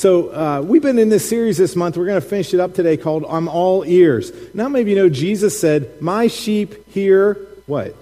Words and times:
So, 0.00 0.30
uh, 0.32 0.62
we've 0.62 0.80
been 0.80 0.98
in 0.98 1.10
this 1.10 1.28
series 1.28 1.58
this 1.58 1.76
month. 1.76 1.98
We're 1.98 2.06
going 2.06 2.22
to 2.22 2.26
finish 2.26 2.54
it 2.54 2.58
up 2.58 2.72
today 2.72 2.96
called 2.96 3.26
I'm 3.28 3.48
All 3.48 3.84
Ears. 3.84 4.32
Now, 4.54 4.66
maybe 4.66 4.92
you 4.92 4.96
know 4.96 5.10
Jesus 5.10 5.60
said, 5.60 6.00
My 6.00 6.26
sheep 6.26 6.88
hear 6.88 7.34
what? 7.66 7.94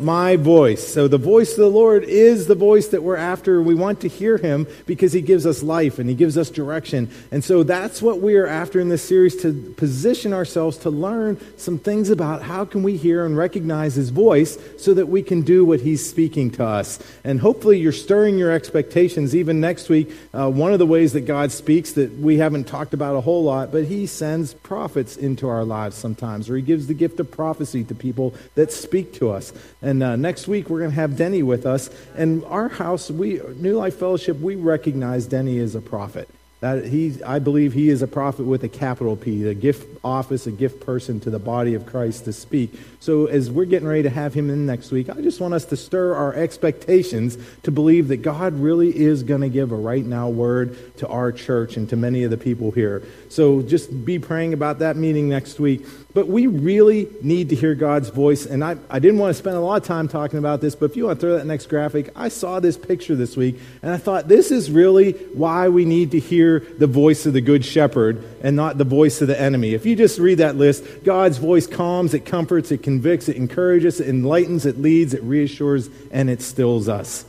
My 0.00 0.36
voice. 0.36 0.86
So 0.86 1.08
the 1.08 1.18
voice 1.18 1.52
of 1.52 1.58
the 1.58 1.70
Lord 1.70 2.04
is 2.04 2.46
the 2.46 2.54
voice 2.54 2.88
that 2.88 3.02
we're 3.02 3.16
after. 3.16 3.62
We 3.62 3.74
want 3.74 4.00
to 4.00 4.08
hear 4.08 4.36
him 4.36 4.66
because 4.86 5.12
he 5.12 5.20
gives 5.20 5.46
us 5.46 5.62
life 5.62 5.98
and 5.98 6.08
he 6.08 6.14
gives 6.14 6.36
us 6.36 6.50
direction. 6.50 7.10
And 7.30 7.42
so 7.42 7.62
that's 7.62 8.02
what 8.02 8.20
we 8.20 8.36
are 8.36 8.46
after 8.46 8.80
in 8.80 8.88
this 8.88 9.02
series 9.02 9.36
to 9.42 9.74
position 9.76 10.32
ourselves 10.32 10.78
to 10.78 10.90
learn 10.90 11.40
some 11.56 11.78
things 11.78 12.10
about 12.10 12.42
how 12.42 12.64
can 12.64 12.82
we 12.82 12.96
hear 12.96 13.24
and 13.24 13.36
recognize 13.36 13.94
his 13.94 14.10
voice 14.10 14.58
so 14.78 14.94
that 14.94 15.06
we 15.06 15.22
can 15.22 15.42
do 15.42 15.64
what 15.64 15.80
he's 15.80 16.08
speaking 16.08 16.50
to 16.52 16.64
us. 16.64 16.98
And 17.24 17.40
hopefully 17.40 17.78
you're 17.78 17.92
stirring 17.92 18.38
your 18.38 18.50
expectations 18.50 19.34
even 19.34 19.60
next 19.60 19.88
week. 19.88 20.10
Uh, 20.32 20.50
one 20.50 20.72
of 20.72 20.78
the 20.78 20.86
ways 20.86 21.12
that 21.12 21.22
God 21.22 21.52
speaks 21.52 21.92
that 21.92 22.12
we 22.18 22.38
haven't 22.38 22.64
talked 22.64 22.94
about 22.94 23.16
a 23.16 23.20
whole 23.20 23.44
lot, 23.44 23.72
but 23.72 23.84
he 23.84 24.06
sends 24.06 24.54
prophets 24.54 25.16
into 25.16 25.48
our 25.48 25.64
lives 25.64 25.96
sometimes, 25.96 26.48
or 26.48 26.56
he 26.56 26.62
gives 26.62 26.86
the 26.86 26.94
gift 26.94 27.20
of 27.20 27.30
prophecy 27.30 27.84
to 27.84 27.94
people 27.94 28.34
that 28.54 28.72
speak 28.72 29.12
to 29.14 29.30
us. 29.30 29.52
And 29.84 30.02
uh, 30.02 30.16
next 30.16 30.48
week 30.48 30.70
we're 30.70 30.78
going 30.78 30.90
to 30.90 30.96
have 30.96 31.16
Denny 31.16 31.42
with 31.42 31.66
us. 31.66 31.90
And 32.16 32.42
our 32.46 32.68
house, 32.68 33.10
we 33.10 33.40
New 33.56 33.76
Life 33.76 33.96
Fellowship, 33.96 34.40
we 34.40 34.56
recognize 34.56 35.26
Denny 35.26 35.58
as 35.58 35.74
a 35.74 35.80
prophet. 35.82 36.28
That 36.60 36.86
he, 36.86 37.22
I 37.22 37.40
believe 37.40 37.74
he 37.74 37.90
is 37.90 38.00
a 38.00 38.06
prophet 38.06 38.44
with 38.44 38.64
a 38.64 38.68
capital 38.70 39.16
P, 39.16 39.46
a 39.46 39.52
gift 39.52 39.86
office, 40.02 40.46
a 40.46 40.50
gift 40.50 40.80
person 40.80 41.20
to 41.20 41.30
the 41.30 41.38
body 41.38 41.74
of 41.74 41.84
Christ 41.84 42.24
to 42.24 42.32
speak. 42.32 42.72
So 43.04 43.26
as 43.26 43.50
we're 43.50 43.66
getting 43.66 43.86
ready 43.86 44.04
to 44.04 44.08
have 44.08 44.32
him 44.32 44.48
in 44.48 44.64
next 44.64 44.90
week, 44.90 45.10
I 45.10 45.20
just 45.20 45.38
want 45.38 45.52
us 45.52 45.66
to 45.66 45.76
stir 45.76 46.14
our 46.14 46.32
expectations 46.32 47.36
to 47.64 47.70
believe 47.70 48.08
that 48.08 48.22
God 48.22 48.54
really 48.54 48.98
is 48.98 49.22
going 49.22 49.42
to 49.42 49.50
give 49.50 49.72
a 49.72 49.76
right 49.76 50.02
now 50.02 50.30
word 50.30 50.96
to 50.96 51.08
our 51.08 51.30
church 51.30 51.76
and 51.76 51.86
to 51.90 51.96
many 51.96 52.24
of 52.24 52.30
the 52.30 52.38
people 52.38 52.70
here. 52.70 53.02
So 53.28 53.60
just 53.60 54.06
be 54.06 54.18
praying 54.18 54.54
about 54.54 54.78
that 54.78 54.96
meeting 54.96 55.28
next 55.28 55.60
week. 55.60 55.84
But 56.14 56.28
we 56.28 56.46
really 56.46 57.08
need 57.20 57.50
to 57.50 57.56
hear 57.56 57.74
God's 57.74 58.08
voice. 58.08 58.46
And 58.46 58.64
I, 58.64 58.76
I 58.88 59.00
didn't 59.00 59.18
want 59.18 59.34
to 59.34 59.38
spend 59.38 59.56
a 59.56 59.60
lot 59.60 59.82
of 59.82 59.86
time 59.86 60.08
talking 60.08 60.38
about 60.38 60.62
this, 60.62 60.74
but 60.74 60.86
if 60.86 60.96
you 60.96 61.04
want 61.04 61.20
to 61.20 61.26
throw 61.26 61.36
that 61.36 61.44
next 61.44 61.66
graphic, 61.66 62.08
I 62.16 62.28
saw 62.28 62.58
this 62.58 62.78
picture 62.78 63.16
this 63.16 63.36
week, 63.36 63.60
and 63.82 63.90
I 63.90 63.98
thought 63.98 64.28
this 64.28 64.50
is 64.50 64.70
really 64.70 65.12
why 65.34 65.68
we 65.68 65.84
need 65.84 66.12
to 66.12 66.20
hear 66.20 66.60
the 66.78 66.86
voice 66.86 67.26
of 67.26 67.34
the 67.34 67.42
Good 67.42 67.66
Shepherd 67.66 68.33
and 68.44 68.54
not 68.54 68.76
the 68.76 68.84
voice 68.84 69.22
of 69.22 69.26
the 69.26 69.40
enemy. 69.40 69.72
If 69.72 69.86
you 69.86 69.96
just 69.96 70.18
read 70.18 70.36
that 70.36 70.54
list, 70.54 70.84
God's 71.02 71.38
voice 71.38 71.66
calms, 71.66 72.12
it 72.12 72.26
comforts, 72.26 72.70
it 72.70 72.82
convicts, 72.82 73.26
it 73.28 73.36
encourages, 73.36 74.00
it 74.00 74.08
enlightens, 74.08 74.66
it 74.66 74.78
leads, 74.78 75.14
it 75.14 75.22
reassures, 75.22 75.88
and 76.12 76.28
it 76.28 76.42
stills 76.42 76.86
us. 76.86 77.24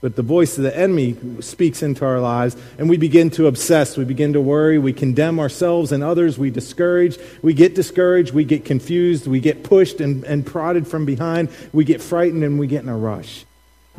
But 0.00 0.16
the 0.16 0.22
voice 0.22 0.58
of 0.58 0.64
the 0.64 0.76
enemy 0.76 1.16
speaks 1.40 1.84
into 1.84 2.04
our 2.04 2.20
lives, 2.20 2.56
and 2.78 2.90
we 2.90 2.96
begin 2.96 3.30
to 3.30 3.46
obsess. 3.46 3.96
We 3.96 4.04
begin 4.04 4.32
to 4.32 4.40
worry. 4.40 4.78
We 4.78 4.92
condemn 4.92 5.38
ourselves 5.38 5.92
and 5.92 6.02
others. 6.02 6.36
We 6.36 6.50
discourage. 6.50 7.16
We 7.42 7.54
get 7.54 7.76
discouraged. 7.76 8.34
We 8.34 8.44
get 8.44 8.64
confused. 8.64 9.28
We 9.28 9.38
get 9.38 9.62
pushed 9.62 10.00
and, 10.00 10.24
and 10.24 10.44
prodded 10.44 10.88
from 10.88 11.04
behind. 11.04 11.50
We 11.72 11.84
get 11.84 12.02
frightened, 12.02 12.42
and 12.42 12.58
we 12.58 12.66
get 12.66 12.82
in 12.82 12.88
a 12.88 12.98
rush. 12.98 13.44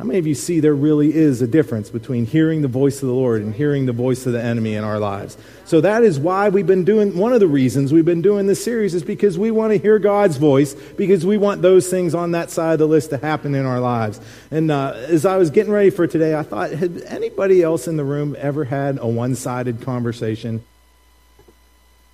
How 0.02 0.08
many 0.08 0.18
of 0.18 0.26
you 0.26 0.34
see 0.34 0.58
there 0.58 0.74
really 0.74 1.14
is 1.14 1.42
a 1.42 1.46
difference 1.46 1.88
between 1.88 2.26
hearing 2.26 2.62
the 2.62 2.66
voice 2.66 3.00
of 3.02 3.06
the 3.06 3.14
Lord 3.14 3.40
and 3.40 3.54
hearing 3.54 3.86
the 3.86 3.92
voice 3.92 4.26
of 4.26 4.32
the 4.32 4.42
enemy 4.42 4.74
in 4.74 4.82
our 4.82 4.98
lives? 4.98 5.36
So 5.64 5.80
that 5.80 6.02
is 6.02 6.18
why 6.18 6.48
we've 6.48 6.66
been 6.66 6.82
doing, 6.82 7.16
one 7.16 7.32
of 7.32 7.38
the 7.38 7.46
reasons 7.46 7.92
we've 7.92 8.04
been 8.04 8.20
doing 8.20 8.48
this 8.48 8.64
series 8.64 8.94
is 8.94 9.04
because 9.04 9.38
we 9.38 9.52
want 9.52 9.72
to 9.72 9.78
hear 9.78 10.00
God's 10.00 10.38
voice, 10.38 10.74
because 10.74 11.24
we 11.24 11.38
want 11.38 11.62
those 11.62 11.88
things 11.88 12.16
on 12.16 12.32
that 12.32 12.50
side 12.50 12.72
of 12.72 12.78
the 12.80 12.88
list 12.88 13.10
to 13.10 13.16
happen 13.16 13.54
in 13.54 13.64
our 13.64 13.78
lives. 13.78 14.20
And 14.50 14.72
uh, 14.72 14.94
as 15.06 15.24
I 15.24 15.36
was 15.36 15.50
getting 15.50 15.72
ready 15.72 15.90
for 15.90 16.08
today, 16.08 16.34
I 16.34 16.42
thought, 16.42 16.72
had 16.72 17.02
anybody 17.02 17.62
else 17.62 17.86
in 17.86 17.96
the 17.96 18.02
room 18.02 18.34
ever 18.40 18.64
had 18.64 18.98
a 18.98 19.06
one 19.06 19.36
sided 19.36 19.82
conversation? 19.82 20.64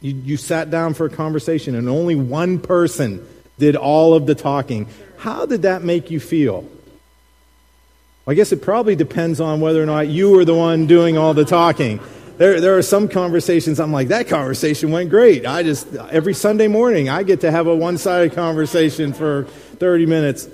You, 0.02 0.12
you 0.12 0.36
sat 0.36 0.70
down 0.70 0.92
for 0.92 1.06
a 1.06 1.10
conversation 1.10 1.74
and 1.74 1.88
only 1.88 2.16
one 2.16 2.58
person 2.58 3.26
did 3.58 3.76
all 3.76 4.12
of 4.12 4.26
the 4.26 4.34
talking. 4.34 4.88
How 5.16 5.46
did 5.46 5.62
that 5.62 5.82
make 5.82 6.10
you 6.10 6.20
feel? 6.20 6.68
I 8.28 8.34
guess 8.34 8.52
it 8.52 8.60
probably 8.60 8.94
depends 8.94 9.40
on 9.40 9.62
whether 9.62 9.82
or 9.82 9.86
not 9.86 10.08
you 10.08 10.30
were 10.30 10.44
the 10.44 10.54
one 10.54 10.86
doing 10.86 11.16
all 11.16 11.32
the 11.32 11.46
talking. 11.46 11.98
There, 12.36 12.60
there 12.60 12.76
are 12.76 12.82
some 12.82 13.08
conversations 13.08 13.80
I'm 13.80 13.90
like, 13.90 14.08
that 14.08 14.28
conversation 14.28 14.90
went 14.90 15.08
great. 15.08 15.46
I 15.46 15.62
just, 15.62 15.94
every 15.94 16.34
Sunday 16.34 16.68
morning, 16.68 17.08
I 17.08 17.22
get 17.22 17.40
to 17.40 17.50
have 17.50 17.66
a 17.66 17.74
one 17.74 17.96
sided 17.96 18.34
conversation 18.34 19.14
for 19.14 19.44
30 19.78 20.04
minutes. 20.04 20.46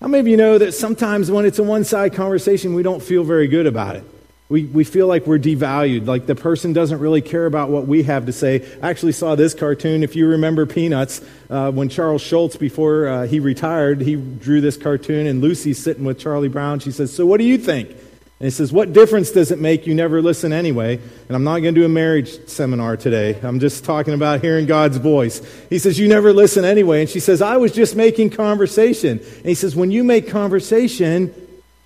How 0.00 0.08
many 0.08 0.20
of 0.20 0.28
you 0.28 0.38
know 0.38 0.56
that 0.56 0.72
sometimes 0.72 1.30
when 1.30 1.44
it's 1.44 1.58
a 1.58 1.62
one 1.62 1.84
sided 1.84 2.16
conversation, 2.16 2.72
we 2.72 2.82
don't 2.82 3.02
feel 3.02 3.22
very 3.22 3.48
good 3.48 3.66
about 3.66 3.96
it? 3.96 4.13
We, 4.50 4.64
we 4.64 4.84
feel 4.84 5.06
like 5.06 5.26
we're 5.26 5.38
devalued, 5.38 6.06
like 6.06 6.26
the 6.26 6.34
person 6.34 6.74
doesn't 6.74 6.98
really 6.98 7.22
care 7.22 7.46
about 7.46 7.70
what 7.70 7.86
we 7.86 8.02
have 8.02 8.26
to 8.26 8.32
say. 8.32 8.62
I 8.82 8.90
actually 8.90 9.12
saw 9.12 9.34
this 9.36 9.54
cartoon. 9.54 10.02
If 10.02 10.16
you 10.16 10.26
remember 10.26 10.66
Peanuts, 10.66 11.22
uh, 11.48 11.70
when 11.72 11.88
Charles 11.88 12.20
Schulz, 12.20 12.54
before 12.56 13.08
uh, 13.08 13.26
he 13.26 13.40
retired, 13.40 14.02
he 14.02 14.16
drew 14.16 14.60
this 14.60 14.76
cartoon, 14.76 15.26
and 15.26 15.40
Lucy's 15.40 15.82
sitting 15.82 16.04
with 16.04 16.18
Charlie 16.18 16.50
Brown. 16.50 16.78
She 16.80 16.90
says, 16.90 17.10
So 17.10 17.24
what 17.24 17.38
do 17.38 17.44
you 17.44 17.56
think? 17.56 17.88
And 17.88 18.46
he 18.46 18.50
says, 18.50 18.70
What 18.70 18.92
difference 18.92 19.30
does 19.30 19.50
it 19.50 19.58
make? 19.58 19.86
You 19.86 19.94
never 19.94 20.20
listen 20.20 20.52
anyway. 20.52 21.00
And 21.28 21.34
I'm 21.34 21.44
not 21.44 21.60
going 21.60 21.74
to 21.74 21.80
do 21.80 21.86
a 21.86 21.88
marriage 21.88 22.46
seminar 22.46 22.98
today. 22.98 23.40
I'm 23.42 23.60
just 23.60 23.82
talking 23.82 24.12
about 24.12 24.42
hearing 24.42 24.66
God's 24.66 24.98
voice. 24.98 25.40
He 25.70 25.78
says, 25.78 25.98
You 25.98 26.06
never 26.06 26.34
listen 26.34 26.66
anyway. 26.66 27.00
And 27.00 27.08
she 27.08 27.20
says, 27.20 27.40
I 27.40 27.56
was 27.56 27.72
just 27.72 27.96
making 27.96 28.28
conversation. 28.28 29.20
And 29.20 29.46
he 29.46 29.54
says, 29.54 29.74
When 29.74 29.90
you 29.90 30.04
make 30.04 30.28
conversation, 30.28 31.34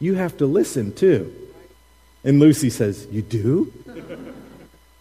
you 0.00 0.16
have 0.16 0.38
to 0.38 0.46
listen 0.46 0.92
too. 0.92 1.32
And 2.24 2.40
Lucy 2.40 2.70
says, 2.70 3.06
You 3.10 3.22
do? 3.22 3.72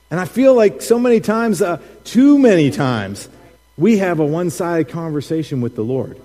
And 0.10 0.20
I 0.20 0.26
feel 0.26 0.54
like 0.54 0.82
so 0.82 1.00
many 1.00 1.20
times, 1.20 1.62
uh, 1.62 1.82
too 2.04 2.40
many 2.40 2.72
times, 2.72 3.28
we 3.78 3.98
have 3.98 4.20
a 4.20 4.26
one 4.26 4.50
sided 4.50 4.90
conversation 4.90 5.62
with 5.62 5.76
the 5.76 5.84
Lord. 5.84 6.20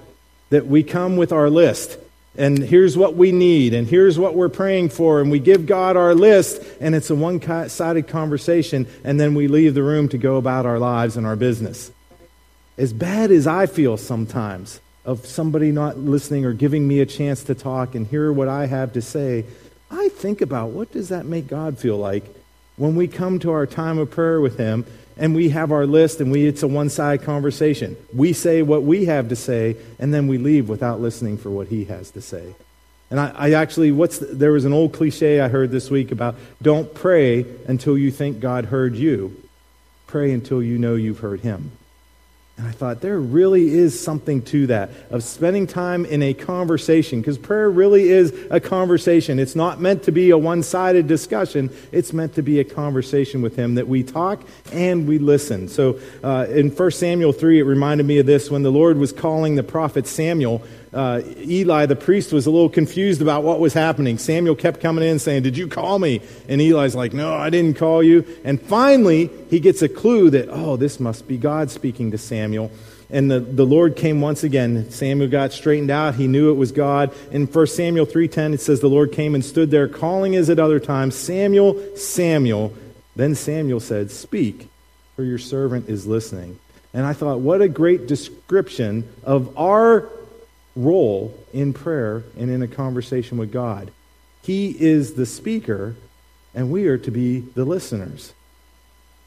That 0.50 0.66
we 0.66 0.82
come 0.82 1.16
with 1.16 1.32
our 1.32 1.48
list, 1.48 1.98
and 2.36 2.58
here's 2.58 2.96
what 2.96 3.16
we 3.16 3.32
need, 3.32 3.74
and 3.74 3.86
here's 3.86 4.18
what 4.18 4.34
we're 4.34 4.48
praying 4.48 4.90
for, 4.90 5.20
and 5.20 5.30
we 5.30 5.38
give 5.38 5.66
God 5.66 5.96
our 5.96 6.14
list, 6.14 6.62
and 6.80 6.94
it's 6.94 7.10
a 7.10 7.14
one 7.14 7.40
sided 7.68 8.06
conversation, 8.06 8.86
and 9.02 9.18
then 9.18 9.34
we 9.34 9.48
leave 9.48 9.74
the 9.74 9.82
room 9.82 10.08
to 10.10 10.18
go 10.18 10.36
about 10.36 10.66
our 10.66 10.78
lives 10.78 11.16
and 11.16 11.26
our 11.26 11.36
business. 11.36 11.90
As 12.78 12.92
bad 12.92 13.30
as 13.30 13.46
I 13.46 13.66
feel 13.66 13.96
sometimes 13.96 14.80
of 15.04 15.26
somebody 15.26 15.72
not 15.72 15.98
listening 15.98 16.44
or 16.44 16.52
giving 16.52 16.86
me 16.86 17.00
a 17.00 17.06
chance 17.06 17.44
to 17.44 17.54
talk 17.54 17.94
and 17.94 18.06
hear 18.06 18.32
what 18.32 18.48
I 18.48 18.66
have 18.66 18.92
to 18.92 19.02
say, 19.02 19.44
I 19.92 20.08
think 20.08 20.40
about 20.40 20.70
what 20.70 20.90
does 20.90 21.10
that 21.10 21.26
make 21.26 21.46
God 21.46 21.78
feel 21.78 21.96
like 21.96 22.24
when 22.76 22.96
we 22.96 23.06
come 23.06 23.38
to 23.40 23.52
our 23.52 23.66
time 23.66 23.98
of 23.98 24.10
prayer 24.10 24.40
with 24.40 24.56
Him 24.56 24.86
and 25.16 25.34
we 25.34 25.50
have 25.50 25.70
our 25.70 25.86
list 25.86 26.20
and 26.20 26.32
we 26.32 26.46
it's 26.46 26.62
a 26.62 26.68
one-sided 26.68 27.24
conversation. 27.24 27.96
We 28.14 28.32
say 28.32 28.62
what 28.62 28.82
we 28.82 29.04
have 29.04 29.28
to 29.28 29.36
say 29.36 29.76
and 29.98 30.12
then 30.12 30.26
we 30.26 30.38
leave 30.38 30.68
without 30.68 31.00
listening 31.00 31.36
for 31.36 31.50
what 31.50 31.68
He 31.68 31.84
has 31.84 32.10
to 32.12 32.22
say. 32.22 32.54
And 33.10 33.20
I, 33.20 33.32
I 33.36 33.52
actually, 33.52 33.92
what's 33.92 34.18
the, 34.18 34.26
there 34.26 34.52
was 34.52 34.64
an 34.64 34.72
old 34.72 34.94
cliche 34.94 35.40
I 35.40 35.48
heard 35.48 35.70
this 35.70 35.90
week 35.90 36.10
about 36.10 36.36
don't 36.62 36.92
pray 36.94 37.44
until 37.68 37.98
you 37.98 38.10
think 38.10 38.40
God 38.40 38.66
heard 38.66 38.96
you. 38.96 39.36
Pray 40.06 40.32
until 40.32 40.62
you 40.62 40.78
know 40.78 40.94
you've 40.94 41.18
heard 41.18 41.40
Him. 41.40 41.72
And 42.62 42.70
I 42.70 42.74
thought 42.74 43.00
there 43.00 43.18
really 43.18 43.74
is 43.74 43.98
something 43.98 44.40
to 44.42 44.68
that 44.68 44.90
of 45.10 45.24
spending 45.24 45.66
time 45.66 46.04
in 46.04 46.22
a 46.22 46.32
conversation 46.32 47.20
because 47.20 47.36
prayer 47.36 47.68
really 47.68 48.08
is 48.08 48.32
a 48.52 48.60
conversation. 48.60 49.40
It's 49.40 49.56
not 49.56 49.80
meant 49.80 50.04
to 50.04 50.12
be 50.12 50.30
a 50.30 50.38
one 50.38 50.62
sided 50.62 51.08
discussion, 51.08 51.70
it's 51.90 52.12
meant 52.12 52.36
to 52.36 52.42
be 52.42 52.60
a 52.60 52.64
conversation 52.64 53.42
with 53.42 53.56
Him 53.56 53.74
that 53.74 53.88
we 53.88 54.04
talk 54.04 54.44
and 54.72 55.08
we 55.08 55.18
listen. 55.18 55.66
So 55.66 55.98
uh, 56.22 56.46
in 56.50 56.70
1 56.70 56.90
Samuel 56.92 57.32
3, 57.32 57.58
it 57.58 57.64
reminded 57.64 58.06
me 58.06 58.18
of 58.18 58.26
this 58.26 58.48
when 58.48 58.62
the 58.62 58.70
Lord 58.70 58.96
was 58.96 59.10
calling 59.10 59.56
the 59.56 59.64
prophet 59.64 60.06
Samuel 60.06 60.62
uh, 60.92 61.22
Eli, 61.38 61.86
the 61.86 61.96
priest, 61.96 62.32
was 62.32 62.46
a 62.46 62.50
little 62.50 62.68
confused 62.68 63.22
about 63.22 63.42
what 63.42 63.60
was 63.60 63.72
happening. 63.72 64.18
Samuel 64.18 64.54
kept 64.54 64.80
coming 64.80 65.04
in 65.04 65.18
saying, 65.18 65.42
Did 65.42 65.56
you 65.56 65.66
call 65.66 65.98
me? 65.98 66.20
And 66.48 66.60
Eli's 66.60 66.94
like, 66.94 67.14
No, 67.14 67.34
I 67.34 67.48
didn't 67.48 67.78
call 67.78 68.02
you. 68.02 68.24
And 68.44 68.60
finally, 68.60 69.30
he 69.48 69.58
gets 69.58 69.80
a 69.80 69.88
clue 69.88 70.30
that, 70.30 70.48
Oh, 70.50 70.76
this 70.76 71.00
must 71.00 71.26
be 71.26 71.38
God 71.38 71.70
speaking 71.70 72.10
to 72.10 72.18
Samuel. 72.18 72.70
And 73.08 73.30
the, 73.30 73.40
the 73.40 73.64
Lord 73.64 73.96
came 73.96 74.20
once 74.20 74.42
again. 74.42 74.90
Samuel 74.90 75.28
got 75.28 75.52
straightened 75.52 75.90
out. 75.90 76.14
He 76.14 76.26
knew 76.26 76.50
it 76.50 76.56
was 76.56 76.72
God. 76.72 77.14
In 77.30 77.46
1 77.46 77.66
Samuel 77.66 78.06
3.10, 78.06 78.54
it 78.54 78.60
says, 78.60 78.80
The 78.80 78.88
Lord 78.88 79.12
came 79.12 79.34
and 79.34 79.44
stood 79.44 79.70
there, 79.70 79.88
calling 79.88 80.34
as 80.34 80.48
at 80.50 80.58
other 80.58 80.80
times, 80.80 81.14
Samuel, 81.14 81.96
Samuel. 81.96 82.72
Then 83.14 83.34
Samuel 83.34 83.80
said, 83.80 84.10
Speak, 84.10 84.68
for 85.16 85.24
your 85.24 85.38
servant 85.38 85.88
is 85.88 86.06
listening. 86.06 86.58
And 86.94 87.06
I 87.06 87.14
thought, 87.14 87.40
what 87.40 87.62
a 87.62 87.68
great 87.68 88.06
description 88.06 89.08
of 89.24 89.56
our 89.58 90.10
role 90.74 91.38
in 91.52 91.72
prayer 91.72 92.24
and 92.38 92.50
in 92.50 92.62
a 92.62 92.68
conversation 92.68 93.38
with 93.38 93.52
God. 93.52 93.90
He 94.42 94.76
is 94.78 95.14
the 95.14 95.26
speaker, 95.26 95.94
and 96.54 96.70
we 96.70 96.86
are 96.86 96.98
to 96.98 97.10
be 97.10 97.40
the 97.40 97.64
listeners. 97.64 98.32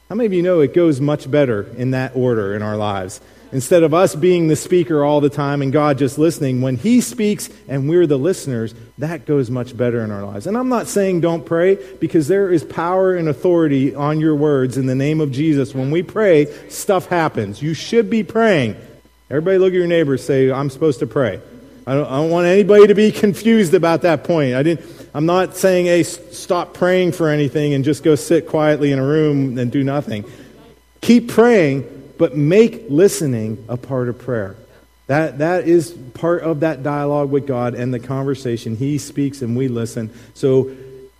How 0.08 0.14
many 0.14 0.26
of 0.26 0.32
you 0.32 0.42
know 0.42 0.60
it 0.60 0.74
goes 0.74 1.00
much 1.00 1.28
better 1.30 1.62
in 1.76 1.92
that 1.92 2.14
order 2.14 2.54
in 2.54 2.62
our 2.62 2.76
lives? 2.76 3.20
Instead 3.52 3.84
of 3.84 3.94
us 3.94 4.14
being 4.14 4.48
the 4.48 4.56
speaker 4.56 5.04
all 5.04 5.20
the 5.20 5.30
time 5.30 5.62
and 5.62 5.72
God 5.72 5.98
just 5.98 6.18
listening, 6.18 6.60
when 6.60 6.76
He 6.76 7.00
speaks 7.00 7.48
and 7.68 7.88
we're 7.88 8.06
the 8.06 8.18
listeners, 8.18 8.74
that 8.98 9.24
goes 9.24 9.50
much 9.50 9.76
better 9.76 10.02
in 10.02 10.10
our 10.10 10.24
lives. 10.24 10.46
And 10.46 10.56
I'm 10.56 10.68
not 10.68 10.88
saying 10.88 11.20
don't 11.20 11.46
pray 11.46 11.76
because 11.98 12.28
there 12.28 12.52
is 12.52 12.64
power 12.64 13.16
and 13.16 13.28
authority 13.28 13.94
on 13.94 14.20
your 14.20 14.34
words 14.34 14.76
in 14.76 14.86
the 14.86 14.94
name 14.94 15.20
of 15.20 15.30
Jesus. 15.30 15.74
When 15.74 15.90
we 15.90 16.02
pray, 16.02 16.46
stuff 16.68 17.06
happens. 17.06 17.62
You 17.62 17.72
should 17.72 18.10
be 18.10 18.24
praying. 18.24 18.76
Everybody 19.28 19.58
look 19.58 19.68
at 19.68 19.74
your 19.74 19.86
neighbor 19.88 20.16
say, 20.18 20.50
I'm 20.50 20.70
supposed 20.70 21.00
to 21.00 21.06
pray. 21.06 21.40
I 21.86 21.94
don't, 21.94 22.06
I 22.06 22.16
don't 22.16 22.30
want 22.30 22.46
anybody 22.46 22.86
to 22.86 22.94
be 22.94 23.10
confused 23.12 23.74
about 23.74 24.02
that 24.02 24.24
point. 24.24 24.54
I 24.54 24.62
didn't, 24.62 25.10
I'm 25.14 25.26
not 25.26 25.56
saying, 25.56 25.86
hey, 25.86 26.02
stop 26.04 26.74
praying 26.74 27.12
for 27.12 27.28
anything 27.28 27.74
and 27.74 27.84
just 27.84 28.02
go 28.04 28.14
sit 28.14 28.46
quietly 28.46 28.92
in 28.92 28.98
a 28.98 29.04
room 29.04 29.58
and 29.58 29.70
do 29.70 29.82
nothing. 29.82 30.24
Keep 31.00 31.28
praying, 31.28 32.12
but 32.18 32.36
make 32.36 32.84
listening 32.88 33.64
a 33.68 33.76
part 33.76 34.08
of 34.08 34.18
prayer. 34.18 34.56
That, 35.08 35.38
that 35.38 35.68
is 35.68 35.92
part 36.14 36.42
of 36.42 36.60
that 36.60 36.82
dialogue 36.82 37.30
with 37.30 37.46
God 37.46 37.74
and 37.74 37.94
the 37.94 38.00
conversation. 38.00 38.76
He 38.76 38.98
speaks 38.98 39.42
and 39.42 39.56
we 39.56 39.68
listen. 39.68 40.12
So, 40.34 40.74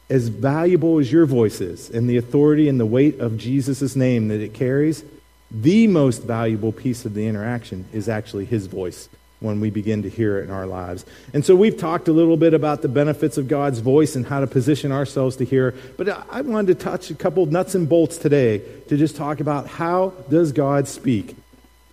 as 0.08 0.28
valuable 0.28 0.98
as 0.98 1.10
your 1.10 1.26
voice 1.26 1.60
is 1.60 1.90
and 1.90 2.08
the 2.08 2.16
authority 2.16 2.68
and 2.68 2.78
the 2.78 2.86
weight 2.86 3.18
of 3.18 3.36
Jesus' 3.36 3.96
name 3.96 4.28
that 4.28 4.40
it 4.40 4.54
carries, 4.54 5.04
the 5.50 5.86
most 5.86 6.22
valuable 6.22 6.72
piece 6.72 7.04
of 7.04 7.14
the 7.14 7.26
interaction 7.26 7.84
is 7.92 8.08
actually 8.08 8.44
his 8.44 8.66
voice 8.66 9.08
when 9.40 9.60
we 9.60 9.70
begin 9.70 10.02
to 10.02 10.08
hear 10.08 10.38
it 10.38 10.44
in 10.44 10.50
our 10.50 10.66
lives. 10.66 11.04
And 11.34 11.44
so 11.44 11.54
we've 11.54 11.76
talked 11.76 12.08
a 12.08 12.12
little 12.12 12.36
bit 12.36 12.54
about 12.54 12.82
the 12.82 12.88
benefits 12.88 13.36
of 13.36 13.48
God's 13.48 13.80
voice 13.80 14.16
and 14.16 14.26
how 14.26 14.40
to 14.40 14.46
position 14.46 14.92
ourselves 14.92 15.36
to 15.36 15.44
hear, 15.44 15.74
but 15.96 16.08
I 16.30 16.40
wanted 16.40 16.78
to 16.78 16.84
touch 16.84 17.10
a 17.10 17.14
couple 17.14 17.44
nuts 17.46 17.74
and 17.74 17.88
bolts 17.88 18.16
today 18.16 18.62
to 18.88 18.96
just 18.96 19.16
talk 19.16 19.40
about 19.40 19.66
how 19.66 20.14
does 20.30 20.52
God 20.52 20.88
speak? 20.88 21.36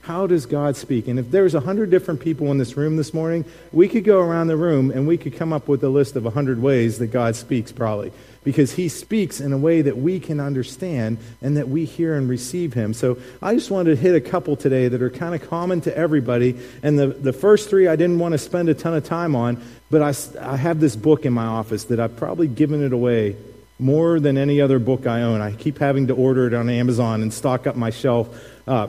How 0.01 0.27
does 0.27 0.45
God 0.45 0.75
speak? 0.75 1.07
And 1.07 1.17
if 1.17 1.31
there's 1.31 1.55
a 1.55 1.61
hundred 1.61 1.89
different 1.89 2.19
people 2.19 2.51
in 2.51 2.57
this 2.57 2.75
room 2.75 2.97
this 2.97 3.13
morning, 3.13 3.45
we 3.71 3.87
could 3.87 4.03
go 4.03 4.19
around 4.19 4.47
the 4.47 4.57
room 4.57 4.91
and 4.91 5.07
we 5.07 5.17
could 5.17 5.35
come 5.35 5.53
up 5.53 5.67
with 5.67 5.83
a 5.83 5.89
list 5.89 6.15
of 6.15 6.25
a 6.25 6.29
hundred 6.29 6.61
ways 6.61 6.99
that 6.99 7.07
God 7.07 7.35
speaks 7.35 7.71
probably 7.71 8.11
because 8.43 8.73
he 8.73 8.89
speaks 8.89 9.39
in 9.39 9.53
a 9.53 9.57
way 9.57 9.81
that 9.81 9.97
we 9.97 10.19
can 10.19 10.39
understand 10.39 11.17
and 11.41 11.57
that 11.57 11.69
we 11.69 11.85
hear 11.85 12.15
and 12.15 12.29
receive 12.29 12.73
him. 12.73 12.93
So 12.93 13.17
I 13.41 13.53
just 13.55 13.71
wanted 13.71 13.95
to 13.95 14.01
hit 14.01 14.15
a 14.15 14.21
couple 14.21 14.55
today 14.55 14.87
that 14.87 15.01
are 15.01 15.09
kind 15.09 15.35
of 15.35 15.47
common 15.49 15.81
to 15.81 15.97
everybody. 15.97 16.59
And 16.81 16.97
the, 16.97 17.07
the 17.07 17.33
first 17.33 17.69
three 17.69 17.87
I 17.87 17.95
didn't 17.95 18.19
want 18.19 18.33
to 18.33 18.37
spend 18.37 18.69
a 18.69 18.73
ton 18.73 18.93
of 18.93 19.03
time 19.03 19.35
on, 19.35 19.61
but 19.89 20.01
I, 20.01 20.13
I 20.53 20.57
have 20.57 20.79
this 20.79 20.95
book 20.95 21.25
in 21.25 21.33
my 21.33 21.45
office 21.45 21.85
that 21.85 21.99
I've 21.99 22.17
probably 22.17 22.47
given 22.47 22.83
it 22.83 22.93
away 22.93 23.35
more 23.79 24.19
than 24.19 24.37
any 24.37 24.61
other 24.61 24.79
book 24.79 25.07
I 25.07 25.23
own. 25.23 25.41
I 25.41 25.51
keep 25.51 25.79
having 25.79 26.07
to 26.07 26.13
order 26.13 26.47
it 26.47 26.53
on 26.53 26.69
Amazon 26.69 27.21
and 27.21 27.33
stock 27.33 27.67
up 27.67 27.75
my 27.75 27.89
shelf. 27.89 28.29
Uh, 28.67 28.87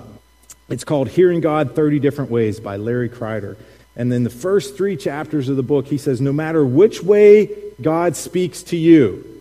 it's 0.68 0.84
called 0.84 1.08
Hearing 1.08 1.40
God 1.40 1.74
30 1.74 1.98
Different 1.98 2.30
Ways 2.30 2.60
by 2.60 2.76
Larry 2.76 3.08
Kreider. 3.08 3.56
And 3.96 4.10
then 4.10 4.24
the 4.24 4.30
first 4.30 4.76
three 4.76 4.96
chapters 4.96 5.48
of 5.48 5.56
the 5.56 5.62
book, 5.62 5.86
he 5.86 5.98
says, 5.98 6.20
no 6.20 6.32
matter 6.32 6.64
which 6.64 7.02
way 7.02 7.50
God 7.80 8.16
speaks 8.16 8.62
to 8.64 8.76
you, 8.76 9.33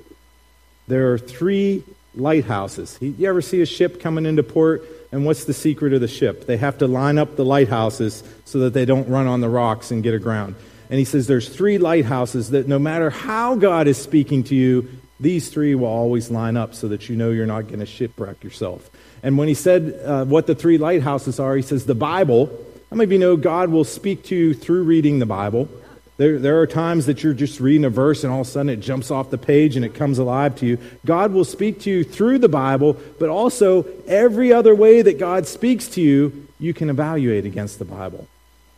there 0.87 1.13
are 1.13 1.17
three 1.17 1.83
lighthouses. 2.15 2.97
You 3.01 3.27
ever 3.27 3.41
see 3.41 3.61
a 3.61 3.65
ship 3.65 4.01
coming 4.01 4.25
into 4.25 4.43
port? 4.43 4.83
And 5.11 5.25
what's 5.25 5.45
the 5.45 5.53
secret 5.53 5.93
of 5.93 6.01
the 6.01 6.07
ship? 6.07 6.47
They 6.47 6.57
have 6.57 6.79
to 6.79 6.87
line 6.87 7.17
up 7.17 7.35
the 7.35 7.45
lighthouses 7.45 8.23
so 8.45 8.59
that 8.59 8.73
they 8.73 8.85
don't 8.85 9.07
run 9.07 9.27
on 9.27 9.41
the 9.41 9.49
rocks 9.49 9.91
and 9.91 10.01
get 10.01 10.13
aground. 10.13 10.55
And 10.89 10.99
he 10.99 11.05
says 11.05 11.27
there's 11.27 11.49
three 11.49 11.77
lighthouses 11.77 12.49
that 12.49 12.67
no 12.67 12.79
matter 12.79 13.09
how 13.09 13.55
God 13.55 13.87
is 13.87 13.97
speaking 13.97 14.43
to 14.45 14.55
you, 14.55 14.89
these 15.19 15.49
three 15.49 15.75
will 15.75 15.87
always 15.87 16.29
line 16.29 16.57
up 16.57 16.75
so 16.75 16.87
that 16.89 17.09
you 17.09 17.15
know 17.15 17.31
you're 17.31 17.45
not 17.45 17.67
going 17.67 17.79
to 17.79 17.85
shipwreck 17.85 18.43
yourself. 18.43 18.89
And 19.21 19.37
when 19.37 19.47
he 19.47 19.53
said 19.53 19.99
uh, 20.03 20.25
what 20.25 20.47
the 20.47 20.55
three 20.55 20.77
lighthouses 20.77 21.39
are, 21.39 21.55
he 21.55 21.61
says 21.61 21.85
the 21.85 21.95
Bible. 21.95 22.47
How 22.89 22.97
many 22.97 23.05
of 23.05 23.11
you 23.11 23.19
know 23.19 23.37
God 23.37 23.69
will 23.69 23.85
speak 23.85 24.23
to 24.25 24.35
you 24.35 24.53
through 24.53 24.83
reading 24.83 25.19
the 25.19 25.25
Bible? 25.25 25.69
There, 26.17 26.37
there 26.37 26.61
are 26.61 26.67
times 26.67 27.07
that 27.07 27.23
you're 27.23 27.33
just 27.33 27.59
reading 27.59 27.85
a 27.85 27.89
verse 27.89 28.23
and 28.23 28.31
all 28.31 28.41
of 28.41 28.47
a 28.47 28.49
sudden 28.49 28.69
it 28.69 28.79
jumps 28.79 29.09
off 29.09 29.31
the 29.31 29.37
page 29.37 29.75
and 29.75 29.83
it 29.83 29.95
comes 29.95 30.19
alive 30.19 30.55
to 30.57 30.65
you. 30.65 30.77
God 31.05 31.31
will 31.31 31.45
speak 31.45 31.79
to 31.81 31.89
you 31.89 32.03
through 32.03 32.37
the 32.39 32.49
Bible, 32.49 32.97
but 33.19 33.29
also 33.29 33.85
every 34.05 34.53
other 34.53 34.75
way 34.75 35.01
that 35.01 35.17
God 35.17 35.47
speaks 35.47 35.87
to 35.89 36.01
you, 36.01 36.47
you 36.59 36.73
can 36.73 36.89
evaluate 36.89 37.45
against 37.45 37.79
the 37.79 37.85
Bible. 37.85 38.27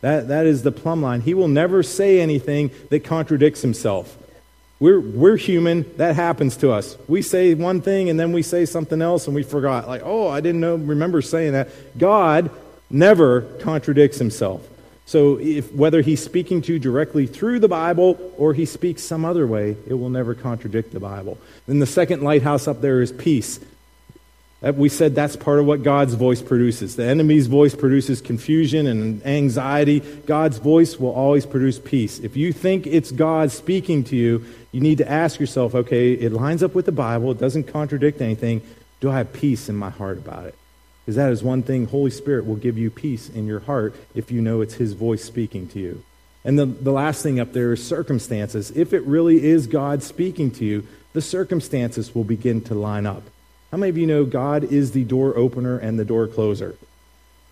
That, 0.00 0.28
that 0.28 0.46
is 0.46 0.62
the 0.62 0.72
plumb 0.72 1.02
line. 1.02 1.20
He 1.20 1.34
will 1.34 1.48
never 1.48 1.82
say 1.82 2.20
anything 2.20 2.70
that 2.90 3.04
contradicts 3.04 3.60
himself. 3.60 4.16
We're, 4.80 5.00
we're 5.00 5.36
human. 5.36 5.90
That 5.96 6.16
happens 6.16 6.56
to 6.58 6.70
us. 6.70 6.96
We 7.06 7.22
say 7.22 7.52
one 7.54 7.82
thing 7.82 8.08
and 8.08 8.18
then 8.18 8.32
we 8.32 8.42
say 8.42 8.64
something 8.64 9.02
else 9.02 9.26
and 9.26 9.34
we 9.34 9.42
forgot. 9.42 9.88
Like, 9.88 10.02
oh, 10.04 10.28
I 10.28 10.40
didn't 10.40 10.60
know, 10.60 10.76
remember 10.76 11.20
saying 11.20 11.52
that. 11.52 11.68
God 11.98 12.50
never 12.90 13.42
contradicts 13.60 14.18
himself. 14.18 14.66
So, 15.06 15.38
if, 15.38 15.72
whether 15.72 16.02
he's 16.02 16.22
speaking 16.22 16.62
to 16.62 16.72
you 16.72 16.78
directly 16.80 17.28
through 17.28 17.60
the 17.60 17.68
Bible 17.68 18.18
or 18.36 18.52
he 18.54 18.66
speaks 18.66 19.02
some 19.02 19.24
other 19.24 19.46
way, 19.46 19.76
it 19.86 19.94
will 19.94 20.10
never 20.10 20.34
contradict 20.34 20.92
the 20.92 21.00
Bible. 21.00 21.38
Then 21.66 21.78
the 21.78 21.86
second 21.86 22.22
lighthouse 22.22 22.66
up 22.66 22.80
there 22.80 23.00
is 23.00 23.12
peace. 23.12 23.60
We 24.62 24.88
said 24.88 25.14
that's 25.14 25.36
part 25.36 25.60
of 25.60 25.66
what 25.66 25.84
God's 25.84 26.14
voice 26.14 26.42
produces. 26.42 26.96
The 26.96 27.04
enemy's 27.04 27.46
voice 27.46 27.74
produces 27.74 28.20
confusion 28.20 28.88
and 28.88 29.24
anxiety. 29.24 30.00
God's 30.00 30.58
voice 30.58 30.98
will 30.98 31.12
always 31.12 31.46
produce 31.46 31.78
peace. 31.78 32.18
If 32.18 32.36
you 32.36 32.52
think 32.52 32.86
it's 32.86 33.12
God 33.12 33.52
speaking 33.52 34.02
to 34.04 34.16
you, 34.16 34.44
you 34.72 34.80
need 34.80 34.98
to 34.98 35.08
ask 35.08 35.38
yourself 35.38 35.74
okay, 35.74 36.14
it 36.14 36.32
lines 36.32 36.64
up 36.64 36.74
with 36.74 36.86
the 36.86 36.92
Bible, 36.92 37.30
it 37.30 37.38
doesn't 37.38 37.64
contradict 37.64 38.20
anything. 38.20 38.60
Do 39.00 39.10
I 39.10 39.18
have 39.18 39.32
peace 39.32 39.68
in 39.68 39.76
my 39.76 39.90
heart 39.90 40.18
about 40.18 40.46
it? 40.46 40.54
Because 41.06 41.16
that 41.16 41.30
is 41.30 41.40
one 41.40 41.62
thing, 41.62 41.86
Holy 41.86 42.10
Spirit 42.10 42.46
will 42.46 42.56
give 42.56 42.76
you 42.76 42.90
peace 42.90 43.30
in 43.30 43.46
your 43.46 43.60
heart 43.60 43.94
if 44.12 44.32
you 44.32 44.42
know 44.42 44.60
it's 44.60 44.74
His 44.74 44.92
voice 44.92 45.24
speaking 45.24 45.68
to 45.68 45.78
you. 45.78 46.02
And 46.44 46.58
the, 46.58 46.66
the 46.66 46.90
last 46.90 47.22
thing 47.22 47.38
up 47.38 47.52
there 47.52 47.72
is 47.72 47.86
circumstances. 47.86 48.72
If 48.72 48.92
it 48.92 49.02
really 49.02 49.44
is 49.44 49.68
God 49.68 50.02
speaking 50.02 50.50
to 50.52 50.64
you, 50.64 50.86
the 51.12 51.22
circumstances 51.22 52.12
will 52.12 52.24
begin 52.24 52.60
to 52.62 52.74
line 52.74 53.06
up. 53.06 53.22
How 53.70 53.78
many 53.78 53.90
of 53.90 53.96
you 53.96 54.06
know 54.06 54.24
God 54.24 54.64
is 54.64 54.90
the 54.90 55.04
door 55.04 55.36
opener 55.36 55.78
and 55.78 55.96
the 55.96 56.04
door 56.04 56.26
closer? 56.26 56.76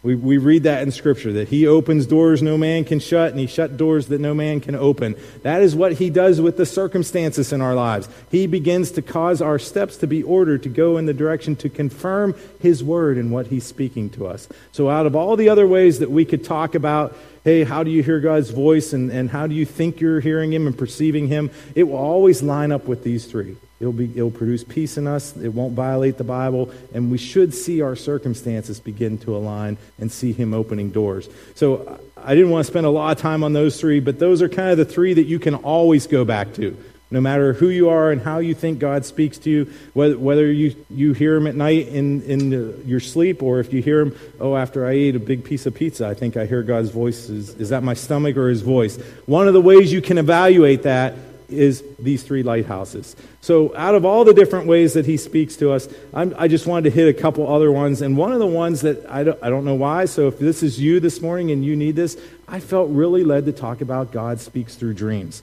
We, 0.04 0.14
we 0.14 0.36
read 0.36 0.64
that 0.64 0.82
in 0.82 0.90
Scripture 0.92 1.32
that 1.32 1.48
He 1.48 1.66
opens 1.66 2.06
doors 2.06 2.42
no 2.42 2.58
man 2.58 2.84
can 2.84 3.00
shut, 3.00 3.30
and 3.30 3.40
He 3.40 3.46
shut 3.46 3.78
doors 3.78 4.08
that 4.08 4.20
no 4.20 4.34
man 4.34 4.60
can 4.60 4.74
open. 4.74 5.16
That 5.42 5.62
is 5.62 5.74
what 5.74 5.94
He 5.94 6.10
does 6.10 6.42
with 6.42 6.58
the 6.58 6.66
circumstances 6.66 7.54
in 7.54 7.62
our 7.62 7.74
lives. 7.74 8.06
He 8.30 8.46
begins 8.46 8.90
to 8.92 9.02
cause 9.02 9.40
our 9.40 9.58
steps 9.58 9.96
to 9.96 10.06
be 10.06 10.22
ordered 10.22 10.62
to 10.64 10.68
go 10.68 10.98
in 10.98 11.06
the 11.06 11.14
direction 11.14 11.56
to 11.56 11.70
confirm 11.70 12.34
His 12.60 12.84
word 12.84 13.16
and 13.16 13.30
what 13.30 13.46
He's 13.46 13.64
speaking 13.64 14.10
to 14.10 14.26
us. 14.26 14.46
So, 14.72 14.90
out 14.90 15.06
of 15.06 15.16
all 15.16 15.36
the 15.36 15.48
other 15.48 15.66
ways 15.66 16.00
that 16.00 16.10
we 16.10 16.26
could 16.26 16.44
talk 16.44 16.74
about, 16.74 17.16
hey, 17.42 17.64
how 17.64 17.82
do 17.82 17.90
you 17.90 18.02
hear 18.02 18.20
God's 18.20 18.50
voice 18.50 18.92
and, 18.92 19.10
and 19.10 19.30
how 19.30 19.46
do 19.46 19.54
you 19.54 19.64
think 19.64 20.00
you're 20.00 20.20
hearing 20.20 20.52
Him 20.52 20.66
and 20.66 20.76
perceiving 20.76 21.28
Him, 21.28 21.50
it 21.74 21.84
will 21.84 21.96
always 21.96 22.42
line 22.42 22.72
up 22.72 22.84
with 22.84 23.04
these 23.04 23.24
three. 23.24 23.56
It'll, 23.84 23.92
be, 23.92 24.10
it'll 24.16 24.30
produce 24.30 24.64
peace 24.64 24.96
in 24.96 25.06
us. 25.06 25.36
It 25.36 25.50
won't 25.50 25.74
violate 25.74 26.16
the 26.16 26.24
Bible. 26.24 26.70
And 26.94 27.10
we 27.10 27.18
should 27.18 27.52
see 27.52 27.82
our 27.82 27.94
circumstances 27.94 28.80
begin 28.80 29.18
to 29.18 29.36
align 29.36 29.76
and 29.98 30.10
see 30.10 30.32
Him 30.32 30.54
opening 30.54 30.88
doors. 30.88 31.28
So 31.54 32.00
I 32.16 32.34
didn't 32.34 32.48
want 32.48 32.64
to 32.64 32.72
spend 32.72 32.86
a 32.86 32.90
lot 32.90 33.14
of 33.14 33.20
time 33.20 33.44
on 33.44 33.52
those 33.52 33.78
three, 33.78 34.00
but 34.00 34.18
those 34.18 34.40
are 34.40 34.48
kind 34.48 34.70
of 34.70 34.78
the 34.78 34.86
three 34.86 35.12
that 35.12 35.24
you 35.24 35.38
can 35.38 35.56
always 35.56 36.06
go 36.06 36.24
back 36.24 36.54
to. 36.54 36.74
No 37.10 37.20
matter 37.20 37.52
who 37.52 37.68
you 37.68 37.90
are 37.90 38.10
and 38.10 38.22
how 38.22 38.38
you 38.38 38.54
think 38.54 38.78
God 38.78 39.04
speaks 39.04 39.36
to 39.40 39.50
you, 39.50 39.72
whether, 39.92 40.16
whether 40.16 40.50
you, 40.50 40.74
you 40.88 41.12
hear 41.12 41.36
Him 41.36 41.46
at 41.46 41.54
night 41.54 41.88
in, 41.88 42.22
in 42.22 42.88
your 42.88 43.00
sleep 43.00 43.42
or 43.42 43.60
if 43.60 43.70
you 43.70 43.82
hear 43.82 44.00
Him, 44.00 44.18
oh, 44.40 44.56
after 44.56 44.86
I 44.86 44.92
ate 44.92 45.14
a 45.14 45.20
big 45.20 45.44
piece 45.44 45.66
of 45.66 45.74
pizza, 45.74 46.08
I 46.08 46.14
think 46.14 46.38
I 46.38 46.46
hear 46.46 46.62
God's 46.62 46.88
voice. 46.88 47.28
Is, 47.28 47.50
is 47.56 47.68
that 47.68 47.82
my 47.82 47.92
stomach 47.92 48.38
or 48.38 48.48
His 48.48 48.62
voice? 48.62 48.96
One 49.26 49.46
of 49.46 49.52
the 49.52 49.60
ways 49.60 49.92
you 49.92 50.00
can 50.00 50.16
evaluate 50.16 50.84
that 50.84 51.14
is 51.48 51.82
these 51.98 52.22
three 52.22 52.42
lighthouses. 52.42 53.16
So, 53.40 53.74
out 53.76 53.94
of 53.94 54.04
all 54.04 54.24
the 54.24 54.34
different 54.34 54.66
ways 54.66 54.94
that 54.94 55.06
he 55.06 55.16
speaks 55.16 55.56
to 55.56 55.72
us, 55.72 55.88
I'm, 56.12 56.34
i 56.38 56.48
just 56.48 56.66
wanted 56.66 56.90
to 56.90 56.96
hit 56.96 57.08
a 57.08 57.20
couple 57.20 57.52
other 57.52 57.70
ones. 57.70 58.02
And 58.02 58.16
one 58.16 58.32
of 58.32 58.38
the 58.38 58.46
ones 58.46 58.80
that 58.82 59.04
I 59.08 59.24
don't, 59.24 59.42
I 59.42 59.50
don't 59.50 59.64
know 59.64 59.74
why, 59.74 60.06
so 60.06 60.28
if 60.28 60.38
this 60.38 60.62
is 60.62 60.80
you 60.80 61.00
this 61.00 61.20
morning 61.20 61.50
and 61.50 61.64
you 61.64 61.76
need 61.76 61.96
this, 61.96 62.16
I 62.48 62.60
felt 62.60 62.90
really 62.90 63.24
led 63.24 63.46
to 63.46 63.52
talk 63.52 63.80
about 63.80 64.12
God 64.12 64.40
speaks 64.40 64.74
through 64.74 64.94
dreams. 64.94 65.42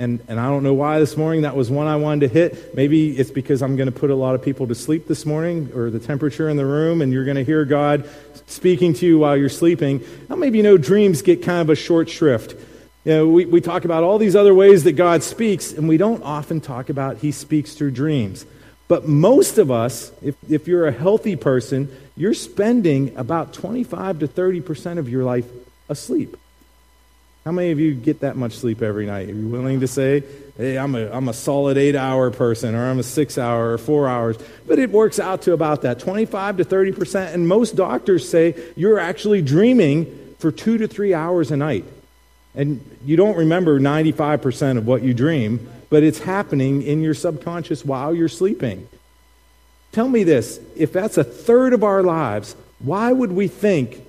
And, 0.00 0.18
and 0.28 0.40
I 0.40 0.48
don't 0.48 0.62
know 0.62 0.72
why 0.72 0.98
this 0.98 1.14
morning 1.18 1.42
that 1.42 1.54
was 1.54 1.70
one 1.70 1.86
I 1.86 1.96
wanted 1.96 2.26
to 2.26 2.32
hit. 2.32 2.74
Maybe 2.74 3.18
it's 3.18 3.30
because 3.30 3.60
I'm 3.60 3.76
going 3.76 3.92
to 3.92 3.98
put 3.98 4.08
a 4.08 4.14
lot 4.14 4.34
of 4.34 4.40
people 4.40 4.66
to 4.68 4.74
sleep 4.74 5.06
this 5.06 5.26
morning 5.26 5.70
or 5.74 5.90
the 5.90 5.98
temperature 5.98 6.48
in 6.48 6.56
the 6.56 6.64
room 6.64 7.02
and 7.02 7.12
you're 7.12 7.26
going 7.26 7.36
to 7.36 7.44
hear 7.44 7.66
God 7.66 8.08
speaking 8.46 8.94
to 8.94 9.06
you 9.06 9.18
while 9.18 9.36
you're 9.36 9.50
sleeping. 9.50 10.02
Now, 10.30 10.36
maybe 10.36 10.56
you 10.56 10.64
know 10.64 10.78
dreams 10.78 11.20
get 11.20 11.42
kind 11.42 11.60
of 11.60 11.68
a 11.68 11.76
short 11.76 12.08
shrift. 12.08 12.54
You 13.04 13.12
know, 13.12 13.28
we, 13.28 13.46
we 13.46 13.60
talk 13.62 13.84
about 13.84 14.02
all 14.04 14.18
these 14.18 14.36
other 14.36 14.54
ways 14.54 14.84
that 14.84 14.92
God 14.92 15.22
speaks, 15.22 15.72
and 15.72 15.88
we 15.88 15.96
don't 15.96 16.22
often 16.22 16.60
talk 16.60 16.90
about 16.90 17.18
He 17.18 17.32
speaks 17.32 17.74
through 17.74 17.92
dreams. 17.92 18.44
But 18.88 19.08
most 19.08 19.56
of 19.56 19.70
us, 19.70 20.12
if, 20.20 20.34
if 20.50 20.68
you're 20.68 20.86
a 20.86 20.92
healthy 20.92 21.36
person, 21.36 21.94
you're 22.16 22.34
spending 22.34 23.16
about 23.16 23.52
25 23.54 24.18
to 24.18 24.28
30% 24.28 24.98
of 24.98 25.08
your 25.08 25.24
life 25.24 25.46
asleep. 25.88 26.36
How 27.44 27.52
many 27.52 27.70
of 27.70 27.80
you 27.80 27.94
get 27.94 28.20
that 28.20 28.36
much 28.36 28.52
sleep 28.52 28.82
every 28.82 29.06
night? 29.06 29.30
Are 29.30 29.32
you 29.32 29.48
willing 29.48 29.80
to 29.80 29.88
say, 29.88 30.22
hey, 30.58 30.76
I'm 30.76 30.94
a, 30.94 31.10
I'm 31.10 31.28
a 31.28 31.32
solid 31.32 31.78
eight 31.78 31.96
hour 31.96 32.30
person, 32.30 32.74
or 32.74 32.90
I'm 32.90 32.98
a 32.98 33.02
six 33.02 33.38
hour, 33.38 33.72
or 33.72 33.78
four 33.78 34.08
hours? 34.08 34.36
But 34.66 34.78
it 34.78 34.90
works 34.90 35.18
out 35.18 35.40
to 35.42 35.54
about 35.54 35.80
that 35.82 36.00
25 36.00 36.58
to 36.58 36.64
30%. 36.66 37.32
And 37.32 37.48
most 37.48 37.76
doctors 37.76 38.28
say 38.28 38.54
you're 38.76 38.98
actually 38.98 39.40
dreaming 39.40 40.34
for 40.38 40.52
two 40.52 40.76
to 40.76 40.86
three 40.86 41.14
hours 41.14 41.50
a 41.50 41.56
night. 41.56 41.84
And 42.54 42.84
you 43.04 43.16
don't 43.16 43.36
remember 43.36 43.78
95% 43.78 44.78
of 44.78 44.86
what 44.86 45.02
you 45.02 45.14
dream, 45.14 45.68
but 45.88 46.02
it's 46.02 46.20
happening 46.20 46.82
in 46.82 47.00
your 47.00 47.14
subconscious 47.14 47.84
while 47.84 48.14
you're 48.14 48.28
sleeping. 48.28 48.88
Tell 49.92 50.08
me 50.08 50.24
this 50.24 50.60
if 50.76 50.92
that's 50.92 51.18
a 51.18 51.24
third 51.24 51.72
of 51.72 51.84
our 51.84 52.02
lives, 52.02 52.54
why 52.78 53.12
would 53.12 53.32
we 53.32 53.48
think 53.48 54.04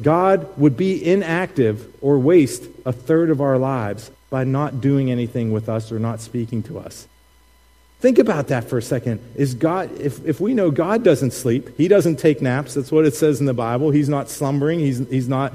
God 0.00 0.58
would 0.58 0.76
be 0.76 1.04
inactive 1.04 1.92
or 2.00 2.18
waste 2.18 2.64
a 2.86 2.92
third 2.92 3.30
of 3.30 3.40
our 3.40 3.58
lives 3.58 4.10
by 4.30 4.44
not 4.44 4.80
doing 4.80 5.10
anything 5.10 5.52
with 5.52 5.68
us 5.68 5.92
or 5.92 5.98
not 5.98 6.20
speaking 6.20 6.62
to 6.64 6.78
us? 6.78 7.06
Think 8.00 8.18
about 8.18 8.48
that 8.48 8.64
for 8.64 8.78
a 8.78 8.82
second. 8.82 9.20
Is 9.34 9.52
God, 9.52 10.00
if, 10.00 10.24
if 10.24 10.40
we 10.40 10.54
know 10.54 10.70
God 10.70 11.04
doesn't 11.04 11.32
sleep, 11.32 11.76
He 11.76 11.86
doesn't 11.86 12.16
take 12.16 12.40
naps, 12.40 12.74
that's 12.74 12.90
what 12.90 13.04
it 13.04 13.14
says 13.14 13.40
in 13.40 13.46
the 13.46 13.54
Bible. 13.54 13.90
He's 13.90 14.08
not 14.08 14.30
slumbering, 14.30 14.80
He's, 14.80 14.98
he's 15.10 15.28
not 15.28 15.52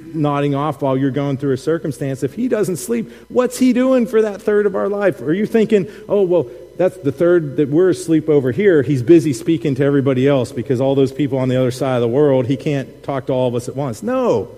nodding 0.00 0.54
off 0.54 0.82
while 0.82 0.96
you're 0.96 1.12
going 1.12 1.36
through 1.36 1.52
a 1.52 1.56
circumstance. 1.56 2.24
If 2.24 2.34
He 2.34 2.48
doesn't 2.48 2.78
sleep, 2.78 3.12
what's 3.28 3.58
He 3.58 3.72
doing 3.72 4.06
for 4.06 4.20
that 4.22 4.42
third 4.42 4.66
of 4.66 4.74
our 4.74 4.88
life? 4.88 5.22
Are 5.22 5.32
you 5.32 5.46
thinking, 5.46 5.88
oh, 6.08 6.22
well, 6.22 6.50
that's 6.76 6.96
the 6.96 7.12
third 7.12 7.56
that 7.58 7.68
we're 7.68 7.90
asleep 7.90 8.28
over 8.28 8.50
here. 8.50 8.82
He's 8.82 9.04
busy 9.04 9.32
speaking 9.32 9.76
to 9.76 9.84
everybody 9.84 10.26
else 10.26 10.50
because 10.50 10.80
all 10.80 10.96
those 10.96 11.12
people 11.12 11.38
on 11.38 11.48
the 11.48 11.56
other 11.56 11.70
side 11.70 11.94
of 11.94 12.02
the 12.02 12.08
world, 12.08 12.46
he 12.46 12.56
can't 12.56 13.02
talk 13.04 13.26
to 13.26 13.32
all 13.32 13.48
of 13.48 13.54
us 13.54 13.68
at 13.68 13.76
once. 13.76 14.02
No, 14.02 14.50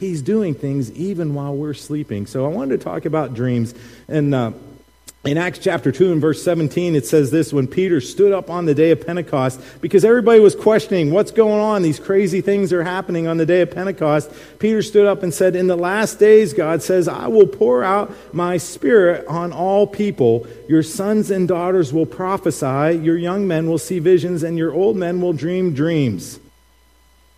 he's 0.00 0.22
doing 0.22 0.54
things 0.54 0.90
even 0.92 1.34
while 1.34 1.54
we're 1.54 1.72
sleeping. 1.72 2.26
So 2.26 2.44
I 2.44 2.48
wanted 2.48 2.78
to 2.78 2.84
talk 2.84 3.04
about 3.04 3.32
dreams. 3.32 3.74
And 4.08 4.34
uh, 4.34 4.52
in 5.24 5.38
Acts 5.38 5.58
chapter 5.58 5.90
2 5.90 6.12
and 6.12 6.20
verse 6.20 6.42
17, 6.42 6.94
it 6.94 7.06
says 7.06 7.30
this 7.30 7.50
when 7.50 7.66
Peter 7.66 8.00
stood 8.00 8.32
up 8.32 8.50
on 8.50 8.66
the 8.66 8.74
day 8.74 8.90
of 8.90 9.06
Pentecost, 9.06 9.58
because 9.80 10.04
everybody 10.04 10.38
was 10.38 10.54
questioning 10.54 11.10
what's 11.10 11.30
going 11.30 11.60
on, 11.60 11.80
these 11.80 11.98
crazy 11.98 12.42
things 12.42 12.74
are 12.74 12.84
happening 12.84 13.26
on 13.26 13.38
the 13.38 13.46
day 13.46 13.62
of 13.62 13.70
Pentecost. 13.70 14.30
Peter 14.58 14.82
stood 14.82 15.06
up 15.06 15.22
and 15.22 15.32
said, 15.32 15.56
In 15.56 15.66
the 15.66 15.76
last 15.76 16.18
days, 16.18 16.52
God 16.52 16.82
says, 16.82 17.08
I 17.08 17.28
will 17.28 17.46
pour 17.46 17.82
out 17.82 18.14
my 18.34 18.58
spirit 18.58 19.26
on 19.26 19.50
all 19.50 19.86
people. 19.86 20.46
Your 20.68 20.82
sons 20.82 21.30
and 21.30 21.48
daughters 21.48 21.90
will 21.90 22.06
prophesy, 22.06 22.98
your 22.98 23.16
young 23.16 23.48
men 23.48 23.66
will 23.66 23.78
see 23.78 24.00
visions, 24.00 24.42
and 24.42 24.58
your 24.58 24.74
old 24.74 24.96
men 24.96 25.22
will 25.22 25.32
dream 25.32 25.72
dreams. 25.72 26.38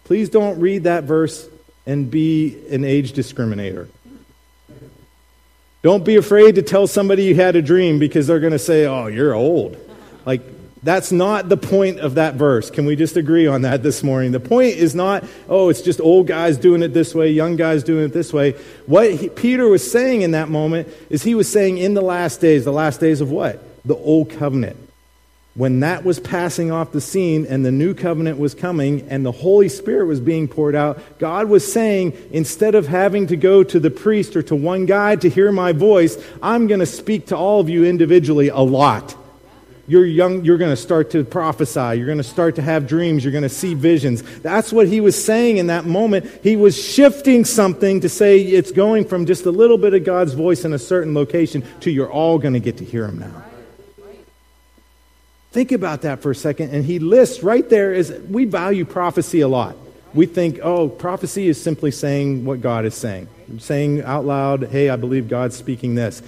Please 0.02 0.28
don't 0.28 0.58
read 0.58 0.84
that 0.84 1.04
verse 1.04 1.48
and 1.86 2.10
be 2.10 2.58
an 2.68 2.82
age 2.82 3.12
discriminator. 3.12 3.88
Don't 5.86 6.04
be 6.04 6.16
afraid 6.16 6.56
to 6.56 6.62
tell 6.62 6.88
somebody 6.88 7.22
you 7.22 7.36
had 7.36 7.54
a 7.54 7.62
dream 7.62 8.00
because 8.00 8.26
they're 8.26 8.40
going 8.40 8.50
to 8.50 8.58
say, 8.58 8.86
oh, 8.86 9.06
you're 9.06 9.34
old. 9.34 9.76
Like, 10.24 10.42
that's 10.82 11.12
not 11.12 11.48
the 11.48 11.56
point 11.56 12.00
of 12.00 12.16
that 12.16 12.34
verse. 12.34 12.70
Can 12.70 12.86
we 12.86 12.96
just 12.96 13.16
agree 13.16 13.46
on 13.46 13.62
that 13.62 13.84
this 13.84 14.02
morning? 14.02 14.32
The 14.32 14.40
point 14.40 14.74
is 14.74 14.96
not, 14.96 15.22
oh, 15.48 15.68
it's 15.68 15.82
just 15.82 16.00
old 16.00 16.26
guys 16.26 16.58
doing 16.58 16.82
it 16.82 16.88
this 16.88 17.14
way, 17.14 17.30
young 17.30 17.54
guys 17.54 17.84
doing 17.84 18.04
it 18.04 18.12
this 18.12 18.32
way. 18.32 18.54
What 18.86 19.12
he, 19.12 19.28
Peter 19.28 19.68
was 19.68 19.88
saying 19.88 20.22
in 20.22 20.32
that 20.32 20.48
moment 20.48 20.88
is 21.08 21.22
he 21.22 21.36
was 21.36 21.48
saying 21.48 21.78
in 21.78 21.94
the 21.94 22.02
last 22.02 22.40
days, 22.40 22.64
the 22.64 22.72
last 22.72 22.98
days 22.98 23.20
of 23.20 23.30
what? 23.30 23.62
The 23.84 23.94
old 23.94 24.30
covenant 24.30 24.85
when 25.56 25.80
that 25.80 26.04
was 26.04 26.20
passing 26.20 26.70
off 26.70 26.92
the 26.92 27.00
scene 27.00 27.46
and 27.46 27.64
the 27.64 27.72
new 27.72 27.94
covenant 27.94 28.38
was 28.38 28.54
coming 28.54 29.08
and 29.08 29.24
the 29.24 29.32
Holy 29.32 29.70
Spirit 29.70 30.06
was 30.06 30.20
being 30.20 30.46
poured 30.46 30.74
out, 30.74 31.00
God 31.18 31.48
was 31.48 31.70
saying, 31.70 32.12
instead 32.30 32.74
of 32.74 32.86
having 32.86 33.26
to 33.28 33.36
go 33.36 33.64
to 33.64 33.80
the 33.80 33.90
priest 33.90 34.36
or 34.36 34.42
to 34.42 34.54
one 34.54 34.84
guy 34.84 35.16
to 35.16 35.30
hear 35.30 35.50
my 35.50 35.72
voice, 35.72 36.22
I'm 36.42 36.66
going 36.66 36.80
to 36.80 36.86
speak 36.86 37.28
to 37.28 37.36
all 37.36 37.60
of 37.60 37.70
you 37.70 37.86
individually 37.86 38.48
a 38.48 38.58
lot. 38.58 39.16
You're 39.88 40.04
young, 40.04 40.44
you're 40.44 40.58
going 40.58 40.72
to 40.72 40.76
start 40.76 41.12
to 41.12 41.24
prophesy. 41.24 41.96
You're 41.96 42.06
going 42.06 42.18
to 42.18 42.24
start 42.24 42.56
to 42.56 42.62
have 42.62 42.86
dreams. 42.86 43.24
You're 43.24 43.32
going 43.32 43.42
to 43.42 43.48
see 43.48 43.72
visions. 43.72 44.22
That's 44.40 44.72
what 44.72 44.88
he 44.88 45.00
was 45.00 45.22
saying 45.24 45.56
in 45.56 45.68
that 45.68 45.86
moment. 45.86 46.26
He 46.42 46.56
was 46.56 46.76
shifting 46.76 47.46
something 47.46 48.00
to 48.00 48.08
say 48.10 48.40
it's 48.40 48.72
going 48.72 49.06
from 49.06 49.24
just 49.24 49.46
a 49.46 49.52
little 49.52 49.78
bit 49.78 49.94
of 49.94 50.04
God's 50.04 50.34
voice 50.34 50.66
in 50.66 50.74
a 50.74 50.78
certain 50.78 51.14
location 51.14 51.64
to 51.80 51.90
you're 51.90 52.10
all 52.10 52.38
going 52.38 52.54
to 52.54 52.60
get 52.60 52.78
to 52.78 52.84
hear 52.84 53.06
him 53.06 53.20
now. 53.20 53.45
Think 55.56 55.72
about 55.72 56.02
that 56.02 56.20
for 56.20 56.32
a 56.32 56.34
second. 56.34 56.74
And 56.74 56.84
he 56.84 56.98
lists 56.98 57.42
right 57.42 57.66
there 57.66 57.94
is 57.94 58.12
we 58.28 58.44
value 58.44 58.84
prophecy 58.84 59.40
a 59.40 59.48
lot. 59.48 59.74
We 60.12 60.26
think, 60.26 60.58
oh, 60.62 60.86
prophecy 60.86 61.48
is 61.48 61.58
simply 61.58 61.92
saying 61.92 62.44
what 62.44 62.60
God 62.60 62.84
is 62.84 62.94
saying, 62.94 63.26
saying 63.56 64.02
out 64.02 64.26
loud, 64.26 64.64
hey, 64.64 64.90
I 64.90 64.96
believe 64.96 65.30
God's 65.30 65.56
speaking 65.56 65.94
this. 65.94 66.20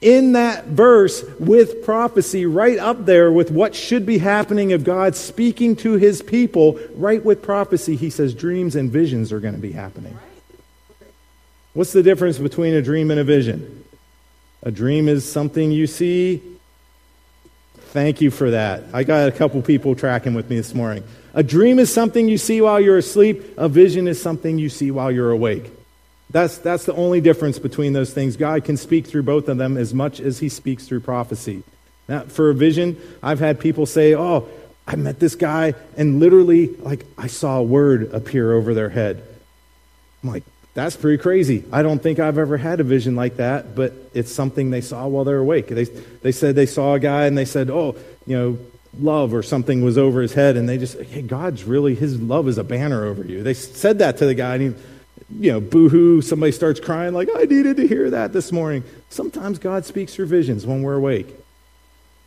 In 0.00 0.34
that 0.34 0.66
verse, 0.66 1.24
with 1.40 1.84
prophecy 1.84 2.46
right 2.46 2.78
up 2.78 3.04
there 3.04 3.32
with 3.32 3.50
what 3.50 3.74
should 3.74 4.06
be 4.06 4.18
happening 4.18 4.72
of 4.72 4.84
God 4.84 5.16
speaking 5.16 5.74
to 5.78 5.94
his 5.94 6.22
people, 6.22 6.78
right 6.94 7.24
with 7.24 7.42
prophecy, 7.42 7.96
he 7.96 8.10
says 8.10 8.32
dreams 8.32 8.76
and 8.76 8.92
visions 8.92 9.32
are 9.32 9.40
going 9.40 9.54
to 9.54 9.60
be 9.60 9.72
happening. 9.72 10.16
What's 11.74 11.92
the 11.92 12.04
difference 12.04 12.38
between 12.38 12.74
a 12.74 12.82
dream 12.82 13.10
and 13.10 13.18
a 13.18 13.24
vision? 13.24 13.82
A 14.62 14.70
dream 14.70 15.08
is 15.08 15.28
something 15.28 15.72
you 15.72 15.88
see, 15.88 16.57
Thank 17.88 18.20
you 18.20 18.30
for 18.30 18.50
that. 18.50 18.84
I 18.92 19.02
got 19.04 19.28
a 19.28 19.32
couple 19.32 19.62
people 19.62 19.94
tracking 19.94 20.34
with 20.34 20.50
me 20.50 20.56
this 20.56 20.74
morning. 20.74 21.04
A 21.32 21.42
dream 21.42 21.78
is 21.78 21.92
something 21.92 22.28
you 22.28 22.36
see 22.36 22.60
while 22.60 22.78
you're 22.78 22.98
asleep, 22.98 23.42
a 23.56 23.68
vision 23.68 24.06
is 24.08 24.20
something 24.20 24.58
you 24.58 24.68
see 24.68 24.90
while 24.90 25.10
you're 25.10 25.30
awake. 25.30 25.70
That's, 26.30 26.58
that's 26.58 26.84
the 26.84 26.94
only 26.94 27.22
difference 27.22 27.58
between 27.58 27.94
those 27.94 28.12
things. 28.12 28.36
God 28.36 28.64
can 28.64 28.76
speak 28.76 29.06
through 29.06 29.22
both 29.22 29.48
of 29.48 29.56
them 29.56 29.78
as 29.78 29.94
much 29.94 30.20
as 30.20 30.38
he 30.38 30.50
speaks 30.50 30.86
through 30.86 31.00
prophecy. 31.00 31.62
Now, 32.08 32.24
for 32.24 32.50
a 32.50 32.54
vision, 32.54 33.00
I've 33.22 33.40
had 33.40 33.58
people 33.58 33.86
say, 33.86 34.14
Oh, 34.14 34.48
I 34.86 34.96
met 34.96 35.18
this 35.18 35.34
guy, 35.34 35.74
and 35.96 36.20
literally, 36.20 36.68
like, 36.76 37.06
I 37.16 37.26
saw 37.26 37.58
a 37.58 37.62
word 37.62 38.12
appear 38.12 38.52
over 38.52 38.74
their 38.74 38.88
head. 38.90 39.22
I'm 40.22 40.30
like, 40.30 40.44
that's 40.78 40.96
pretty 40.96 41.20
crazy. 41.20 41.64
I 41.72 41.82
don't 41.82 42.00
think 42.02 42.18
I've 42.18 42.38
ever 42.38 42.56
had 42.56 42.78
a 42.80 42.84
vision 42.84 43.16
like 43.16 43.36
that, 43.36 43.74
but 43.74 43.92
it's 44.14 44.32
something 44.32 44.70
they 44.70 44.80
saw 44.80 45.06
while 45.06 45.24
they're 45.24 45.38
awake. 45.38 45.66
They, 45.66 45.84
they 45.84 46.32
said 46.32 46.54
they 46.54 46.66
saw 46.66 46.94
a 46.94 47.00
guy 47.00 47.26
and 47.26 47.36
they 47.36 47.44
said, 47.44 47.68
oh, 47.68 47.96
you 48.26 48.36
know, 48.36 48.58
love 49.00 49.34
or 49.34 49.42
something 49.42 49.82
was 49.82 49.98
over 49.98 50.20
his 50.20 50.34
head. 50.34 50.56
And 50.56 50.68
they 50.68 50.78
just, 50.78 51.00
hey, 51.00 51.22
God's 51.22 51.64
really, 51.64 51.94
his 51.94 52.20
love 52.20 52.48
is 52.48 52.58
a 52.58 52.64
banner 52.64 53.04
over 53.04 53.24
you. 53.24 53.42
They 53.42 53.54
said 53.54 53.98
that 53.98 54.18
to 54.18 54.26
the 54.26 54.34
guy 54.34 54.54
and 54.54 54.62
he, 54.62 54.82
you 55.40 55.52
know, 55.52 55.60
boohoo, 55.60 56.22
somebody 56.22 56.52
starts 56.52 56.80
crying 56.80 57.12
like, 57.12 57.28
I 57.34 57.44
needed 57.44 57.76
to 57.78 57.88
hear 57.88 58.10
that 58.10 58.32
this 58.32 58.52
morning. 58.52 58.84
Sometimes 59.10 59.58
God 59.58 59.84
speaks 59.84 60.14
through 60.14 60.26
visions 60.26 60.66
when 60.66 60.82
we're 60.82 60.94
awake. 60.94 61.34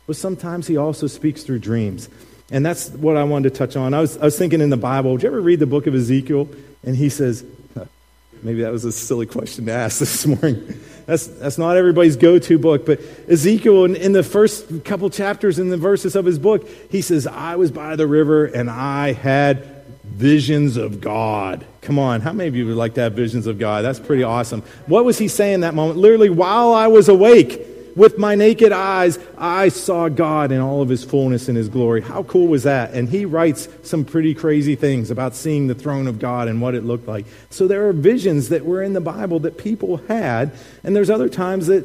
But 0.06 0.16
sometimes 0.16 0.66
he 0.66 0.76
also 0.76 1.06
speaks 1.06 1.42
through 1.42 1.60
dreams. 1.60 2.08
And 2.50 2.66
that's 2.66 2.90
what 2.90 3.16
I 3.16 3.24
wanted 3.24 3.54
to 3.54 3.58
touch 3.58 3.76
on. 3.76 3.94
I 3.94 4.00
was, 4.00 4.18
I 4.18 4.24
was 4.24 4.36
thinking 4.36 4.60
in 4.60 4.68
the 4.68 4.76
Bible, 4.76 5.16
did 5.16 5.22
you 5.22 5.28
ever 5.28 5.40
read 5.40 5.58
the 5.58 5.66
book 5.66 5.86
of 5.86 5.94
Ezekiel? 5.94 6.48
And 6.84 6.96
he 6.96 7.08
says, 7.08 7.44
Maybe 8.42 8.62
that 8.62 8.72
was 8.72 8.84
a 8.84 8.92
silly 8.92 9.26
question 9.26 9.66
to 9.66 9.72
ask 9.72 9.98
this 10.00 10.26
morning. 10.26 10.80
That's, 11.06 11.26
that's 11.26 11.58
not 11.58 11.76
everybody's 11.76 12.16
go 12.16 12.38
to 12.38 12.58
book, 12.58 12.86
but 12.86 13.00
Ezekiel, 13.28 13.84
in, 13.84 13.96
in 13.96 14.12
the 14.12 14.22
first 14.22 14.84
couple 14.84 15.10
chapters 15.10 15.58
in 15.58 15.68
the 15.68 15.76
verses 15.76 16.14
of 16.14 16.24
his 16.24 16.38
book, 16.38 16.68
he 16.90 17.02
says, 17.02 17.26
I 17.26 17.56
was 17.56 17.70
by 17.70 17.96
the 17.96 18.06
river 18.06 18.46
and 18.46 18.70
I 18.70 19.12
had 19.12 19.84
visions 20.04 20.76
of 20.76 21.00
God. 21.00 21.66
Come 21.80 21.98
on, 21.98 22.20
how 22.20 22.32
many 22.32 22.48
of 22.48 22.54
you 22.54 22.66
would 22.66 22.76
like 22.76 22.94
to 22.94 23.00
have 23.00 23.14
visions 23.14 23.46
of 23.46 23.58
God? 23.58 23.84
That's 23.84 23.98
pretty 23.98 24.22
awesome. 24.22 24.62
What 24.86 25.04
was 25.04 25.18
he 25.18 25.26
saying 25.26 25.60
that 25.60 25.74
moment? 25.74 25.98
Literally, 25.98 26.30
while 26.30 26.72
I 26.72 26.86
was 26.86 27.08
awake, 27.08 27.66
with 27.94 28.18
my 28.18 28.34
naked 28.34 28.72
eyes, 28.72 29.18
I 29.36 29.68
saw 29.68 30.08
God 30.08 30.52
in 30.52 30.60
all 30.60 30.82
of 30.82 30.88
his 30.88 31.04
fullness 31.04 31.48
and 31.48 31.56
his 31.56 31.68
glory. 31.68 32.00
How 32.00 32.22
cool 32.22 32.48
was 32.48 32.62
that? 32.62 32.94
And 32.94 33.08
he 33.08 33.24
writes 33.24 33.68
some 33.82 34.04
pretty 34.04 34.34
crazy 34.34 34.76
things 34.76 35.10
about 35.10 35.34
seeing 35.34 35.66
the 35.66 35.74
throne 35.74 36.06
of 36.06 36.18
God 36.18 36.48
and 36.48 36.60
what 36.60 36.74
it 36.74 36.84
looked 36.84 37.06
like. 37.06 37.26
So 37.50 37.66
there 37.66 37.88
are 37.88 37.92
visions 37.92 38.48
that 38.48 38.64
were 38.64 38.82
in 38.82 38.92
the 38.92 39.00
Bible 39.00 39.40
that 39.40 39.58
people 39.58 39.98
had, 40.08 40.52
and 40.82 40.96
there's 40.96 41.10
other 41.10 41.28
times 41.28 41.66
that 41.66 41.84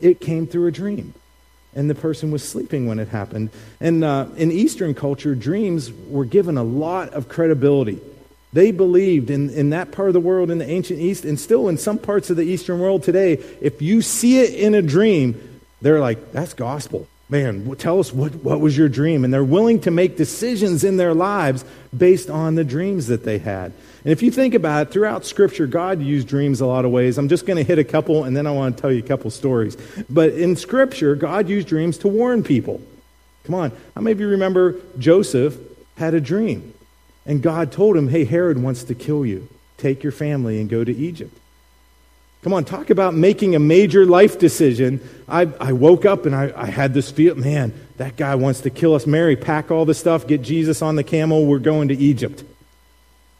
it 0.00 0.20
came 0.20 0.46
through 0.46 0.66
a 0.68 0.72
dream. 0.72 1.14
And 1.76 1.90
the 1.90 1.94
person 1.96 2.30
was 2.30 2.46
sleeping 2.46 2.86
when 2.86 3.00
it 3.00 3.08
happened. 3.08 3.50
And 3.80 4.04
uh, 4.04 4.26
in 4.36 4.52
Eastern 4.52 4.94
culture, 4.94 5.34
dreams 5.34 5.90
were 6.08 6.24
given 6.24 6.56
a 6.56 6.62
lot 6.62 7.12
of 7.14 7.28
credibility. 7.28 7.98
They 8.54 8.70
believed 8.70 9.30
in, 9.30 9.50
in 9.50 9.70
that 9.70 9.90
part 9.90 10.08
of 10.08 10.14
the 10.14 10.20
world 10.20 10.48
in 10.48 10.58
the 10.58 10.70
ancient 10.70 11.00
East, 11.00 11.24
and 11.24 11.38
still 11.38 11.68
in 11.68 11.76
some 11.76 11.98
parts 11.98 12.30
of 12.30 12.36
the 12.36 12.44
Eastern 12.44 12.78
world 12.78 13.02
today, 13.02 13.32
if 13.60 13.82
you 13.82 14.00
see 14.00 14.38
it 14.38 14.54
in 14.54 14.76
a 14.76 14.80
dream, 14.80 15.60
they're 15.82 16.00
like, 16.00 16.30
that's 16.30 16.54
gospel. 16.54 17.08
Man, 17.28 17.74
tell 17.76 17.98
us 17.98 18.12
what, 18.12 18.36
what 18.36 18.60
was 18.60 18.78
your 18.78 18.88
dream? 18.88 19.24
And 19.24 19.34
they're 19.34 19.42
willing 19.42 19.80
to 19.80 19.90
make 19.90 20.16
decisions 20.16 20.84
in 20.84 20.98
their 20.98 21.14
lives 21.14 21.64
based 21.96 22.30
on 22.30 22.54
the 22.54 22.62
dreams 22.62 23.08
that 23.08 23.24
they 23.24 23.38
had. 23.38 23.72
And 24.04 24.12
if 24.12 24.22
you 24.22 24.30
think 24.30 24.54
about 24.54 24.86
it, 24.86 24.92
throughout 24.92 25.24
Scripture, 25.24 25.66
God 25.66 26.00
used 26.00 26.28
dreams 26.28 26.60
a 26.60 26.66
lot 26.66 26.84
of 26.84 26.92
ways. 26.92 27.18
I'm 27.18 27.28
just 27.28 27.46
going 27.46 27.56
to 27.56 27.64
hit 27.64 27.80
a 27.80 27.84
couple, 27.84 28.22
and 28.22 28.36
then 28.36 28.46
I 28.46 28.52
want 28.52 28.76
to 28.76 28.80
tell 28.80 28.92
you 28.92 29.00
a 29.00 29.06
couple 29.06 29.30
stories. 29.30 29.76
But 30.08 30.34
in 30.34 30.54
Scripture, 30.54 31.16
God 31.16 31.48
used 31.48 31.66
dreams 31.66 31.98
to 31.98 32.08
warn 32.08 32.44
people. 32.44 32.80
Come 33.44 33.54
on. 33.56 33.72
How 33.94 34.02
many 34.02 34.12
of 34.12 34.20
you 34.20 34.28
remember 34.28 34.76
Joseph 34.98 35.58
had 35.96 36.14
a 36.14 36.20
dream? 36.20 36.73
And 37.26 37.42
God 37.42 37.72
told 37.72 37.96
him, 37.96 38.08
Hey, 38.08 38.24
Herod 38.24 38.62
wants 38.62 38.84
to 38.84 38.94
kill 38.94 39.24
you. 39.24 39.48
Take 39.78 40.02
your 40.02 40.12
family 40.12 40.60
and 40.60 40.68
go 40.68 40.84
to 40.84 40.94
Egypt. 40.94 41.36
Come 42.42 42.52
on, 42.52 42.64
talk 42.66 42.90
about 42.90 43.14
making 43.14 43.54
a 43.54 43.58
major 43.58 44.04
life 44.04 44.38
decision. 44.38 45.00
I, 45.26 45.48
I 45.58 45.72
woke 45.72 46.04
up 46.04 46.26
and 46.26 46.34
I, 46.34 46.52
I 46.54 46.66
had 46.66 46.92
this 46.92 47.10
feel, 47.10 47.34
man, 47.36 47.72
that 47.96 48.16
guy 48.16 48.34
wants 48.34 48.60
to 48.60 48.70
kill 48.70 48.94
us. 48.94 49.06
Mary, 49.06 49.34
pack 49.34 49.70
all 49.70 49.86
the 49.86 49.94
stuff, 49.94 50.26
get 50.26 50.42
Jesus 50.42 50.82
on 50.82 50.96
the 50.96 51.04
camel, 51.04 51.46
we're 51.46 51.58
going 51.58 51.88
to 51.88 51.96
Egypt. 51.96 52.44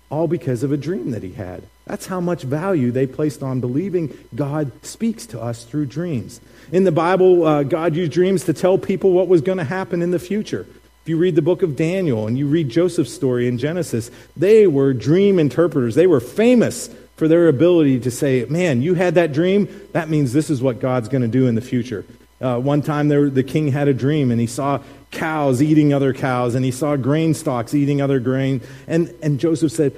All 0.08 0.26
because 0.26 0.62
of 0.62 0.72
a 0.72 0.78
dream 0.78 1.10
that 1.10 1.22
he 1.22 1.32
had. 1.32 1.64
That's 1.86 2.06
how 2.06 2.20
much 2.20 2.44
value 2.44 2.90
they 2.90 3.06
placed 3.06 3.42
on 3.42 3.60
believing 3.60 4.16
God 4.34 4.72
speaks 4.82 5.26
to 5.26 5.40
us 5.40 5.64
through 5.64 5.86
dreams. 5.86 6.40
In 6.72 6.84
the 6.84 6.92
Bible, 6.92 7.44
uh, 7.46 7.62
God 7.62 7.94
used 7.94 8.12
dreams 8.12 8.44
to 8.44 8.54
tell 8.54 8.78
people 8.78 9.12
what 9.12 9.28
was 9.28 9.42
going 9.42 9.58
to 9.58 9.64
happen 9.64 10.00
in 10.00 10.12
the 10.12 10.18
future. 10.18 10.66
If 11.04 11.10
you 11.10 11.18
read 11.18 11.34
the 11.34 11.42
book 11.42 11.62
of 11.62 11.76
Daniel 11.76 12.26
and 12.26 12.38
you 12.38 12.46
read 12.46 12.70
Joseph's 12.70 13.12
story 13.12 13.46
in 13.46 13.58
Genesis, 13.58 14.10
they 14.38 14.66
were 14.66 14.94
dream 14.94 15.38
interpreters. 15.38 15.94
They 15.94 16.06
were 16.06 16.18
famous 16.18 16.88
for 17.16 17.28
their 17.28 17.46
ability 17.48 18.00
to 18.00 18.10
say, 18.10 18.46
Man, 18.46 18.80
you 18.80 18.94
had 18.94 19.16
that 19.16 19.34
dream? 19.34 19.68
That 19.92 20.08
means 20.08 20.32
this 20.32 20.48
is 20.48 20.62
what 20.62 20.80
God's 20.80 21.10
going 21.10 21.20
to 21.20 21.28
do 21.28 21.46
in 21.46 21.56
the 21.56 21.60
future. 21.60 22.06
Uh, 22.40 22.58
one 22.58 22.80
time 22.80 23.08
the 23.08 23.42
king 23.42 23.68
had 23.68 23.86
a 23.86 23.92
dream 23.92 24.30
and 24.30 24.40
he 24.40 24.46
saw 24.46 24.80
cows 25.10 25.60
eating 25.60 25.92
other 25.92 26.14
cows 26.14 26.54
and 26.54 26.64
he 26.64 26.70
saw 26.70 26.96
grain 26.96 27.34
stalks 27.34 27.74
eating 27.74 28.00
other 28.00 28.18
grain. 28.18 28.62
And, 28.86 29.14
and 29.22 29.38
Joseph 29.38 29.72
said, 29.72 29.92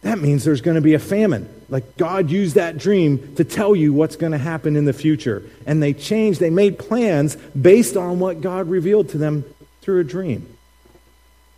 That 0.00 0.18
means 0.18 0.42
there's 0.42 0.60
going 0.60 0.74
to 0.74 0.80
be 0.80 0.94
a 0.94 0.98
famine. 0.98 1.48
Like 1.68 1.96
God 1.96 2.30
used 2.30 2.56
that 2.56 2.78
dream 2.78 3.36
to 3.36 3.44
tell 3.44 3.76
you 3.76 3.92
what's 3.92 4.16
going 4.16 4.32
to 4.32 4.38
happen 4.38 4.74
in 4.74 4.86
the 4.86 4.92
future. 4.92 5.44
And 5.66 5.80
they 5.80 5.92
changed, 5.92 6.40
they 6.40 6.50
made 6.50 6.80
plans 6.80 7.36
based 7.36 7.96
on 7.96 8.18
what 8.18 8.40
God 8.40 8.68
revealed 8.68 9.10
to 9.10 9.18
them 9.18 9.44
through 9.82 10.00
a 10.00 10.04
dream. 10.04 10.46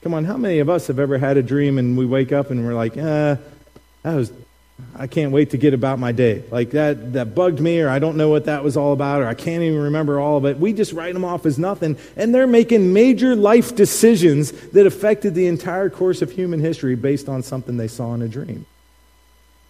Come 0.02 0.12
on, 0.12 0.24
how 0.24 0.36
many 0.36 0.58
of 0.58 0.68
us 0.68 0.88
have 0.88 0.98
ever 0.98 1.16
had 1.16 1.36
a 1.36 1.42
dream 1.42 1.78
and 1.78 1.96
we 1.96 2.04
wake 2.04 2.32
up 2.32 2.50
and 2.50 2.66
we're 2.66 2.74
like, 2.74 2.96
uh, 2.96 3.36
that 4.02 4.14
was 4.14 4.32
I 4.96 5.06
can't 5.06 5.32
wait 5.32 5.50
to 5.50 5.56
get 5.56 5.72
about 5.72 5.98
my 5.98 6.12
day. 6.12 6.42
Like 6.50 6.70
that, 6.72 7.12
that 7.12 7.34
bugged 7.34 7.60
me, 7.60 7.80
or 7.80 7.88
I 7.88 7.98
don't 7.98 8.16
know 8.16 8.28
what 8.28 8.46
that 8.46 8.64
was 8.64 8.76
all 8.76 8.92
about, 8.92 9.22
or 9.22 9.26
I 9.26 9.34
can't 9.34 9.62
even 9.62 9.78
remember 9.78 10.18
all 10.18 10.36
of 10.36 10.44
it. 10.46 10.58
We 10.58 10.72
just 10.72 10.92
write 10.92 11.14
them 11.14 11.24
off 11.24 11.46
as 11.46 11.58
nothing, 11.58 11.96
and 12.16 12.34
they're 12.34 12.46
making 12.46 12.92
major 12.92 13.36
life 13.36 13.76
decisions 13.76 14.50
that 14.70 14.86
affected 14.86 15.34
the 15.34 15.46
entire 15.46 15.90
course 15.90 16.22
of 16.22 16.32
human 16.32 16.60
history 16.60 16.96
based 16.96 17.28
on 17.28 17.42
something 17.42 17.76
they 17.76 17.88
saw 17.88 18.14
in 18.14 18.22
a 18.22 18.28
dream. 18.28 18.66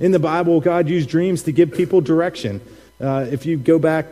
In 0.00 0.12
the 0.12 0.18
Bible, 0.18 0.60
God 0.60 0.88
used 0.88 1.08
dreams 1.08 1.42
to 1.42 1.52
give 1.52 1.72
people 1.72 2.00
direction. 2.00 2.60
Uh, 3.00 3.26
if 3.30 3.44
you 3.44 3.56
go 3.56 3.78
back, 3.78 4.06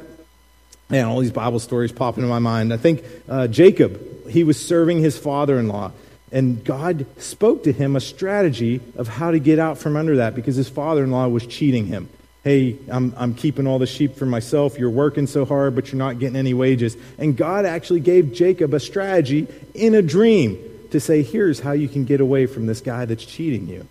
man, 0.92 1.06
all 1.06 1.20
these 1.20 1.32
Bible 1.32 1.58
stories 1.58 1.90
pop 1.90 2.18
into 2.18 2.28
my 2.28 2.38
mind. 2.38 2.72
I 2.72 2.76
think 2.76 3.02
uh, 3.26 3.48
Jacob, 3.48 4.28
he 4.28 4.44
was 4.44 4.64
serving 4.64 5.00
his 5.00 5.16
father 5.16 5.58
in 5.58 5.66
law. 5.66 5.90
And 6.30 6.62
God 6.62 7.06
spoke 7.18 7.64
to 7.64 7.72
him 7.72 7.96
a 7.96 8.00
strategy 8.00 8.80
of 8.96 9.08
how 9.08 9.30
to 9.30 9.38
get 9.38 9.58
out 9.58 9.78
from 9.78 9.96
under 9.96 10.16
that 10.16 10.34
because 10.34 10.54
his 10.54 10.68
father 10.68 11.02
in 11.02 11.10
law 11.10 11.26
was 11.28 11.46
cheating 11.46 11.86
him. 11.86 12.10
Hey, 12.44 12.76
I'm, 12.90 13.14
I'm 13.16 13.34
keeping 13.34 13.66
all 13.66 13.78
the 13.78 13.86
sheep 13.86 14.16
for 14.16 14.26
myself. 14.26 14.78
You're 14.78 14.90
working 14.90 15.26
so 15.26 15.46
hard, 15.46 15.74
but 15.74 15.88
you're 15.88 15.98
not 15.98 16.18
getting 16.18 16.36
any 16.36 16.52
wages. 16.52 16.96
And 17.16 17.36
God 17.36 17.64
actually 17.64 18.00
gave 18.00 18.34
Jacob 18.34 18.74
a 18.74 18.80
strategy 18.80 19.48
in 19.72 19.94
a 19.94 20.02
dream 20.02 20.58
to 20.90 21.00
say, 21.00 21.22
here's 21.22 21.60
how 21.60 21.72
you 21.72 21.88
can 21.88 22.04
get 22.04 22.20
away 22.20 22.44
from 22.44 22.66
this 22.66 22.82
guy 22.82 23.06
that's 23.06 23.24
cheating 23.24 23.66
you. 23.66 23.86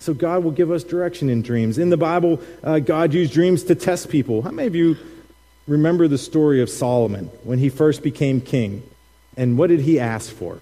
So 0.00 0.12
God 0.12 0.44
will 0.44 0.50
give 0.50 0.70
us 0.70 0.84
direction 0.84 1.30
in 1.30 1.42
dreams. 1.42 1.78
In 1.78 1.88
the 1.88 1.96
Bible, 1.96 2.42
uh, 2.62 2.78
God 2.78 3.14
used 3.14 3.32
dreams 3.32 3.64
to 3.64 3.74
test 3.74 4.10
people. 4.10 4.42
How 4.42 4.50
many 4.50 4.66
of 4.66 4.74
you 4.74 4.96
remember 5.66 6.08
the 6.08 6.18
story 6.18 6.60
of 6.60 6.70
Solomon 6.70 7.26
when 7.44 7.58
he 7.58 7.68
first 7.68 8.02
became 8.02 8.40
king? 8.40 8.82
And 9.36 9.56
what 9.56 9.68
did 9.68 9.80
he 9.80 9.98
ask 10.00 10.32
for? 10.32 10.60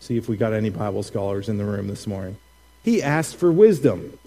See 0.00 0.16
if 0.16 0.28
we 0.28 0.36
got 0.36 0.52
any 0.52 0.70
Bible 0.70 1.02
scholars 1.02 1.48
in 1.48 1.58
the 1.58 1.64
room 1.64 1.88
this 1.88 2.06
morning. 2.06 2.36
He 2.82 3.02
asked 3.02 3.36
for 3.36 3.50
wisdom. 3.50 4.18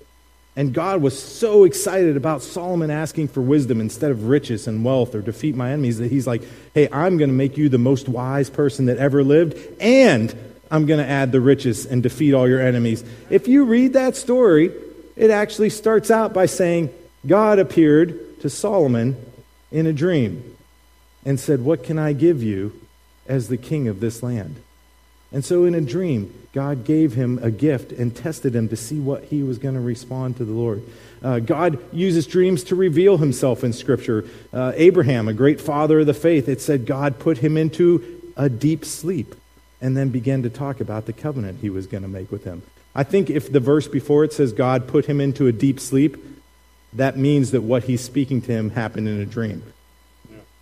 And 0.56 0.74
God 0.74 1.02
was 1.02 1.18
so 1.18 1.64
excited 1.64 2.18
about 2.18 2.42
Solomon 2.42 2.92
asking 2.92 3.30
for 3.30 3.40
wisdom 3.40 3.80
instead 3.80 4.12
of 4.12 4.26
riches 4.26 4.68
and 4.68 4.84
wealth 4.84 5.16
or 5.16 5.22
defeat 5.22 5.56
my 5.56 5.72
enemies 5.72 6.00
that 6.00 6.12
he's 6.12 6.28
like, 6.28 6.42
hey, 6.74 6.90
I'm 6.92 7.18
going 7.18 7.30
to 7.30 7.36
make 7.36 7.56
you 7.56 7.70
the 7.70 7.78
most 7.78 8.10
wise 8.10 8.50
person 8.50 8.88
that 8.88 8.98
ever 8.98 9.24
lived, 9.24 9.58
and 9.80 10.36
I'm 10.70 10.86
going 10.86 11.00
to 11.00 11.10
add 11.10 11.32
the 11.32 11.40
riches 11.40 11.86
and 11.86 12.04
defeat 12.04 12.34
all 12.34 12.48
your 12.48 12.60
enemies. 12.60 13.06
If 13.30 13.48
you 13.48 13.64
read 13.64 13.94
that 13.94 14.18
story, 14.18 14.72
it 15.16 15.32
actually 15.32 15.70
starts 15.70 16.12
out 16.12 16.34
by 16.34 16.46
saying, 16.46 16.94
God 17.26 17.60
appeared 17.60 18.42
to 18.42 18.50
Solomon 18.50 19.16
in 19.72 19.86
a 19.86 19.94
dream 19.94 20.56
and 21.26 21.40
said, 21.40 21.62
What 21.62 21.84
can 21.84 22.00
I 22.00 22.14
give 22.14 22.42
you 22.42 22.80
as 23.28 23.48
the 23.48 23.58
king 23.58 23.88
of 23.88 24.00
this 24.00 24.24
land? 24.24 24.62
And 25.32 25.46
so, 25.46 25.64
in 25.64 25.76
a 25.76 25.82
dream, 25.82 26.34
God 26.54 26.86
gave 26.86 27.14
him 27.14 27.40
a 27.44 27.52
gift 27.52 27.92
and 27.92 28.16
tested 28.16 28.56
him 28.56 28.70
to 28.70 28.76
see 28.76 29.00
what 29.00 29.26
he 29.26 29.44
was 29.44 29.60
going 29.60 29.76
to 29.76 29.82
respond 29.82 30.38
to 30.38 30.46
the 30.46 30.52
Lord. 30.52 30.82
Uh, 31.22 31.40
God 31.40 31.78
uses 31.94 32.26
dreams 32.26 32.64
to 32.66 32.76
reveal 32.76 33.18
himself 33.18 33.64
in 33.64 33.74
Scripture. 33.74 34.26
Uh, 34.52 34.72
Abraham, 34.76 35.28
a 35.28 35.34
great 35.34 35.62
father 35.62 36.00
of 36.00 36.08
the 36.08 36.14
faith, 36.16 36.50
it 36.50 36.62
said 36.62 36.88
God 36.88 37.20
put 37.20 37.38
him 37.38 37.58
into 37.58 38.32
a 38.36 38.50
deep 38.50 38.86
sleep 38.86 39.36
and 39.82 39.96
then 39.96 40.10
began 40.10 40.44
to 40.44 40.50
talk 40.50 40.80
about 40.80 41.06
the 41.06 41.14
covenant 41.14 41.60
he 41.62 41.70
was 41.70 41.86
going 41.86 42.04
to 42.04 42.10
make 42.10 42.32
with 42.32 42.44
him. 42.44 42.64
I 42.96 43.04
think 43.04 43.30
if 43.30 43.52
the 43.52 43.60
verse 43.60 43.88
before 43.88 44.24
it 44.24 44.34
says 44.34 44.52
God 44.52 44.88
put 44.88 45.06
him 45.06 45.22
into 45.22 45.46
a 45.46 45.52
deep 45.52 45.80
sleep, 45.80 46.18
that 46.94 47.18
means 47.18 47.52
that 47.52 47.62
what 47.62 47.84
he's 47.84 48.02
speaking 48.02 48.42
to 48.42 48.52
him 48.52 48.72
happened 48.72 49.08
in 49.08 49.20
a 49.20 49.26
dream. 49.26 49.64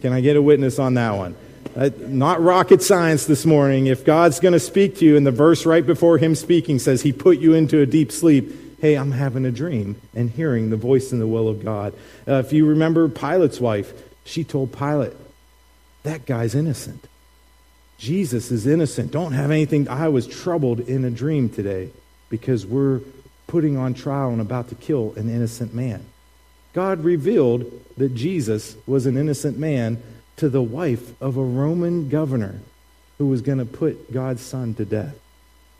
Can 0.01 0.13
I 0.13 0.21
get 0.21 0.35
a 0.35 0.41
witness 0.41 0.79
on 0.79 0.95
that 0.95 1.11
one? 1.11 1.35
Uh, 1.75 1.89
not 1.99 2.41
rocket 2.41 2.81
science 2.81 3.25
this 3.25 3.45
morning. 3.45 3.87
If 3.87 4.05
God's 4.05 4.39
going 4.39 4.53
to 4.53 4.59
speak 4.59 4.97
to 4.97 5.05
you, 5.05 5.17
and 5.17 5.25
the 5.25 5.31
verse 5.31 5.65
right 5.65 5.85
before 5.85 6.17
him 6.17 6.35
speaking 6.35 6.79
says 6.79 7.01
he 7.01 7.11
put 7.11 7.39
you 7.39 7.53
into 7.53 7.81
a 7.81 7.85
deep 7.85 8.11
sleep, 8.11 8.79
hey, 8.79 8.95
I'm 8.95 9.11
having 9.11 9.45
a 9.45 9.51
dream 9.51 9.99
and 10.15 10.29
hearing 10.29 10.69
the 10.69 10.75
voice 10.75 11.11
and 11.11 11.21
the 11.21 11.27
will 11.27 11.47
of 11.47 11.63
God. 11.63 11.93
Uh, 12.27 12.35
if 12.35 12.53
you 12.53 12.65
remember 12.65 13.07
Pilate's 13.09 13.59
wife, 13.59 13.93
she 14.23 14.43
told 14.43 14.71
Pilate, 14.71 15.13
that 16.03 16.25
guy's 16.25 16.55
innocent. 16.55 17.07
Jesus 17.97 18.51
is 18.51 18.67
innocent. 18.67 19.11
Don't 19.11 19.33
have 19.33 19.49
anything. 19.49 19.89
I 19.89 20.09
was 20.09 20.27
troubled 20.27 20.79
in 20.81 21.03
a 21.03 21.09
dream 21.09 21.49
today 21.49 21.89
because 22.29 22.65
we're 22.65 23.01
putting 23.47 23.77
on 23.77 23.93
trial 23.93 24.29
and 24.29 24.41
about 24.41 24.69
to 24.69 24.75
kill 24.75 25.13
an 25.15 25.29
innocent 25.29 25.73
man. 25.73 26.05
God 26.77 27.03
revealed 27.03 27.71
that 27.97 28.13
Jesus 28.13 28.77
was 28.85 29.07
an 29.07 29.17
innocent 29.17 29.57
man 29.57 29.99
to 30.35 30.47
the 30.47 30.61
wife 30.61 31.19
of 31.19 31.35
a 31.35 31.43
Roman 31.43 32.07
governor 32.07 32.59
who 33.17 33.25
was 33.25 33.41
going 33.41 33.57
to 33.57 33.65
put 33.65 34.13
God's 34.13 34.43
son 34.43 34.75
to 34.75 34.85
death. 34.85 35.15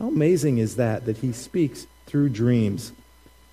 How 0.00 0.08
amazing 0.08 0.58
is 0.58 0.74
that, 0.74 1.06
that 1.06 1.18
he 1.18 1.32
speaks 1.32 1.86
through 2.06 2.30
dreams? 2.30 2.90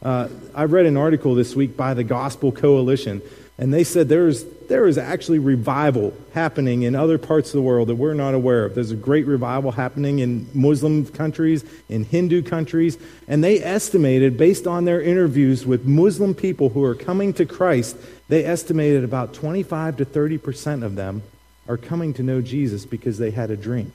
Uh, 0.02 0.28
I 0.56 0.64
read 0.64 0.88
an 0.88 0.98
article 0.98 1.36
this 1.36 1.56
week 1.56 1.78
by 1.78 1.94
the 1.94 2.04
Gospel 2.04 2.52
Coalition 2.52 3.22
and 3.58 3.74
they 3.74 3.86
said 3.86 4.10
there's, 4.10 4.44
there 4.68 4.86
is 4.86 4.98
actually 4.98 5.39
revival 5.39 6.13
happening 6.34 6.84
in 6.84 6.94
other 6.94 7.18
parts 7.18 7.50
of 7.50 7.54
the 7.54 7.62
world 7.62 7.88
that 7.88 7.96
we're 7.96 8.13
not 8.13 8.34
aware 8.34 8.65
of. 8.65 8.76
There's 8.76 8.91
a 8.91 8.98
great 8.98 9.26
revival 9.26 9.72
happening 9.72 10.20
in 10.20 10.50
Muslim 10.54 11.06
countries, 11.06 11.63
in 11.88 12.04
Hindu 12.04 12.44
countries. 12.44 12.98
And 13.30 13.41
they 13.41 13.63
estimated, 13.63 14.38
based 14.38 14.68
on 14.68 14.84
their 14.84 15.02
interviews 15.02 15.65
with 15.65 15.86
Muslim 15.86 16.34
people 16.34 16.70
who 16.70 16.84
are 16.84 16.96
coming 16.96 17.32
to 17.34 17.46
Christ, 17.46 17.96
they 18.28 18.44
estimated 18.44 19.06
about 19.06 19.34
25 19.34 19.98
to 19.98 20.06
30% 20.06 20.84
of 20.84 20.96
them 20.96 21.24
are 21.68 21.78
coming 21.78 22.13
to 22.15 22.24
know 22.24 22.41
Jesus 22.41 22.86
because 22.86 23.18
they 23.18 23.32
had 23.32 23.52
a 23.52 23.58
dream. 23.58 23.94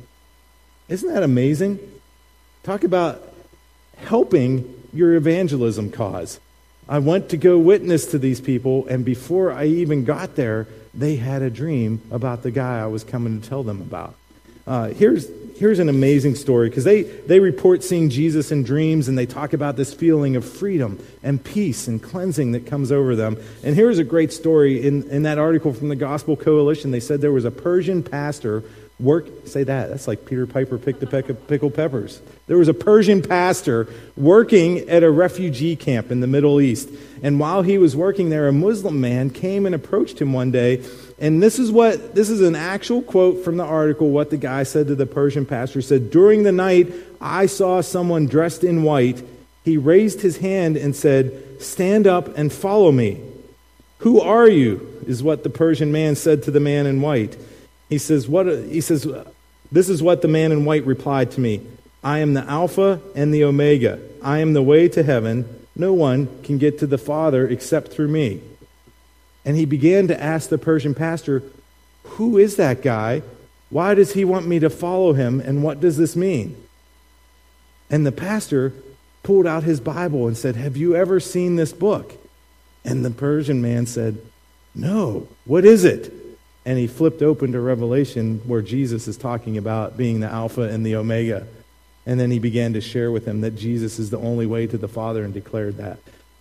Isn't 0.88 1.12
that 1.12 1.22
amazing? 1.22 1.78
Talk 2.62 2.82
about 2.82 3.22
helping 3.98 4.82
your 4.94 5.14
evangelism 5.14 5.92
cause. 5.92 6.40
I 6.90 6.98
went 6.98 7.28
to 7.28 7.36
go 7.36 7.56
witness 7.56 8.06
to 8.06 8.18
these 8.18 8.40
people, 8.40 8.88
and 8.88 9.04
before 9.04 9.52
I 9.52 9.66
even 9.66 10.04
got 10.04 10.34
there, 10.34 10.66
they 10.92 11.14
had 11.14 11.40
a 11.40 11.48
dream 11.48 12.02
about 12.10 12.42
the 12.42 12.50
guy 12.50 12.80
I 12.80 12.86
was 12.86 13.04
coming 13.04 13.40
to 13.40 13.48
tell 13.48 13.62
them 13.62 13.80
about. 13.80 14.16
Uh, 14.66 14.88
here's, 14.88 15.30
here's 15.56 15.78
an 15.78 15.88
amazing 15.88 16.34
story 16.34 16.68
because 16.68 16.82
they, 16.82 17.02
they 17.02 17.38
report 17.38 17.84
seeing 17.84 18.10
Jesus 18.10 18.50
in 18.50 18.64
dreams 18.64 19.06
and 19.06 19.16
they 19.16 19.24
talk 19.24 19.52
about 19.52 19.76
this 19.76 19.94
feeling 19.94 20.34
of 20.34 20.44
freedom 20.44 20.98
and 21.22 21.42
peace 21.42 21.86
and 21.86 22.02
cleansing 22.02 22.52
that 22.52 22.66
comes 22.66 22.90
over 22.90 23.14
them. 23.14 23.36
And 23.62 23.76
here's 23.76 23.98
a 23.98 24.04
great 24.04 24.32
story 24.32 24.84
in, 24.84 25.08
in 25.10 25.22
that 25.22 25.38
article 25.38 25.72
from 25.72 25.90
the 25.90 25.96
Gospel 25.96 26.36
Coalition. 26.36 26.90
They 26.90 27.00
said 27.00 27.20
there 27.20 27.30
was 27.30 27.44
a 27.44 27.52
Persian 27.52 28.02
pastor 28.02 28.64
work 29.00 29.26
say 29.46 29.64
that 29.64 29.88
that's 29.88 30.06
like 30.06 30.26
peter 30.26 30.46
piper 30.46 30.78
picked 30.78 31.00
the 31.00 31.06
peck 31.06 31.28
of 31.28 31.48
pickled 31.48 31.74
peppers. 31.74 32.20
There 32.46 32.58
was 32.58 32.68
a 32.68 32.74
persian 32.74 33.22
pastor 33.22 33.88
working 34.16 34.88
at 34.88 35.02
a 35.02 35.10
refugee 35.10 35.76
camp 35.76 36.10
in 36.10 36.20
the 36.20 36.26
middle 36.26 36.60
east 36.60 36.90
and 37.22 37.40
while 37.40 37.62
he 37.62 37.78
was 37.78 37.96
working 37.96 38.30
there 38.30 38.46
a 38.48 38.52
muslim 38.52 39.00
man 39.00 39.30
came 39.30 39.66
and 39.66 39.74
approached 39.74 40.20
him 40.20 40.32
one 40.32 40.50
day 40.50 40.84
and 41.18 41.42
this 41.42 41.58
is 41.58 41.70
what 41.70 42.14
this 42.14 42.28
is 42.28 42.40
an 42.40 42.54
actual 42.54 43.02
quote 43.02 43.44
from 43.44 43.56
the 43.56 43.64
article 43.64 44.10
what 44.10 44.30
the 44.30 44.36
guy 44.36 44.62
said 44.62 44.86
to 44.88 44.94
the 44.94 45.06
persian 45.06 45.46
pastor. 45.46 45.78
He 45.78 45.86
said 45.86 46.10
during 46.10 46.42
the 46.42 46.52
night 46.52 46.92
i 47.20 47.46
saw 47.46 47.80
someone 47.80 48.26
dressed 48.26 48.64
in 48.64 48.82
white. 48.82 49.22
He 49.64 49.76
raised 49.76 50.22
his 50.22 50.38
hand 50.38 50.76
and 50.76 50.94
said 50.94 51.60
stand 51.62 52.06
up 52.06 52.36
and 52.36 52.52
follow 52.52 52.92
me 52.92 53.22
who 53.98 54.20
are 54.20 54.48
you? 54.48 54.86
is 55.06 55.22
what 55.22 55.42
the 55.42 55.50
persian 55.50 55.90
man 55.90 56.16
said 56.16 56.42
to 56.42 56.50
the 56.50 56.60
man 56.60 56.86
in 56.86 57.00
white 57.00 57.36
he 57.90 57.98
says, 57.98 58.28
what, 58.28 58.46
he 58.46 58.80
says, 58.80 59.06
This 59.70 59.88
is 59.88 60.02
what 60.02 60.22
the 60.22 60.28
man 60.28 60.52
in 60.52 60.64
white 60.64 60.86
replied 60.86 61.32
to 61.32 61.40
me 61.40 61.60
I 62.02 62.20
am 62.20 62.32
the 62.32 62.44
Alpha 62.44 63.02
and 63.14 63.34
the 63.34 63.44
Omega. 63.44 64.00
I 64.22 64.38
am 64.38 64.54
the 64.54 64.62
way 64.62 64.88
to 64.88 65.02
heaven. 65.02 65.66
No 65.76 65.92
one 65.92 66.42
can 66.42 66.56
get 66.56 66.78
to 66.78 66.86
the 66.86 66.98
Father 66.98 67.46
except 67.46 67.92
through 67.92 68.08
me. 68.08 68.40
And 69.44 69.56
he 69.56 69.64
began 69.64 70.08
to 70.08 70.22
ask 70.22 70.48
the 70.48 70.58
Persian 70.58 70.94
pastor, 70.94 71.42
Who 72.04 72.38
is 72.38 72.56
that 72.56 72.80
guy? 72.80 73.22
Why 73.70 73.94
does 73.94 74.14
he 74.14 74.24
want 74.24 74.46
me 74.46 74.60
to 74.60 74.70
follow 74.70 75.12
him? 75.12 75.40
And 75.40 75.62
what 75.62 75.80
does 75.80 75.96
this 75.96 76.14
mean? 76.16 76.56
And 77.90 78.06
the 78.06 78.12
pastor 78.12 78.72
pulled 79.22 79.46
out 79.46 79.64
his 79.64 79.80
Bible 79.80 80.28
and 80.28 80.36
said, 80.36 80.54
Have 80.54 80.76
you 80.76 80.94
ever 80.94 81.18
seen 81.18 81.56
this 81.56 81.72
book? 81.72 82.14
And 82.84 83.04
the 83.04 83.10
Persian 83.10 83.60
man 83.60 83.86
said, 83.86 84.18
No. 84.76 85.26
What 85.44 85.64
is 85.64 85.84
it? 85.84 86.19
And 86.64 86.78
he 86.78 86.86
flipped 86.86 87.22
open 87.22 87.52
to 87.52 87.60
Revelation 87.60 88.40
where 88.46 88.62
Jesus 88.62 89.08
is 89.08 89.16
talking 89.16 89.56
about 89.56 89.96
being 89.96 90.20
the 90.20 90.28
Alpha 90.28 90.62
and 90.62 90.84
the 90.84 90.96
Omega. 90.96 91.46
And 92.06 92.18
then 92.18 92.30
he 92.30 92.38
began 92.38 92.72
to 92.74 92.80
share 92.80 93.10
with 93.10 93.26
him 93.26 93.40
that 93.42 93.56
Jesus 93.56 93.98
is 93.98 94.10
the 94.10 94.18
only 94.18 94.46
way 94.46 94.66
to 94.66 94.76
the 94.76 94.88
Father 94.88 95.24
and 95.24 95.32
declared 95.32 95.76
that. 95.78 95.98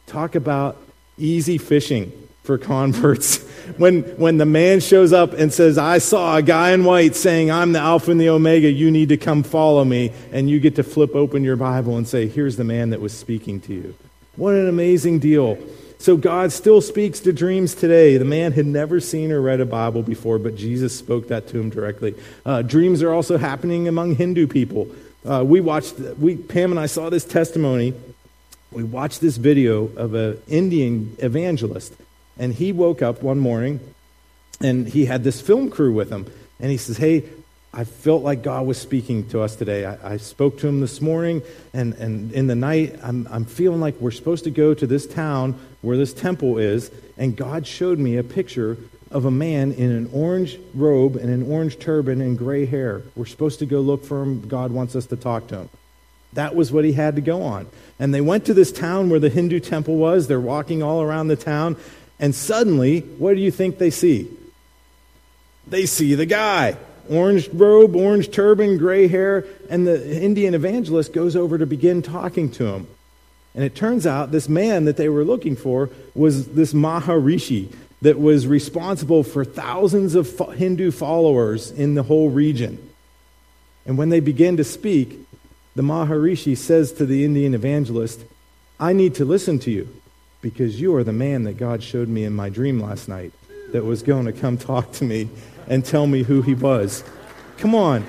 Talk 0.08 0.36
about 0.36 0.78
easy 1.18 1.58
fishing 1.58 2.12
for 2.44 2.58
converts. 2.58 3.38
when, 3.78 4.02
when 4.18 4.38
the 4.38 4.46
man 4.46 4.80
shows 4.80 5.14
up 5.14 5.34
and 5.34 5.54
says, 5.54 5.78
I 5.78 6.00
saw 6.00 6.38
a 6.38 6.42
guy 6.42 6.72
in 6.72 6.84
white 6.84 7.16
saying, 7.16 7.52
I'm 7.52 7.74
the 7.74 7.80
Alpha 7.80 8.10
and 8.10 8.20
the 8.20 8.30
Omega, 8.30 8.72
you 8.72 8.90
need 8.90 9.10
to 9.10 9.18
come 9.18 9.44
follow 9.44 9.86
me, 9.86 10.12
and 10.32 10.50
you 10.50 10.60
get 10.60 10.76
to 10.78 10.84
flip 10.84 11.16
open 11.16 11.44
your 11.44 11.56
Bible 11.56 11.98
and 11.98 12.08
say, 12.08 12.28
Here's 12.28 12.56
the 12.56 12.64
man 12.64 12.90
that 12.90 13.02
was 13.02 13.16
speaking 13.16 13.62
to 13.62 13.74
you. 13.74 13.96
What 14.36 14.56
an 14.56 14.68
amazing 14.68 15.20
deal. 15.20 15.60
So 16.00 16.16
God 16.16 16.54
still 16.54 16.80
speaks 16.80 17.20
to 17.22 17.34
dreams 17.34 17.76
today. 17.76 18.16
The 18.16 18.26
man 18.26 18.54
had 18.54 18.66
never 18.66 19.02
seen 19.02 19.34
or 19.34 19.42
read 19.42 19.60
a 19.60 19.66
Bible 19.66 20.02
before, 20.02 20.40
but 20.40 20.56
Jesus 20.56 20.98
spoke 20.98 21.28
that 21.28 21.50
to 21.50 21.60
him 21.60 21.70
directly. 21.70 22.16
Uh, 22.46 22.62
dreams 22.62 23.04
are 23.04 23.14
also 23.14 23.38
happening 23.38 23.88
among 23.88 24.16
Hindu 24.16 24.48
people. 24.48 24.88
Uh, 25.26 25.44
we 25.46 25.60
watched, 25.60 26.00
we, 26.18 26.38
Pam 26.38 26.72
and 26.72 26.80
I 26.80 26.86
saw 26.86 27.10
this 27.10 27.26
testimony. 27.26 27.94
We 28.72 28.84
watched 28.84 29.20
this 29.20 29.36
video 29.36 29.90
of 29.98 30.14
an 30.14 30.42
Indian 30.48 31.18
evangelist, 31.20 31.94
and 32.38 32.54
he 32.54 32.72
woke 32.72 33.02
up 33.02 33.22
one 33.22 33.40
morning 33.40 33.82
and 34.62 34.88
he 34.88 35.06
had 35.06 35.24
this 35.24 35.42
film 35.42 35.70
crew 35.70 35.94
with 35.94 36.10
him. 36.10 36.26
And 36.60 36.72
he 36.72 36.78
says, 36.78 36.98
Hey, 36.98 37.24
I 37.72 37.84
felt 37.84 38.24
like 38.24 38.42
God 38.42 38.66
was 38.66 38.80
speaking 38.80 39.30
to 39.30 39.42
us 39.42 39.56
today. 39.56 39.86
I, 39.86 40.14
I, 40.14 40.18
spoke 40.18 40.58
to 40.60 40.68
him 40.68 40.80
this 40.80 41.02
morning, 41.02 41.44
and, 41.72 41.94
and 41.96 42.32
in 42.32 42.48
the 42.48 42.56
night, 42.56 43.00
I'm, 43.04 43.28
I'm 43.30 43.46
feeling 43.46 43.80
like 43.80 44.00
we're 44.02 44.10
supposed 44.10 44.46
to 44.46 44.52
go 44.52 44.74
to 44.74 44.88
this 44.88 45.06
town 45.06 45.60
where 45.82 45.96
this 45.96 46.12
temple 46.12 46.58
is, 46.58 46.90
and 47.16 47.38
God 47.38 47.68
showed 47.68 48.00
me 48.00 48.18
a 48.18 48.24
picture 48.24 48.78
of 49.12 49.26
a 49.26 49.32
man 49.32 49.72
in 49.74 49.92
an 49.92 50.10
orange 50.12 50.60
robe 50.74 51.16
and 51.16 51.30
an 51.30 51.52
orange 51.52 51.78
turban 51.78 52.22
and 52.22 52.40
gray 52.40 52.66
hair. 52.66 53.04
We're 53.16 53.28
supposed 53.28 53.60
to 53.60 53.68
go 53.68 53.82
look 53.82 54.04
for 54.04 54.24
him. 54.24 54.48
God 54.48 54.72
wants 54.72 54.96
us 54.96 55.06
to 55.08 55.16
talk 55.16 55.48
to 55.48 55.60
him. 55.60 55.70
That 56.34 56.56
was 56.56 56.72
what 56.72 56.86
he 56.86 56.94
had 56.94 57.16
to 57.18 57.22
go 57.22 57.44
on. 57.44 57.68
And 58.00 58.14
they 58.14 58.22
went 58.22 58.46
to 58.46 58.54
this 58.56 58.72
town 58.72 59.10
where 59.10 59.20
the 59.20 59.30
Hindu 59.30 59.60
temple 59.60 59.98
was. 59.98 60.28
They're 60.28 60.40
walking 60.40 60.82
all 60.82 61.04
around 61.04 61.28
the 61.28 61.36
town, 61.36 61.78
and 62.20 62.34
suddenly, 62.34 63.02
what 63.02 63.36
do 63.36 63.42
you 63.42 63.52
think 63.52 63.78
they 63.78 63.92
see? 63.92 64.28
They 65.68 65.86
see 65.86 66.16
the 66.16 66.26
guy 66.26 66.76
orange 67.10 67.50
robe, 67.50 67.96
orange 67.96 68.32
turban, 68.32 68.78
gray 68.78 69.08
hair, 69.08 69.46
and 69.70 69.88
the 69.88 70.22
Indian 70.22 70.54
evangelist 70.54 71.14
goes 71.14 71.36
over 71.36 71.58
to 71.58 71.66
begin 71.66 72.02
talking 72.02 72.50
to 72.52 72.68
him. 72.68 72.88
And 73.56 73.64
it 73.64 73.76
turns 73.76 74.06
out 74.06 74.32
this 74.32 74.48
man 74.48 74.86
that 74.86 74.98
they 74.98 75.10
were 75.10 75.24
looking 75.24 75.56
for 75.56 75.90
was 76.14 76.50
this 76.50 76.74
Maharishi 76.74 77.74
that 78.02 78.20
was 78.20 78.48
responsible 78.48 79.24
for 79.24 79.44
thousands 79.44 80.16
of 80.16 80.38
Hindu 80.56 80.92
followers 80.92 81.72
in 81.72 81.96
the 81.96 82.04
whole 82.04 82.30
region. 82.30 82.78
And 83.86 83.98
when 83.98 84.10
they 84.10 84.20
begin 84.20 84.58
to 84.58 84.64
speak, 84.64 85.20
the 85.76 85.82
Maharishi 85.82 86.56
says 86.56 86.94
to 86.94 87.06
the 87.06 87.26
Indian 87.26 87.54
evangelist, 87.54 88.24
I 88.80 88.94
need 88.94 89.16
to 89.16 89.26
listen 89.26 89.60
to 89.60 89.72
you 89.72 89.90
because 90.42 90.80
you 90.80 90.96
are 90.96 91.04
the 91.04 91.12
man 91.12 91.44
that 91.44 91.58
God 91.58 91.84
showed 91.84 92.08
me 92.08 92.24
in 92.24 92.34
my 92.34 92.50
dream 92.50 92.80
last 92.80 93.10
night 93.10 93.34
that 93.72 93.84
was 93.84 94.04
going 94.04 94.26
to 94.26 94.32
come 94.32 94.58
talk 94.58 94.92
to 94.94 95.04
me 95.04 95.30
and 95.70 95.86
tell 95.86 96.08
me 96.08 96.24
who 96.24 96.42
he 96.42 96.56
was. 96.56 97.04
Come 97.58 97.76
on. 97.76 98.06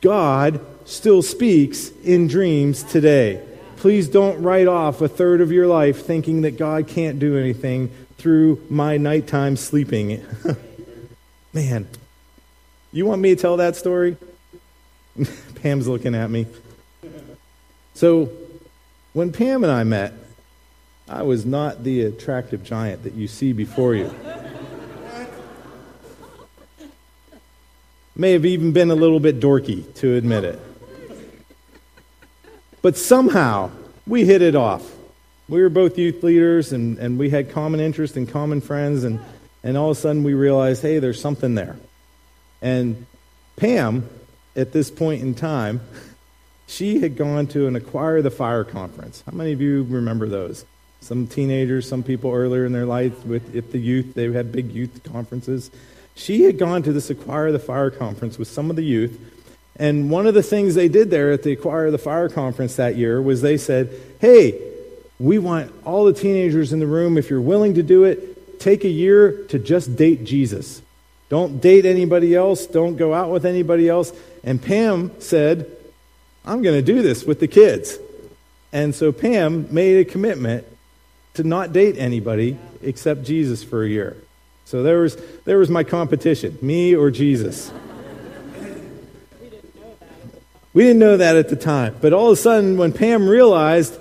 God 0.00 0.64
still 0.84 1.22
speaks 1.22 1.90
in 2.02 2.28
dreams 2.28 2.82
today. 2.82 3.42
Please 3.76 4.08
don't 4.08 4.42
write 4.42 4.68
off 4.68 5.00
a 5.00 5.08
third 5.08 5.40
of 5.40 5.50
your 5.50 5.66
life 5.66 6.04
thinking 6.04 6.42
that 6.42 6.52
God 6.52 6.86
can't 6.86 7.18
do 7.18 7.36
anything 7.36 7.88
through 8.16 8.64
my 8.70 8.96
nighttime 8.96 9.56
sleeping. 9.56 10.24
Man, 11.52 11.88
you 12.92 13.06
want 13.06 13.20
me 13.20 13.34
to 13.34 13.40
tell 13.40 13.56
that 13.56 13.74
story? 13.74 14.16
Pam's 15.62 15.88
looking 15.88 16.14
at 16.14 16.30
me. 16.30 16.46
So, 17.94 18.30
when 19.12 19.32
Pam 19.32 19.64
and 19.64 19.72
I 19.72 19.84
met, 19.84 20.14
I 21.08 21.22
was 21.22 21.44
not 21.44 21.84
the 21.84 22.02
attractive 22.02 22.62
giant 22.62 23.02
that 23.02 23.14
you 23.14 23.28
see 23.28 23.52
before 23.52 23.94
you. 23.94 24.14
May 28.14 28.32
have 28.32 28.44
even 28.44 28.72
been 28.72 28.90
a 28.90 28.94
little 28.94 29.20
bit 29.20 29.40
dorky 29.40 29.92
to 29.96 30.14
admit 30.14 30.44
it. 30.44 30.60
But 32.82 32.96
somehow 32.96 33.70
we 34.06 34.24
hit 34.24 34.42
it 34.42 34.54
off. 34.54 34.90
We 35.48 35.62
were 35.62 35.68
both 35.68 35.96
youth 35.96 36.22
leaders 36.22 36.72
and, 36.72 36.98
and 36.98 37.18
we 37.18 37.30
had 37.30 37.50
common 37.50 37.80
interests 37.80 38.16
and 38.16 38.28
common 38.28 38.60
friends, 38.60 39.04
and, 39.04 39.20
and 39.62 39.76
all 39.76 39.90
of 39.90 39.96
a 39.96 40.00
sudden 40.00 40.24
we 40.24 40.34
realized 40.34 40.82
hey, 40.82 40.98
there's 40.98 41.20
something 41.20 41.54
there. 41.54 41.76
And 42.60 43.06
Pam, 43.56 44.08
at 44.56 44.72
this 44.72 44.90
point 44.90 45.22
in 45.22 45.34
time, 45.34 45.80
she 46.66 47.00
had 47.00 47.16
gone 47.16 47.46
to 47.48 47.66
an 47.66 47.76
Acquire 47.76 48.22
the 48.22 48.30
Fire 48.30 48.64
conference. 48.64 49.22
How 49.26 49.32
many 49.32 49.52
of 49.52 49.60
you 49.60 49.84
remember 49.84 50.28
those? 50.28 50.64
Some 51.00 51.26
teenagers, 51.26 51.88
some 51.88 52.02
people 52.02 52.32
earlier 52.32 52.64
in 52.64 52.72
their 52.72 52.86
life, 52.86 53.26
with 53.26 53.54
if 53.54 53.72
the 53.72 53.78
youth, 53.78 54.14
they 54.14 54.30
had 54.32 54.52
big 54.52 54.72
youth 54.72 55.02
conferences. 55.02 55.70
She 56.14 56.42
had 56.42 56.58
gone 56.58 56.82
to 56.82 56.92
this 56.92 57.10
Acquire 57.10 57.52
the 57.52 57.58
Fire 57.58 57.90
conference 57.90 58.38
with 58.38 58.48
some 58.48 58.70
of 58.70 58.76
the 58.76 58.84
youth, 58.84 59.18
and 59.76 60.10
one 60.10 60.26
of 60.26 60.34
the 60.34 60.42
things 60.42 60.74
they 60.74 60.88
did 60.88 61.10
there 61.10 61.32
at 61.32 61.42
the 61.42 61.52
Acquire 61.52 61.90
the 61.90 61.98
Fire 61.98 62.28
conference 62.28 62.76
that 62.76 62.96
year 62.96 63.20
was 63.20 63.42
they 63.42 63.56
said, 63.56 63.90
Hey, 64.20 64.60
we 65.18 65.38
want 65.38 65.72
all 65.84 66.04
the 66.04 66.12
teenagers 66.12 66.72
in 66.72 66.80
the 66.80 66.86
room, 66.86 67.16
if 67.16 67.30
you're 67.30 67.40
willing 67.40 67.74
to 67.74 67.82
do 67.82 68.04
it, 68.04 68.58
take 68.58 68.84
a 68.84 68.88
year 68.88 69.44
to 69.48 69.58
just 69.58 69.96
date 69.96 70.24
Jesus. 70.24 70.82
Don't 71.28 71.60
date 71.60 71.86
anybody 71.86 72.34
else, 72.34 72.66
don't 72.66 72.96
go 72.96 73.14
out 73.14 73.30
with 73.30 73.46
anybody 73.46 73.88
else. 73.88 74.12
And 74.44 74.60
Pam 74.60 75.18
said, 75.20 75.70
I'm 76.44 76.62
going 76.62 76.76
to 76.76 76.82
do 76.82 77.02
this 77.02 77.24
with 77.24 77.40
the 77.40 77.48
kids. 77.48 77.98
And 78.72 78.94
so 78.94 79.12
Pam 79.12 79.72
made 79.72 79.98
a 79.98 80.04
commitment 80.04 80.66
to 81.34 81.44
not 81.44 81.72
date 81.72 81.96
anybody 81.96 82.58
except 82.82 83.22
Jesus 83.22 83.62
for 83.64 83.82
a 83.82 83.88
year. 83.88 84.16
So 84.64 84.82
there 84.82 85.00
was, 85.00 85.16
there 85.44 85.58
was 85.58 85.68
my 85.68 85.84
competition 85.84 86.58
me 86.62 86.94
or 86.94 87.10
Jesus. 87.10 87.72
We 90.74 90.84
didn't 90.84 91.00
know 91.00 91.18
that 91.18 91.36
at 91.36 91.50
the 91.50 91.56
time. 91.56 91.96
But 92.00 92.14
all 92.14 92.28
of 92.28 92.32
a 92.32 92.40
sudden, 92.40 92.78
when 92.78 92.92
Pam 92.92 93.28
realized, 93.28 93.98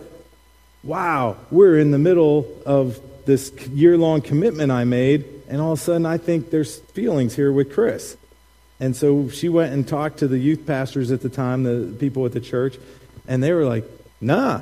wow, 0.84 1.36
we're 1.50 1.78
in 1.78 1.91
the 1.91 1.97
middle 1.97 2.47
of 2.65 2.97
this 3.26 3.52
year 3.67 3.97
long 3.97 4.21
commitment 4.21 4.71
I 4.71 4.86
made, 4.86 5.26
and 5.50 5.60
all 5.60 5.74
of 5.74 5.80
a 5.80 5.82
sudden 5.82 6.06
I 6.06 6.17
think 6.17 6.50
there's 6.50 6.80
feelings 6.80 7.36
here 7.36 7.52
with 7.52 7.74
Chris. 7.74 8.15
And 8.80 8.95
so 8.95 9.30
she 9.30 9.50
went 9.50 9.74
and 9.74 9.88
talked 9.88 10.19
to 10.19 10.28
the 10.28 10.39
youth 10.39 10.65
pastors 10.65 11.12
at 11.12 11.21
the 11.21 11.30
time, 11.30 11.63
the 11.63 11.93
people 12.00 12.26
at 12.26 12.32
the 12.32 12.39
church, 12.39 12.78
and 13.28 13.43
they 13.43 13.52
were 13.52 13.65
like, 13.65 13.84
nah, 14.21 14.62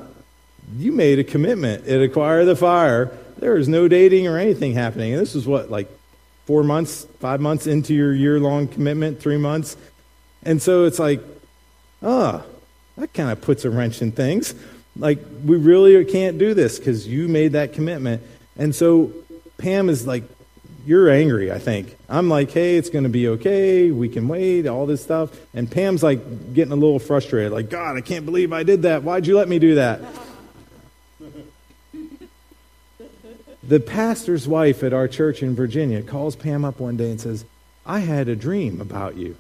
you 0.77 0.91
made 0.91 1.19
a 1.19 1.23
commitment 1.23 1.87
at 1.87 2.01
Acquire 2.01 2.43
the 2.43 2.55
Fire. 2.55 3.11
There 3.39 3.53
was 3.53 3.67
no 3.67 3.87
dating 3.87 4.27
or 4.27 4.37
anything 4.37 4.73
happening. 4.73 5.13
And 5.13 5.21
this 5.21 5.33
was 5.33 5.47
what, 5.47 5.71
like 5.71 5.89
four 6.45 6.63
months, 6.63 7.05
five 7.19 7.39
months 7.39 7.67
into 7.67 7.93
your 7.93 8.13
year 8.13 8.39
long 8.39 8.67
commitment, 8.67 9.19
three 9.19 9.37
months. 9.37 9.77
And 10.43 10.61
so 10.61 10.85
it's 10.85 10.99
like, 10.99 11.21
ah, 12.03 12.43
oh, 12.43 12.45
that 12.97 13.13
kind 13.13 13.29
of 13.29 13.41
puts 13.41 13.65
a 13.65 13.69
wrench 13.69 14.01
in 14.01 14.11
things. 14.11 14.53
Like, 14.97 15.19
we 15.45 15.55
really 15.57 16.03
can't 16.05 16.37
do 16.37 16.53
this 16.53 16.79
because 16.79 17.07
you 17.07 17.27
made 17.27 17.53
that 17.53 17.73
commitment. 17.73 18.21
And 18.57 18.75
so 18.75 19.13
Pam 19.57 19.89
is 19.89 20.05
like, 20.05 20.23
you're 20.85 21.09
angry, 21.09 21.51
I 21.51 21.59
think. 21.59 21.95
I'm 22.09 22.29
like, 22.29 22.51
hey, 22.51 22.75
it's 22.77 22.89
going 22.89 23.03
to 23.03 23.09
be 23.09 23.27
okay. 23.27 23.91
We 23.91 24.09
can 24.09 24.27
wait, 24.27 24.65
all 24.65 24.85
this 24.85 25.03
stuff. 25.03 25.29
And 25.53 25.69
Pam's 25.69 26.01
like 26.01 26.53
getting 26.53 26.71
a 26.71 26.75
little 26.75 26.99
frustrated, 26.99 27.51
like, 27.51 27.69
God, 27.69 27.95
I 27.95 28.01
can't 28.01 28.25
believe 28.25 28.51
I 28.51 28.63
did 28.63 28.81
that. 28.81 29.03
Why'd 29.03 29.27
you 29.27 29.37
let 29.37 29.47
me 29.47 29.59
do 29.59 29.75
that? 29.75 30.01
The 33.69 33.79
pastor's 33.79 34.47
wife 34.47 34.81
at 34.81 34.93
our 34.93 35.07
church 35.07 35.43
in 35.43 35.53
Virginia 35.53 36.01
calls 36.01 36.35
Pam 36.35 36.65
up 36.65 36.79
one 36.79 36.97
day 36.97 37.11
and 37.11 37.21
says, 37.21 37.45
I 37.85 37.99
had 37.99 38.27
a 38.27 38.35
dream 38.35 38.81
about 38.81 39.15
you, 39.15 39.37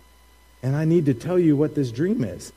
and 0.61 0.75
I 0.75 0.85
need 0.85 1.07
to 1.07 1.15
tell 1.15 1.39
you 1.39 1.57
what 1.57 1.73
this 1.73 1.91
dream 1.91 2.23
is. 2.23 2.53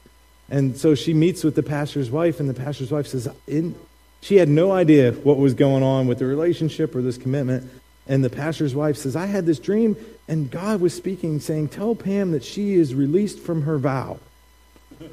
And 0.50 0.76
so 0.76 0.94
she 0.94 1.14
meets 1.14 1.42
with 1.42 1.54
the 1.54 1.62
pastor's 1.62 2.10
wife, 2.10 2.40
and 2.40 2.50
the 2.50 2.52
pastor's 2.52 2.90
wife 2.90 3.06
says, 3.06 3.26
in, 3.46 3.74
she 4.20 4.36
had 4.36 4.50
no 4.50 4.70
idea 4.70 5.12
what 5.12 5.38
was 5.38 5.54
going 5.54 5.82
on 5.82 6.06
with 6.06 6.18
the 6.18 6.26
relationship 6.26 6.94
or 6.94 7.00
this 7.00 7.16
commitment. 7.16 7.70
And 8.06 8.22
the 8.22 8.28
pastor's 8.28 8.74
wife 8.74 8.98
says, 8.98 9.16
I 9.16 9.24
had 9.24 9.46
this 9.46 9.58
dream, 9.58 9.96
and 10.28 10.50
God 10.50 10.82
was 10.82 10.92
speaking, 10.92 11.40
saying, 11.40 11.68
Tell 11.68 11.94
Pam 11.94 12.32
that 12.32 12.44
she 12.44 12.74
is 12.74 12.94
released 12.94 13.38
from 13.38 13.62
her 13.62 13.78
vow. 13.78 14.18
There 14.98 15.08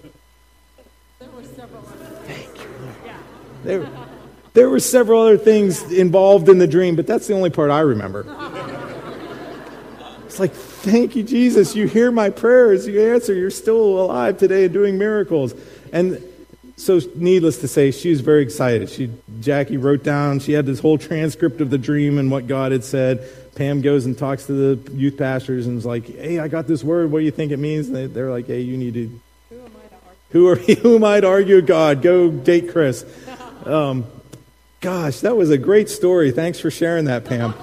were 1.33 1.41
several. 1.41 1.83
Thank 1.83 2.57
you, 2.57 2.69
Lord. 2.81 2.95
Yeah. 3.05 3.17
There, 3.63 3.89
there 4.53 4.69
were 4.69 4.79
several 4.79 5.21
other 5.21 5.37
things 5.37 5.91
involved 5.91 6.49
in 6.49 6.57
the 6.57 6.67
dream, 6.67 6.95
but 6.95 7.07
that's 7.07 7.27
the 7.27 7.33
only 7.33 7.49
part 7.49 7.71
I 7.71 7.81
remember. 7.81 8.25
It's 10.25 10.39
like, 10.39 10.53
thank 10.53 11.15
you, 11.15 11.23
Jesus. 11.23 11.75
You 11.75 11.87
hear 11.87 12.11
my 12.11 12.29
prayers. 12.29 12.87
You 12.87 13.13
answer. 13.13 13.33
You're 13.33 13.51
still 13.51 14.01
alive 14.01 14.37
today 14.37 14.65
and 14.65 14.73
doing 14.73 14.97
miracles. 14.97 15.53
And 15.91 16.23
so, 16.77 17.01
needless 17.15 17.57
to 17.57 17.67
say, 17.67 17.91
she 17.91 18.09
was 18.09 18.21
very 18.21 18.41
excited. 18.41 18.89
She, 18.89 19.11
Jackie 19.41 19.75
wrote 19.75 20.01
down, 20.01 20.39
she 20.39 20.53
had 20.53 20.65
this 20.65 20.79
whole 20.79 20.97
transcript 20.97 21.59
of 21.59 21.69
the 21.69 21.77
dream 21.77 22.17
and 22.17 22.31
what 22.31 22.47
God 22.47 22.71
had 22.71 22.85
said. 22.85 23.27
Pam 23.55 23.81
goes 23.81 24.05
and 24.05 24.17
talks 24.17 24.45
to 24.45 24.53
the 24.75 24.91
youth 24.93 25.17
pastors 25.17 25.67
and 25.67 25.77
is 25.77 25.85
like, 25.85 26.05
hey, 26.05 26.39
I 26.39 26.47
got 26.47 26.67
this 26.67 26.81
word. 26.81 27.11
What 27.11 27.19
do 27.19 27.25
you 27.25 27.31
think 27.31 27.51
it 27.51 27.57
means? 27.57 27.89
And 27.89 28.13
they, 28.13 28.21
are 28.21 28.31
like, 28.31 28.47
hey, 28.47 28.61
you 28.61 28.77
need 28.77 28.93
to. 28.93 29.19
Who, 29.49 29.59
am 29.59 29.71
i 29.75 30.31
to 30.31 30.47
are, 30.47 30.55
who 30.81 30.99
might 30.99 31.25
argue 31.25 31.61
God? 31.61 32.01
Go 32.01 32.29
date 32.31 32.71
Chris. 32.71 33.05
Um, 33.65 34.05
gosh, 34.81 35.19
that 35.21 35.35
was 35.35 35.49
a 35.49 35.57
great 35.57 35.89
story. 35.89 36.31
Thanks 36.31 36.59
for 36.59 36.71
sharing 36.71 37.05
that, 37.05 37.25
Pam. 37.25 37.53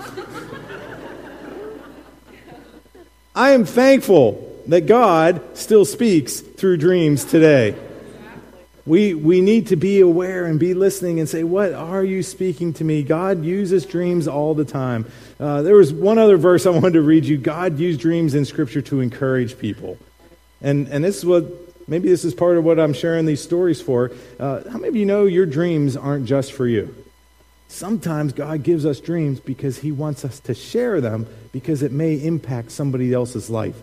I 3.34 3.50
am 3.50 3.64
thankful 3.64 4.42
that 4.68 4.86
God 4.86 5.56
still 5.56 5.84
speaks 5.84 6.40
through 6.40 6.78
dreams 6.78 7.24
today. 7.24 7.76
We, 8.86 9.14
we 9.14 9.40
need 9.40 9.68
to 9.68 9.76
be 9.76 10.00
aware 10.00 10.46
and 10.46 10.60
be 10.60 10.72
listening 10.72 11.18
and 11.18 11.28
say, 11.28 11.42
What 11.42 11.74
are 11.74 12.04
you 12.04 12.22
speaking 12.22 12.72
to 12.74 12.84
me? 12.84 13.02
God 13.02 13.44
uses 13.44 13.84
dreams 13.84 14.28
all 14.28 14.54
the 14.54 14.64
time. 14.64 15.10
Uh, 15.40 15.62
there 15.62 15.74
was 15.74 15.92
one 15.92 16.18
other 16.18 16.36
verse 16.36 16.66
I 16.66 16.70
wanted 16.70 16.92
to 16.92 17.02
read 17.02 17.24
you. 17.24 17.36
God 17.36 17.80
used 17.80 18.00
dreams 18.00 18.34
in 18.34 18.44
Scripture 18.44 18.82
to 18.82 19.00
encourage 19.00 19.58
people. 19.58 19.98
And, 20.62 20.86
and 20.88 21.04
this 21.04 21.18
is 21.18 21.26
what, 21.26 21.44
maybe 21.88 22.08
this 22.08 22.24
is 22.24 22.32
part 22.32 22.58
of 22.58 22.64
what 22.64 22.78
I'm 22.78 22.92
sharing 22.92 23.26
these 23.26 23.42
stories 23.42 23.82
for. 23.82 24.12
Uh, 24.38 24.62
how 24.70 24.78
many 24.78 24.88
of 24.88 24.96
you 24.96 25.04
know 25.04 25.24
your 25.24 25.46
dreams 25.46 25.96
aren't 25.96 26.26
just 26.26 26.52
for 26.52 26.66
you? 26.66 26.94
Sometimes 27.68 28.32
God 28.32 28.62
gives 28.62 28.86
us 28.86 29.00
dreams 29.00 29.40
because 29.40 29.78
He 29.78 29.92
wants 29.92 30.24
us 30.24 30.40
to 30.40 30.54
share 30.54 31.00
them 31.00 31.26
because 31.52 31.82
it 31.82 31.92
may 31.92 32.14
impact 32.14 32.70
somebody 32.70 33.12
else's 33.12 33.50
life. 33.50 33.76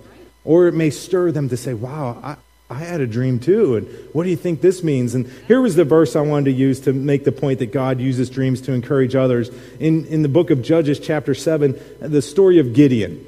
Or 0.45 0.67
it 0.67 0.73
may 0.73 0.89
stir 0.89 1.31
them 1.31 1.49
to 1.49 1.57
say, 1.57 1.73
Wow, 1.73 2.19
I, 2.23 2.35
I 2.69 2.79
had 2.79 3.01
a 3.01 3.07
dream 3.07 3.39
too. 3.39 3.75
And 3.75 3.87
what 4.13 4.23
do 4.23 4.29
you 4.29 4.35
think 4.35 4.61
this 4.61 4.83
means? 4.83 5.15
And 5.15 5.27
here 5.47 5.61
was 5.61 5.75
the 5.75 5.83
verse 5.83 6.15
I 6.15 6.21
wanted 6.21 6.45
to 6.45 6.51
use 6.51 6.79
to 6.81 6.93
make 6.93 7.23
the 7.23 7.31
point 7.31 7.59
that 7.59 7.71
God 7.71 7.99
uses 7.99 8.29
dreams 8.29 8.61
to 8.61 8.73
encourage 8.73 9.15
others. 9.15 9.49
In, 9.79 10.05
in 10.05 10.23
the 10.23 10.29
book 10.29 10.49
of 10.49 10.61
Judges, 10.61 10.99
chapter 10.99 11.35
7, 11.35 11.79
the 11.99 12.21
story 12.21 12.59
of 12.59 12.73
Gideon. 12.73 13.23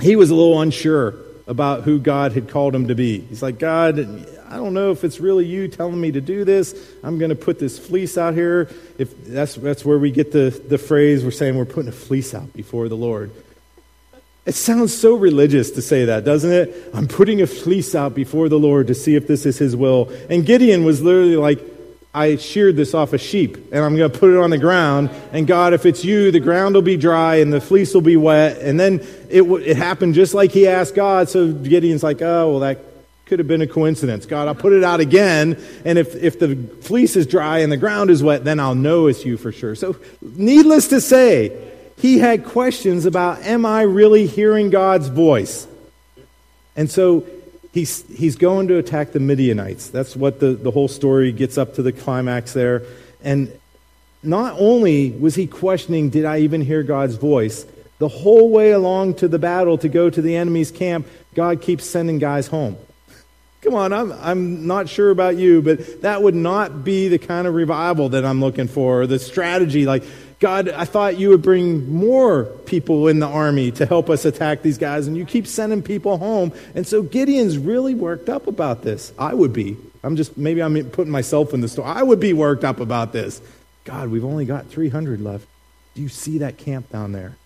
He 0.00 0.14
was 0.14 0.30
a 0.30 0.34
little 0.34 0.60
unsure 0.60 1.14
about 1.46 1.84
who 1.84 1.98
God 1.98 2.32
had 2.32 2.48
called 2.48 2.74
him 2.74 2.88
to 2.88 2.94
be. 2.94 3.20
He's 3.20 3.42
like, 3.42 3.58
God, 3.58 3.98
I 4.48 4.56
don't 4.56 4.74
know 4.74 4.90
if 4.90 5.04
it's 5.04 5.20
really 5.20 5.46
you 5.46 5.68
telling 5.68 6.00
me 6.00 6.12
to 6.12 6.20
do 6.20 6.44
this. 6.44 6.74
I'm 7.04 7.18
going 7.18 7.28
to 7.28 7.36
put 7.36 7.58
this 7.58 7.78
fleece 7.78 8.18
out 8.18 8.34
here. 8.34 8.68
If 8.98 9.24
that's, 9.26 9.54
that's 9.54 9.84
where 9.84 9.98
we 9.98 10.10
get 10.10 10.32
the, 10.32 10.50
the 10.68 10.78
phrase 10.78 11.24
we're 11.24 11.30
saying 11.30 11.56
we're 11.56 11.64
putting 11.64 11.88
a 11.88 11.92
fleece 11.92 12.34
out 12.34 12.52
before 12.52 12.88
the 12.88 12.96
Lord. 12.96 13.30
It 14.44 14.54
sounds 14.54 14.96
so 14.96 15.16
religious 15.16 15.72
to 15.72 15.82
say 15.82 16.04
that, 16.04 16.24
doesn't 16.24 16.52
it? 16.52 16.90
I'm 16.94 17.08
putting 17.08 17.42
a 17.42 17.46
fleece 17.46 17.94
out 17.96 18.14
before 18.14 18.48
the 18.48 18.58
Lord 18.58 18.86
to 18.86 18.94
see 18.94 19.16
if 19.16 19.26
this 19.26 19.44
is 19.44 19.58
his 19.58 19.74
will. 19.74 20.12
And 20.30 20.46
Gideon 20.46 20.84
was 20.84 21.02
literally 21.02 21.36
like, 21.36 21.60
I 22.16 22.36
sheared 22.36 22.76
this 22.76 22.94
off 22.94 23.12
a 23.12 23.18
sheep 23.18 23.56
and 23.72 23.84
I'm 23.84 23.94
going 23.94 24.10
to 24.10 24.18
put 24.18 24.30
it 24.30 24.38
on 24.38 24.48
the 24.48 24.56
ground. 24.56 25.10
And 25.32 25.46
God, 25.46 25.74
if 25.74 25.84
it's 25.84 26.02
you, 26.02 26.30
the 26.30 26.40
ground 26.40 26.74
will 26.74 26.80
be 26.80 26.96
dry 26.96 27.36
and 27.36 27.52
the 27.52 27.60
fleece 27.60 27.92
will 27.92 28.00
be 28.00 28.16
wet. 28.16 28.58
And 28.62 28.80
then 28.80 29.06
it, 29.28 29.42
it 29.42 29.76
happened 29.76 30.14
just 30.14 30.32
like 30.32 30.50
he 30.50 30.66
asked 30.66 30.94
God. 30.94 31.28
So 31.28 31.52
Gideon's 31.52 32.02
like, 32.02 32.22
oh, 32.22 32.52
well, 32.52 32.60
that 32.60 32.80
could 33.26 33.38
have 33.38 33.46
been 33.46 33.60
a 33.60 33.66
coincidence. 33.66 34.24
God, 34.24 34.48
I'll 34.48 34.54
put 34.54 34.72
it 34.72 34.82
out 34.82 35.00
again. 35.00 35.62
And 35.84 35.98
if, 35.98 36.14
if 36.14 36.38
the 36.38 36.56
fleece 36.80 37.16
is 37.16 37.26
dry 37.26 37.58
and 37.58 37.70
the 37.70 37.76
ground 37.76 38.08
is 38.08 38.22
wet, 38.22 38.44
then 38.44 38.60
I'll 38.60 38.74
know 38.74 39.08
it's 39.08 39.26
you 39.26 39.36
for 39.36 39.52
sure. 39.52 39.74
So, 39.74 39.96
needless 40.22 40.88
to 40.88 41.02
say, 41.02 41.54
he 41.98 42.18
had 42.18 42.46
questions 42.46 43.04
about, 43.04 43.42
am 43.42 43.66
I 43.66 43.82
really 43.82 44.26
hearing 44.26 44.70
God's 44.70 45.08
voice? 45.08 45.66
And 46.76 46.90
so 46.90 47.26
he's, 47.76 48.08
he's 48.08 48.36
going 48.36 48.68
to 48.68 48.78
attack 48.78 49.12
the 49.12 49.20
Midianites. 49.20 49.90
That's 49.90 50.16
what 50.16 50.40
the, 50.40 50.54
the 50.54 50.70
whole 50.70 50.88
story 50.88 51.30
gets 51.30 51.58
up 51.58 51.74
to 51.74 51.82
the 51.82 51.92
climax 51.92 52.54
there. 52.54 52.84
And 53.22 53.52
not 54.22 54.56
only 54.58 55.10
was 55.10 55.34
he 55.34 55.46
questioning, 55.46 56.08
did 56.08 56.24
I 56.24 56.38
even 56.38 56.62
hear 56.62 56.82
God's 56.82 57.16
voice? 57.16 57.66
The 57.98 58.08
whole 58.08 58.50
way 58.50 58.70
along 58.70 59.16
to 59.16 59.28
the 59.28 59.38
battle 59.38 59.76
to 59.78 59.90
go 59.90 60.08
to 60.08 60.22
the 60.22 60.36
enemy's 60.36 60.70
camp, 60.70 61.06
God 61.34 61.60
keeps 61.60 61.84
sending 61.84 62.18
guys 62.18 62.46
home. 62.46 62.78
Come 63.60 63.74
on, 63.74 63.92
I'm, 63.92 64.12
I'm 64.12 64.66
not 64.66 64.88
sure 64.88 65.10
about 65.10 65.36
you, 65.36 65.60
but 65.60 66.00
that 66.00 66.22
would 66.22 66.34
not 66.34 66.82
be 66.82 67.08
the 67.08 67.18
kind 67.18 67.46
of 67.46 67.54
revival 67.54 68.10
that 68.10 68.24
I'm 68.24 68.40
looking 68.40 68.68
for, 68.68 69.02
or 69.02 69.06
the 69.06 69.18
strategy. 69.18 69.84
Like, 69.84 70.04
God, 70.38 70.68
I 70.68 70.84
thought 70.84 71.18
you 71.18 71.30
would 71.30 71.40
bring 71.40 71.90
more 71.90 72.44
people 72.44 73.08
in 73.08 73.20
the 73.20 73.26
army 73.26 73.70
to 73.72 73.86
help 73.86 74.10
us 74.10 74.26
attack 74.26 74.60
these 74.62 74.76
guys, 74.76 75.06
and 75.06 75.16
you 75.16 75.24
keep 75.24 75.46
sending 75.46 75.82
people 75.82 76.18
home. 76.18 76.52
And 76.74 76.86
so 76.86 77.02
Gideon's 77.02 77.56
really 77.56 77.94
worked 77.94 78.28
up 78.28 78.46
about 78.46 78.82
this. 78.82 79.12
I 79.18 79.32
would 79.32 79.54
be. 79.54 79.78
I'm 80.02 80.14
just, 80.14 80.36
maybe 80.36 80.62
I'm 80.62 80.90
putting 80.90 81.10
myself 81.10 81.54
in 81.54 81.62
the 81.62 81.68
story. 81.68 81.88
I 81.88 82.02
would 82.02 82.20
be 82.20 82.34
worked 82.34 82.64
up 82.64 82.80
about 82.80 83.12
this. 83.12 83.40
God, 83.84 84.10
we've 84.10 84.24
only 84.24 84.44
got 84.44 84.66
300 84.66 85.20
left. 85.20 85.46
Do 85.94 86.02
you 86.02 86.08
see 86.08 86.38
that 86.38 86.58
camp 86.58 86.90
down 86.90 87.12
there? 87.12 87.36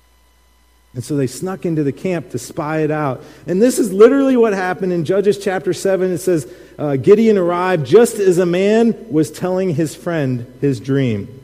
And 0.92 1.05
so 1.05 1.16
they 1.16 1.29
snuck 1.29 1.64
into 1.64 1.85
the 1.85 1.92
camp 1.92 2.31
to 2.33 2.38
spy 2.38 2.81
it 2.81 2.90
out. 2.90 3.22
And 3.46 3.62
this 3.62 3.79
is 3.79 3.92
literally 3.92 4.37
what 4.37 4.53
happened 4.53 4.92
in 4.92 5.05
Judges 5.05 5.38
chapter 5.38 5.72
7. 5.72 6.11
It 6.11 6.18
says, 6.18 6.53
uh, 6.76 6.96
Gideon 6.96 7.38
arrived 7.38 7.87
just 7.87 8.16
as 8.16 8.38
a 8.38 8.46
man 8.46 9.07
was 9.09 9.31
telling 9.31 9.72
his 9.72 9.94
friend 9.94 10.53
his 10.61 10.81
dream. 10.81 11.39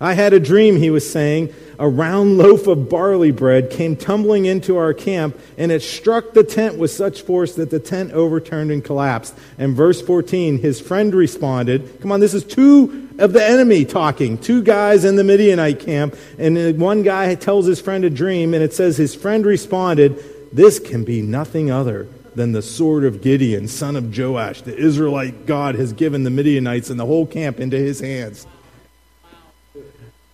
I 0.00 0.14
had 0.14 0.32
a 0.32 0.40
dream, 0.40 0.76
he 0.76 0.90
was 0.90 1.10
saying. 1.10 1.52
A 1.80 1.88
round 1.88 2.38
loaf 2.38 2.66
of 2.66 2.88
barley 2.88 3.32
bread 3.32 3.70
came 3.70 3.96
tumbling 3.96 4.46
into 4.46 4.76
our 4.76 4.94
camp, 4.94 5.38
and 5.56 5.72
it 5.72 5.82
struck 5.82 6.34
the 6.34 6.44
tent 6.44 6.78
with 6.78 6.90
such 6.90 7.22
force 7.22 7.54
that 7.56 7.70
the 7.70 7.80
tent 7.80 8.12
overturned 8.12 8.70
and 8.70 8.82
collapsed. 8.82 9.34
And 9.58 9.76
verse 9.76 10.00
14, 10.00 10.58
his 10.58 10.80
friend 10.80 11.14
responded, 11.14 12.00
Come 12.00 12.12
on, 12.12 12.20
this 12.20 12.34
is 12.34 12.44
two 12.44 13.08
of 13.18 13.32
the 13.32 13.44
enemy 13.44 13.84
talking, 13.84 14.38
two 14.38 14.62
guys 14.62 15.04
in 15.04 15.16
the 15.16 15.24
Midianite 15.24 15.80
camp. 15.80 16.16
And 16.38 16.80
one 16.80 17.02
guy 17.02 17.34
tells 17.34 17.66
his 17.66 17.80
friend 17.80 18.04
a 18.04 18.10
dream, 18.10 18.54
and 18.54 18.62
it 18.62 18.72
says, 18.72 18.96
His 18.96 19.16
friend 19.16 19.44
responded, 19.44 20.22
This 20.52 20.78
can 20.78 21.04
be 21.04 21.22
nothing 21.22 21.72
other 21.72 22.08
than 22.36 22.52
the 22.52 22.62
sword 22.62 23.04
of 23.04 23.20
Gideon, 23.20 23.66
son 23.66 23.96
of 23.96 24.16
Joash. 24.16 24.62
The 24.62 24.76
Israelite 24.76 25.46
God 25.46 25.74
has 25.74 25.92
given 25.92 26.22
the 26.22 26.30
Midianites 26.30 26.88
and 26.88 27.00
the 27.00 27.06
whole 27.06 27.26
camp 27.26 27.58
into 27.58 27.76
his 27.76 27.98
hands. 27.98 28.46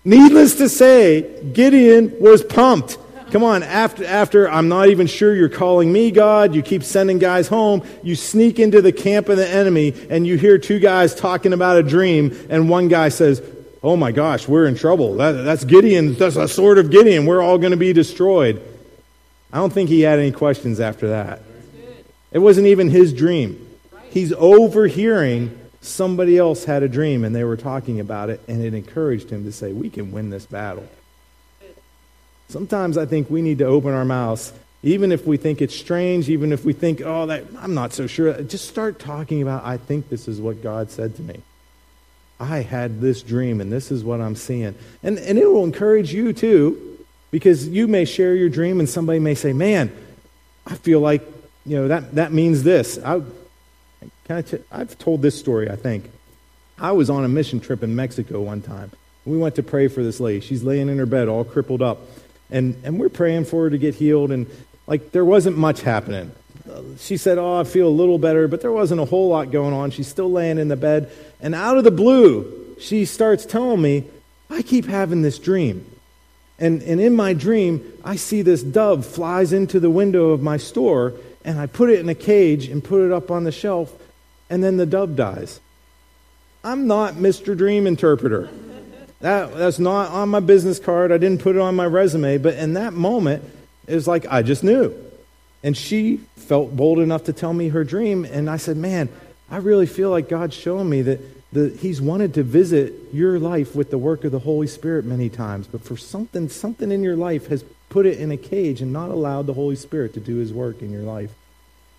Needless 0.04 0.56
to 0.56 0.68
say, 0.68 1.42
Gideon 1.52 2.14
was 2.20 2.42
pumped. 2.42 2.98
Come 3.30 3.42
on, 3.42 3.62
after, 3.62 4.04
after 4.04 4.48
I'm 4.48 4.68
not 4.68 4.88
even 4.90 5.06
sure 5.06 5.34
you're 5.34 5.48
calling 5.48 5.92
me 5.92 6.10
God, 6.10 6.54
you 6.54 6.62
keep 6.62 6.84
sending 6.84 7.18
guys 7.18 7.48
home, 7.48 7.82
you 8.02 8.14
sneak 8.14 8.60
into 8.60 8.80
the 8.80 8.92
camp 8.92 9.28
of 9.28 9.38
the 9.38 9.48
enemy, 9.48 9.94
and 10.10 10.26
you 10.26 10.36
hear 10.36 10.58
two 10.58 10.78
guys 10.78 11.14
talking 11.14 11.52
about 11.52 11.78
a 11.78 11.82
dream, 11.82 12.36
and 12.48 12.68
one 12.68 12.88
guy 12.88 13.08
says, 13.08 13.42
Oh 13.82 13.96
my 13.96 14.12
gosh, 14.12 14.46
we're 14.46 14.66
in 14.66 14.76
trouble. 14.76 15.16
That, 15.16 15.32
that's 15.32 15.64
Gideon, 15.64 16.14
that's 16.14 16.36
a 16.36 16.48
sword 16.48 16.78
of 16.78 16.90
Gideon. 16.90 17.26
We're 17.26 17.42
all 17.42 17.58
going 17.58 17.72
to 17.72 17.76
be 17.76 17.92
destroyed. 17.92 18.62
I 19.52 19.58
don't 19.58 19.72
think 19.72 19.88
he 19.88 20.02
had 20.02 20.18
any 20.18 20.32
questions 20.32 20.80
after 20.80 21.08
that. 21.08 21.42
It 22.30 22.38
wasn't 22.38 22.66
even 22.68 22.88
his 22.88 23.12
dream. 23.12 23.68
He's 24.10 24.32
overhearing 24.32 25.58
somebody 25.84 26.38
else 26.38 26.64
had 26.64 26.82
a 26.82 26.88
dream 26.88 27.24
and 27.24 27.34
they 27.34 27.44
were 27.44 27.56
talking 27.56 28.00
about 28.00 28.30
it, 28.30 28.40
and 28.48 28.64
it 28.64 28.74
encouraged 28.74 29.30
him 29.30 29.44
to 29.44 29.52
say, 29.52 29.72
We 29.72 29.90
can 29.90 30.12
win 30.12 30.30
this 30.30 30.46
battle. 30.46 30.88
Sometimes 32.48 32.98
I 32.98 33.06
think 33.06 33.30
we 33.30 33.42
need 33.42 33.58
to 33.58 33.66
open 33.66 33.92
our 33.92 34.04
mouths, 34.04 34.52
even 34.82 35.12
if 35.12 35.26
we 35.26 35.36
think 35.36 35.62
it's 35.62 35.74
strange, 35.74 36.28
even 36.28 36.52
if 36.52 36.64
we 36.64 36.72
think, 36.72 37.00
Oh, 37.02 37.26
that, 37.26 37.44
I'm 37.58 37.74
not 37.74 37.92
so 37.92 38.06
sure. 38.06 38.42
Just 38.42 38.68
start 38.68 38.98
talking 38.98 39.42
about, 39.42 39.64
I 39.64 39.76
think 39.76 40.08
this 40.08 40.28
is 40.28 40.40
what 40.40 40.62
God 40.62 40.90
said 40.90 41.16
to 41.16 41.22
me. 41.22 41.40
I 42.40 42.58
had 42.58 43.00
this 43.00 43.22
dream, 43.22 43.60
and 43.60 43.72
this 43.72 43.90
is 43.90 44.02
what 44.02 44.20
I'm 44.20 44.36
seeing. 44.36 44.74
And, 45.02 45.18
and 45.18 45.38
it 45.38 45.46
will 45.46 45.64
encourage 45.64 46.12
you 46.12 46.32
too, 46.32 46.98
because 47.30 47.68
you 47.68 47.86
may 47.86 48.04
share 48.04 48.34
your 48.34 48.48
dream, 48.48 48.80
and 48.80 48.88
somebody 48.88 49.18
may 49.18 49.34
say, 49.34 49.52
Man, 49.52 49.94
I 50.66 50.74
feel 50.76 51.00
like, 51.00 51.22
you 51.66 51.76
know, 51.76 51.88
that, 51.88 52.14
that 52.14 52.32
means 52.32 52.62
this. 52.62 52.98
I, 53.04 53.22
can 54.24 54.36
I 54.36 54.42
t- 54.42 54.58
I've 54.70 54.98
told 54.98 55.22
this 55.22 55.38
story, 55.38 55.70
I 55.70 55.76
think. 55.76 56.10
I 56.78 56.92
was 56.92 57.10
on 57.10 57.24
a 57.24 57.28
mission 57.28 57.60
trip 57.60 57.82
in 57.82 57.94
Mexico 57.94 58.40
one 58.40 58.62
time. 58.62 58.90
We 59.24 59.38
went 59.38 59.54
to 59.56 59.62
pray 59.62 59.88
for 59.88 60.02
this 60.02 60.20
lady. 60.20 60.40
She's 60.40 60.62
laying 60.62 60.88
in 60.88 60.98
her 60.98 61.06
bed, 61.06 61.28
all 61.28 61.44
crippled 61.44 61.82
up. 61.82 62.00
And, 62.50 62.76
and 62.84 62.98
we're 62.98 63.08
praying 63.08 63.46
for 63.46 63.64
her 63.64 63.70
to 63.70 63.78
get 63.78 63.94
healed. 63.94 64.30
And, 64.30 64.46
like, 64.86 65.12
there 65.12 65.24
wasn't 65.24 65.56
much 65.56 65.80
happening. 65.80 66.32
She 66.98 67.16
said, 67.16 67.38
Oh, 67.38 67.60
I 67.60 67.64
feel 67.64 67.88
a 67.88 67.90
little 67.90 68.18
better, 68.18 68.48
but 68.48 68.60
there 68.60 68.72
wasn't 68.72 69.00
a 69.00 69.04
whole 69.04 69.28
lot 69.28 69.50
going 69.50 69.72
on. 69.72 69.90
She's 69.90 70.08
still 70.08 70.30
laying 70.30 70.58
in 70.58 70.68
the 70.68 70.76
bed. 70.76 71.10
And 71.40 71.54
out 71.54 71.76
of 71.76 71.84
the 71.84 71.90
blue, 71.90 72.76
she 72.80 73.04
starts 73.04 73.46
telling 73.46 73.80
me, 73.80 74.04
I 74.50 74.62
keep 74.62 74.86
having 74.86 75.22
this 75.22 75.38
dream. 75.38 75.86
And, 76.58 76.82
and 76.82 77.00
in 77.00 77.16
my 77.16 77.32
dream, 77.32 77.92
I 78.04 78.16
see 78.16 78.42
this 78.42 78.62
dove 78.62 79.04
flies 79.04 79.52
into 79.52 79.80
the 79.80 79.90
window 79.90 80.30
of 80.30 80.42
my 80.42 80.56
store, 80.56 81.14
and 81.44 81.60
I 81.60 81.66
put 81.66 81.90
it 81.90 82.00
in 82.00 82.08
a 82.08 82.14
cage 82.14 82.68
and 82.68 82.82
put 82.82 83.04
it 83.04 83.12
up 83.12 83.30
on 83.30 83.44
the 83.44 83.52
shelf 83.52 83.92
and 84.50 84.62
then 84.62 84.76
the 84.76 84.86
dove 84.86 85.16
dies. 85.16 85.60
I'm 86.62 86.86
not 86.86 87.14
Mr. 87.14 87.56
Dream 87.56 87.86
Interpreter. 87.86 88.48
That, 89.20 89.56
that's 89.56 89.78
not 89.78 90.10
on 90.10 90.28
my 90.28 90.40
business 90.40 90.78
card. 90.78 91.12
I 91.12 91.18
didn't 91.18 91.40
put 91.42 91.56
it 91.56 91.60
on 91.60 91.74
my 91.74 91.86
resume. 91.86 92.38
But 92.38 92.54
in 92.54 92.74
that 92.74 92.92
moment, 92.92 93.44
it 93.86 93.94
was 93.94 94.06
like 94.06 94.26
I 94.30 94.42
just 94.42 94.64
knew. 94.64 94.94
And 95.62 95.76
she 95.76 96.18
felt 96.36 96.76
bold 96.76 96.98
enough 96.98 97.24
to 97.24 97.32
tell 97.32 97.52
me 97.52 97.68
her 97.68 97.84
dream. 97.84 98.24
And 98.24 98.50
I 98.50 98.58
said, 98.58 98.76
Man, 98.76 99.08
I 99.50 99.58
really 99.58 99.86
feel 99.86 100.10
like 100.10 100.28
God's 100.28 100.54
showing 100.54 100.90
me 100.90 101.02
that 101.02 101.52
the, 101.52 101.70
He's 101.70 102.02
wanted 102.02 102.34
to 102.34 102.42
visit 102.42 102.92
your 103.12 103.38
life 103.38 103.74
with 103.74 103.90
the 103.90 103.98
work 103.98 104.24
of 104.24 104.32
the 104.32 104.40
Holy 104.40 104.66
Spirit 104.66 105.04
many 105.04 105.30
times. 105.30 105.66
But 105.66 105.82
for 105.82 105.96
something, 105.96 106.48
something 106.48 106.90
in 106.92 107.02
your 107.02 107.16
life 107.16 107.46
has 107.48 107.64
put 107.94 108.06
it 108.06 108.18
in 108.18 108.32
a 108.32 108.36
cage 108.36 108.80
and 108.82 108.92
not 108.92 109.08
allowed 109.08 109.46
the 109.46 109.54
Holy 109.54 109.76
Spirit 109.76 110.12
to 110.14 110.18
do 110.18 110.38
His 110.38 110.52
work 110.52 110.82
in 110.82 110.90
your 110.90 111.04
life. 111.04 111.32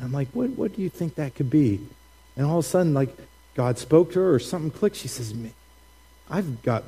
I'm 0.01 0.11
like, 0.11 0.27
what, 0.33 0.49
what 0.49 0.75
do 0.75 0.81
you 0.81 0.89
think 0.89 1.15
that 1.15 1.35
could 1.35 1.49
be? 1.49 1.79
And 2.35 2.45
all 2.45 2.59
of 2.59 2.65
a 2.65 2.67
sudden, 2.67 2.93
like, 2.93 3.15
God 3.55 3.77
spoke 3.77 4.11
to 4.11 4.19
her 4.19 4.33
or 4.33 4.39
something 4.39 4.71
clicked. 4.71 4.97
She 4.97 5.07
says, 5.07 5.33
I've 6.29 6.61
got 6.63 6.83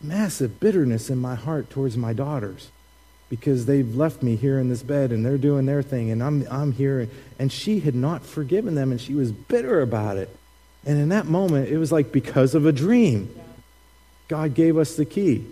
massive 0.00 0.58
bitterness 0.58 1.10
in 1.10 1.18
my 1.18 1.36
heart 1.36 1.70
towards 1.70 1.96
my 1.96 2.12
daughters 2.12 2.70
because 3.30 3.66
they've 3.66 3.94
left 3.94 4.20
me 4.20 4.34
here 4.34 4.58
in 4.58 4.68
this 4.68 4.82
bed 4.82 5.12
and 5.12 5.24
they're 5.24 5.38
doing 5.38 5.66
their 5.66 5.84
thing 5.84 6.10
and 6.10 6.20
I'm, 6.20 6.44
I'm 6.50 6.72
here. 6.72 7.08
And 7.38 7.52
she 7.52 7.78
had 7.78 7.94
not 7.94 8.26
forgiven 8.26 8.74
them 8.74 8.90
and 8.90 9.00
she 9.00 9.14
was 9.14 9.30
bitter 9.30 9.80
about 9.80 10.16
it. 10.16 10.36
And 10.84 10.98
in 10.98 11.10
that 11.10 11.26
moment, 11.26 11.68
it 11.68 11.78
was 11.78 11.92
like 11.92 12.10
because 12.10 12.56
of 12.56 12.66
a 12.66 12.72
dream, 12.72 13.32
God 14.26 14.54
gave 14.54 14.76
us 14.76 14.96
the 14.96 15.04
key. 15.04 15.46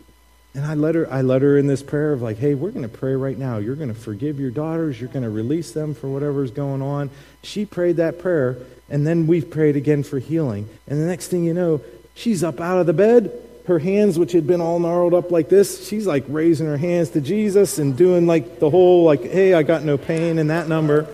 And 0.55 0.67
I 0.67 0.75
let 0.75 0.95
her, 0.95 1.11
I 1.11 1.23
led 1.23 1.41
her 1.41 1.57
in 1.57 1.67
this 1.67 1.83
prayer 1.83 2.13
of 2.13 2.21
like, 2.21 2.37
hey, 2.37 2.55
we're 2.55 2.73
going 2.73 2.89
to 2.89 2.97
pray 2.97 3.15
right 3.15 3.39
now. 3.39 3.57
You're 3.57 3.75
going 3.77 3.89
to 3.89 3.99
forgive 3.99 4.39
your 4.39 4.51
daughters. 4.51 5.01
You're 5.01 5.09
going 5.09 5.23
to 5.23 5.31
release 5.31 5.73
them 5.73 5.95
for 5.95 6.09
whatever's 6.09 6.51
going 6.51 6.83
on. 6.83 7.09
She 7.43 7.65
prayed 7.65 7.97
that 7.97 8.19
prayer, 8.19 8.59
and 8.91 9.07
then 9.07 9.27
we 9.27 9.41
prayed 9.41 9.77
again 9.77 10.03
for 10.03 10.19
healing. 10.19 10.69
And 10.87 11.01
the 11.01 11.07
next 11.07 11.29
thing 11.29 11.45
you 11.45 11.55
know, 11.55 11.81
she's 12.15 12.45
up 12.45 12.61
out 12.61 12.79
of 12.79 12.87
the 12.87 12.93
bed. 12.93 13.33
Her 13.67 13.79
hands, 13.79 14.19
which 14.19 14.33
had 14.33 14.47
been 14.47 14.61
all 14.61 14.79
gnarled 14.79 15.15
up 15.15 15.31
like 15.31 15.49
this, 15.49 15.89
she's 15.89 16.07
like 16.07 16.25
raising 16.29 16.67
her 16.67 16.77
hands 16.77 17.11
to 17.11 17.21
Jesus 17.23 17.79
and 17.79 17.97
doing 17.97 18.27
like 18.27 18.59
the 18.59 18.69
whole, 18.69 19.05
like, 19.05 19.23
hey, 19.23 19.55
I 19.55 19.63
got 19.63 19.85
no 19.85 19.97
pain 19.97 20.39
in 20.39 20.49
that 20.49 20.69
number. 20.69 21.07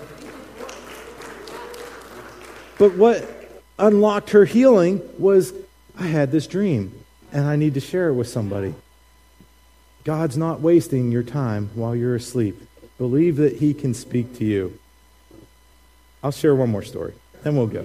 But 2.78 2.96
what 2.96 3.28
unlocked 3.78 4.30
her 4.30 4.44
healing 4.44 5.00
was 5.18 5.52
I 5.96 6.06
had 6.06 6.32
this 6.32 6.48
dream, 6.48 6.92
and 7.32 7.44
I 7.44 7.54
need 7.56 7.74
to 7.74 7.80
share 7.80 8.08
it 8.08 8.14
with 8.14 8.28
somebody. 8.28 8.74
God's 10.08 10.38
not 10.38 10.62
wasting 10.62 11.12
your 11.12 11.22
time 11.22 11.68
while 11.74 11.94
you're 11.94 12.14
asleep. 12.14 12.58
Believe 12.96 13.36
that 13.36 13.56
He 13.56 13.74
can 13.74 13.92
speak 13.92 14.38
to 14.38 14.44
you. 14.46 14.78
I'll 16.24 16.32
share 16.32 16.54
one 16.54 16.70
more 16.70 16.82
story, 16.82 17.12
then 17.42 17.56
we'll 17.56 17.66
go. 17.66 17.84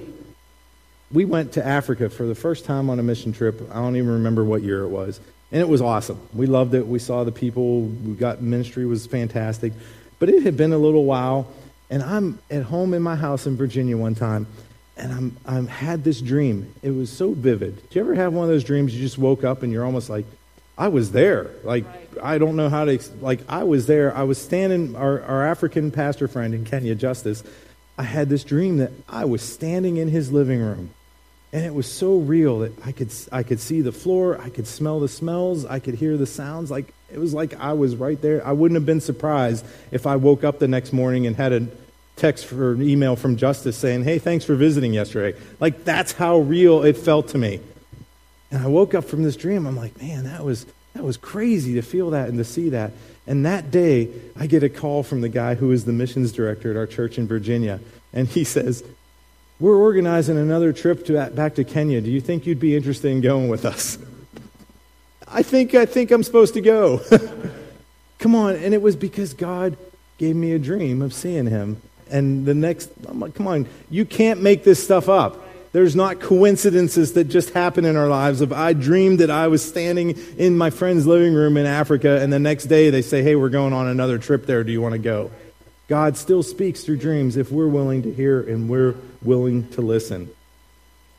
We 1.12 1.26
went 1.26 1.52
to 1.52 1.68
Africa 1.68 2.10
for 2.10 2.26
the 2.26 2.34
first 2.34 2.64
time 2.64 2.90
on 2.90 2.98
a 2.98 3.04
mission 3.04 3.34
trip. 3.34 3.62
I 3.70 3.74
don't 3.82 3.98
even 3.98 4.10
remember 4.10 4.46
what 4.46 4.64
year 4.64 4.84
it 4.84 4.88
was. 4.88 5.20
And 5.52 5.60
it 5.60 5.68
was 5.68 5.82
awesome. 5.82 6.18
We 6.34 6.46
loved 6.46 6.74
it. 6.76 6.88
We 6.88 6.98
saw 6.98 7.26
the 7.26 7.34
people. 7.34 7.82
We 7.82 8.14
got 8.14 8.42
ministry 8.42 8.86
was 8.86 9.06
fantastic. 9.06 9.74
But 10.18 10.30
it 10.30 10.44
had 10.44 10.56
been 10.56 10.72
a 10.72 10.78
little 10.78 11.04
while, 11.04 11.52
and 11.90 12.02
I'm 12.02 12.40
at 12.50 12.64
home 12.64 12.94
in 12.94 13.02
my 13.02 13.18
house 13.18 13.48
in 13.48 13.58
Virginia 13.58 13.98
one 13.98 14.16
time, 14.16 14.48
and 14.96 15.12
I'm 15.12 15.38
I'm 15.46 15.68
had 15.68 16.06
this 16.06 16.22
dream. 16.22 16.74
It 16.84 16.92
was 16.92 17.12
so 17.12 17.34
vivid. 17.34 17.90
Do 17.90 18.00
you 18.00 18.06
ever 18.06 18.16
have 18.16 18.32
one 18.32 18.46
of 18.46 18.50
those 18.50 18.64
dreams 18.64 18.96
you 18.96 19.02
just 19.02 19.18
woke 19.18 19.44
up 19.44 19.62
and 19.62 19.74
you're 19.74 19.84
almost 19.84 20.10
like, 20.10 20.26
I 20.78 20.88
was 20.88 21.12
there. 21.12 21.52
Like, 21.64 21.86
I 22.22 22.38
don't 22.38 22.56
know 22.56 22.70
how 22.70 22.86
to, 22.86 23.00
like, 23.22 23.42
I 23.48 23.64
was 23.64 23.86
there. 23.86 24.16
I 24.16 24.24
was 24.24 24.40
standing, 24.40 24.96
our, 24.96 25.22
our 25.22 25.46
African 25.46 25.92
pastor 25.92 26.28
friend 26.28 26.54
in 26.54 26.66
Kenya, 26.66 26.96
Justice, 26.96 27.44
I 27.98 28.04
had 28.04 28.30
this 28.30 28.44
dream 28.44 28.78
that 28.78 28.92
I 29.08 29.26
was 29.26 29.42
standing 29.42 29.98
in 29.98 30.08
his 30.08 30.32
living 30.32 30.60
room. 30.60 30.90
And 31.52 31.64
it 31.64 31.74
was 31.76 31.86
so 31.86 32.18
real 32.18 32.60
that 32.60 32.74
I 32.84 32.92
could, 32.92 33.14
I 33.32 33.44
could 33.44 33.60
see 33.60 33.82
the 33.82 33.92
floor, 33.92 34.42
I 34.42 34.50
could 34.50 34.66
smell 34.66 35.00
the 35.00 35.08
smells, 35.08 35.66
I 35.66 35.78
could 35.78 35.94
hear 35.94 36.18
the 36.18 36.26
sounds. 36.26 36.72
Like, 36.72 36.92
it 37.12 37.20
was 37.20 37.36
like 37.36 37.54
I 37.60 37.74
was 37.74 37.96
right 37.96 38.20
there. 38.20 38.46
I 38.46 38.54
wouldn't 38.54 38.76
have 38.76 38.88
been 38.88 39.02
surprised 39.02 39.64
if 39.92 40.08
I 40.08 40.16
woke 40.16 40.44
up 40.44 40.58
the 40.58 40.68
next 40.68 40.92
morning 40.94 41.28
and 41.28 41.36
had 41.36 41.54
a 41.54 41.68
text 42.16 42.52
or 42.52 42.74
email 42.82 43.16
from 43.16 43.38
Justice 43.38 43.78
saying, 43.78 44.04
hey, 44.04 44.18
thanks 44.18 44.46
for 44.46 44.56
visiting 44.56 44.96
yesterday. 44.96 45.40
Like, 45.60 45.84
that's 45.84 46.14
how 46.14 46.40
real 46.40 46.84
it 46.84 46.98
felt 46.98 47.28
to 47.30 47.38
me. 47.38 47.60
And 48.54 48.62
I 48.62 48.68
woke 48.68 48.94
up 48.94 49.06
from 49.06 49.24
this 49.24 49.36
dream. 49.36 49.66
I'm 49.66 49.76
like, 49.76 50.00
man, 50.00 50.26
that 50.26 50.46
was, 50.46 50.68
that 50.94 51.04
was 51.04 51.18
crazy 51.18 51.74
to 51.74 51.82
feel 51.82 52.12
that 52.12 52.30
and 52.30 52.38
to 52.38 52.44
see 52.44 52.70
that. 52.70 52.92
And 53.26 53.48
that 53.48 53.72
day, 53.72 54.10
I 54.38 54.46
get 54.46 54.62
a 54.62 54.70
call 54.70 55.02
from 55.02 55.22
the 55.22 55.30
guy 55.30 55.56
who 55.56 55.72
is 55.72 55.86
the 55.86 55.92
missions 55.92 56.32
director 56.32 56.70
at 56.70 56.78
our 56.78 56.86
church 56.86 57.18
in 57.18 57.26
Virginia. 57.28 57.80
And 58.14 58.28
he 58.28 58.44
says, 58.44 58.84
We're 59.60 59.76
organizing 59.76 60.38
another 60.38 60.72
trip 60.72 61.04
to, 61.08 61.32
back 61.32 61.56
to 61.56 61.64
Kenya. 61.64 62.00
Do 62.00 62.12
you 62.12 62.22
think 62.22 62.46
you'd 62.46 62.60
be 62.60 62.76
interested 62.76 63.10
in 63.10 63.22
going 63.22 63.48
with 63.48 63.66
us? 63.66 63.98
I 65.28 65.42
think, 65.42 65.74
I 65.74 65.88
think 65.88 66.12
I'm 66.12 66.22
supposed 66.22 66.54
to 66.54 66.62
go. 66.62 67.02
Come 68.20 68.36
on. 68.36 68.56
And 68.58 68.76
it 68.76 68.84
was 68.84 68.96
because 68.96 69.34
God 69.34 69.78
gave 70.20 70.36
me 70.36 70.52
a 70.52 70.60
dream 70.60 71.02
of 71.02 71.12
seeing 71.12 71.48
him. 71.48 71.82
And 72.12 72.46
the 72.46 72.54
next, 72.54 72.92
I'm 73.08 73.20
like, 73.20 73.34
come 73.34 73.48
on, 73.48 73.68
you 73.90 74.06
can't 74.06 74.44
make 74.44 74.64
this 74.64 74.84
stuff 74.84 75.10
up. 75.10 75.43
There's 75.74 75.96
not 75.96 76.20
coincidences 76.20 77.14
that 77.14 77.26
just 77.26 77.50
happen 77.50 77.84
in 77.84 77.98
our 77.98 78.08
lives 78.08 78.42
of 78.42 78.54
I 78.54 78.74
dreamed 78.74 79.20
that 79.20 79.32
I 79.32 79.48
was 79.48 79.68
standing 79.68 80.18
in 80.38 80.56
my 80.56 80.70
friend's 80.70 81.08
living 81.08 81.34
room 81.34 81.58
in 81.58 81.66
Africa 81.66 82.22
and 82.22 82.32
the 82.32 82.40
next 82.40 82.66
day 82.66 82.92
they 82.92 83.02
say, 83.02 83.24
"Hey, 83.24 83.36
we're 83.36 83.50
going 83.50 83.74
on 83.74 83.88
another 83.88 84.20
trip 84.20 84.46
there. 84.46 84.64
Do 84.64 84.72
you 84.72 84.82
want 84.82 84.94
to 84.94 85.00
go?" 85.00 85.32
God 85.90 86.16
still 86.16 86.44
speaks 86.44 86.84
through 86.84 86.98
dreams 86.98 87.38
if 87.38 87.52
we're 87.52 87.68
willing 87.68 88.04
to 88.04 88.14
hear 88.14 88.40
and 88.40 88.70
we're 88.70 88.96
willing 89.24 89.68
to 89.70 89.82
listen. 89.82 90.30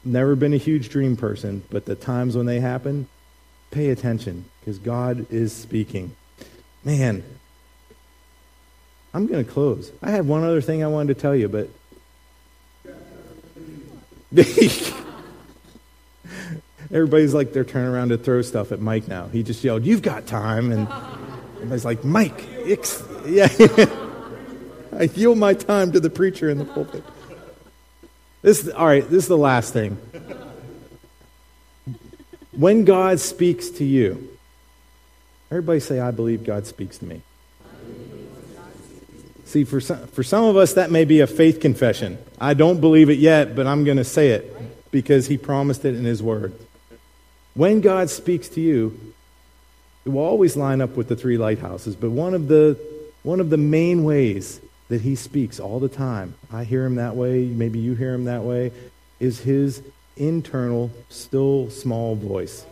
Never 0.04 0.36
been 0.36 0.54
a 0.54 0.58
huge 0.58 0.88
dream 0.88 1.16
person, 1.16 1.64
but 1.70 1.84
the 1.84 1.94
times 1.94 2.36
when 2.36 2.46
they 2.46 2.60
happen, 2.60 3.08
pay 3.70 3.90
attention 3.90 4.44
because 4.60 4.78
God 4.78 5.26
is 5.30 5.52
speaking. 5.52 6.14
Man, 6.84 7.24
I'm 9.12 9.26
going 9.26 9.44
to 9.44 9.50
close. 9.50 9.90
I 10.02 10.10
had 10.10 10.28
one 10.28 10.44
other 10.44 10.60
thing 10.60 10.82
I 10.84 10.88
wanted 10.88 11.14
to 11.14 11.20
tell 11.20 11.34
you, 11.34 11.48
but 11.48 11.70
Everybody's 16.90 17.34
like 17.34 17.52
they're 17.52 17.64
turning 17.64 17.88
around 17.88 18.08
to 18.08 18.18
throw 18.18 18.42
stuff 18.42 18.72
at 18.72 18.80
Mike 18.80 19.06
now. 19.06 19.28
He 19.28 19.42
just 19.44 19.62
yelled, 19.62 19.84
"You've 19.84 20.02
got 20.02 20.26
time!" 20.26 20.72
And 20.72 20.88
everybody's 21.56 21.84
like, 21.84 22.04
"Mike, 22.04 22.44
yeah." 23.26 23.48
I 24.96 25.04
yield 25.14 25.38
my 25.38 25.54
time 25.54 25.92
to 25.92 26.00
the 26.00 26.10
preacher 26.10 26.48
in 26.50 26.58
the 26.58 26.64
pulpit. 26.64 27.04
This, 28.42 28.68
all 28.68 28.86
right. 28.86 29.08
This 29.08 29.24
is 29.24 29.28
the 29.28 29.38
last 29.38 29.72
thing. 29.72 29.98
When 32.52 32.84
God 32.84 33.18
speaks 33.20 33.70
to 33.70 33.84
you, 33.84 34.36
everybody 35.50 35.80
say, 35.80 36.00
"I 36.00 36.10
believe 36.10 36.44
God 36.44 36.66
speaks 36.66 36.98
to 36.98 37.04
me." 37.04 37.22
See, 39.54 39.62
for 39.62 39.80
some, 39.80 40.04
for 40.08 40.24
some 40.24 40.42
of 40.46 40.56
us, 40.56 40.72
that 40.72 40.90
may 40.90 41.04
be 41.04 41.20
a 41.20 41.28
faith 41.28 41.60
confession. 41.60 42.18
I 42.40 42.54
don't 42.54 42.80
believe 42.80 43.08
it 43.08 43.20
yet, 43.20 43.54
but 43.54 43.68
I'm 43.68 43.84
going 43.84 43.98
to 43.98 44.04
say 44.04 44.30
it 44.30 44.52
because 44.90 45.28
he 45.28 45.38
promised 45.38 45.84
it 45.84 45.94
in 45.94 46.02
his 46.02 46.20
word. 46.20 46.52
When 47.54 47.80
God 47.80 48.10
speaks 48.10 48.48
to 48.48 48.60
you, 48.60 49.14
it 50.04 50.08
will 50.08 50.24
always 50.24 50.56
line 50.56 50.80
up 50.80 50.96
with 50.96 51.06
the 51.06 51.14
three 51.14 51.38
lighthouses, 51.38 51.94
but 51.94 52.10
one 52.10 52.34
of 52.34 52.48
the, 52.48 52.76
one 53.22 53.38
of 53.38 53.48
the 53.50 53.56
main 53.56 54.02
ways 54.02 54.60
that 54.88 55.02
he 55.02 55.14
speaks 55.14 55.60
all 55.60 55.78
the 55.78 55.88
time, 55.88 56.34
I 56.52 56.64
hear 56.64 56.84
him 56.84 56.96
that 56.96 57.14
way, 57.14 57.44
maybe 57.44 57.78
you 57.78 57.94
hear 57.94 58.12
him 58.12 58.24
that 58.24 58.42
way, 58.42 58.72
is 59.20 59.38
his 59.38 59.82
internal, 60.16 60.90
still 61.10 61.70
small 61.70 62.16
voice. 62.16 62.66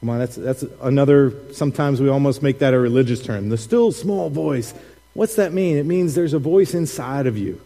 Come 0.00 0.10
on, 0.10 0.18
that's, 0.18 0.36
that's 0.36 0.64
another, 0.82 1.32
sometimes 1.54 2.02
we 2.02 2.10
almost 2.10 2.42
make 2.42 2.58
that 2.58 2.74
a 2.74 2.78
religious 2.78 3.22
term. 3.22 3.48
The 3.48 3.56
still 3.56 3.90
small 3.90 4.28
voice. 4.28 4.74
What's 5.14 5.36
that 5.36 5.52
mean? 5.52 5.76
It 5.76 5.86
means 5.86 6.14
there's 6.14 6.34
a 6.34 6.38
voice 6.38 6.74
inside 6.74 7.26
of 7.26 7.38
you 7.38 7.60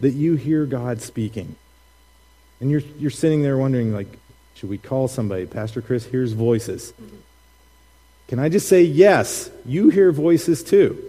that 0.00 0.10
you 0.10 0.36
hear 0.36 0.66
God 0.66 1.00
speaking. 1.00 1.56
And 2.60 2.70
you're, 2.70 2.82
you're 2.98 3.10
sitting 3.10 3.42
there 3.42 3.56
wondering, 3.56 3.92
like, 3.92 4.06
should 4.54 4.68
we 4.68 4.78
call 4.78 5.08
somebody? 5.08 5.46
Pastor 5.46 5.82
Chris 5.82 6.04
hears 6.04 6.32
voices. 6.32 6.92
Can 8.28 8.38
I 8.38 8.48
just 8.48 8.68
say, 8.68 8.82
yes, 8.82 9.50
you 9.66 9.88
hear 9.88 10.12
voices 10.12 10.62
too. 10.62 11.08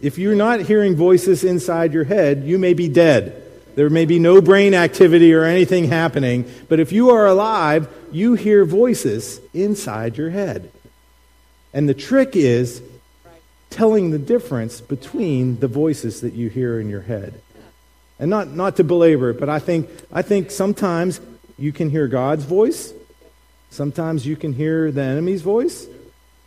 If 0.00 0.18
you're 0.18 0.34
not 0.34 0.60
hearing 0.60 0.96
voices 0.96 1.44
inside 1.44 1.92
your 1.92 2.04
head, 2.04 2.44
you 2.44 2.58
may 2.58 2.74
be 2.74 2.88
dead. 2.88 3.42
There 3.76 3.90
may 3.90 4.04
be 4.04 4.18
no 4.18 4.40
brain 4.40 4.74
activity 4.74 5.32
or 5.32 5.44
anything 5.44 5.84
happening. 5.84 6.50
But 6.68 6.80
if 6.80 6.92
you 6.92 7.10
are 7.10 7.26
alive, 7.26 7.88
you 8.10 8.34
hear 8.34 8.64
voices 8.64 9.40
inside 9.54 10.16
your 10.16 10.30
head. 10.30 10.70
And 11.72 11.88
the 11.88 11.94
trick 11.94 12.34
is 12.34 12.82
telling 13.70 14.10
the 14.10 14.18
difference 14.18 14.80
between 14.80 15.60
the 15.60 15.68
voices 15.68 16.20
that 16.20 16.34
you 16.34 16.48
hear 16.48 16.78
in 16.80 16.90
your 16.90 17.02
head. 17.02 17.40
And 18.18 18.28
not, 18.28 18.48
not 18.48 18.76
to 18.76 18.84
belabor 18.84 19.30
it, 19.30 19.40
but 19.40 19.48
I 19.48 19.60
think, 19.60 19.88
I 20.12 20.22
think 20.22 20.50
sometimes 20.50 21.20
you 21.58 21.72
can 21.72 21.88
hear 21.88 22.06
God's 22.08 22.44
voice. 22.44 22.92
Sometimes 23.70 24.26
you 24.26 24.36
can 24.36 24.52
hear 24.52 24.90
the 24.90 25.02
enemy's 25.02 25.42
voice. 25.42 25.86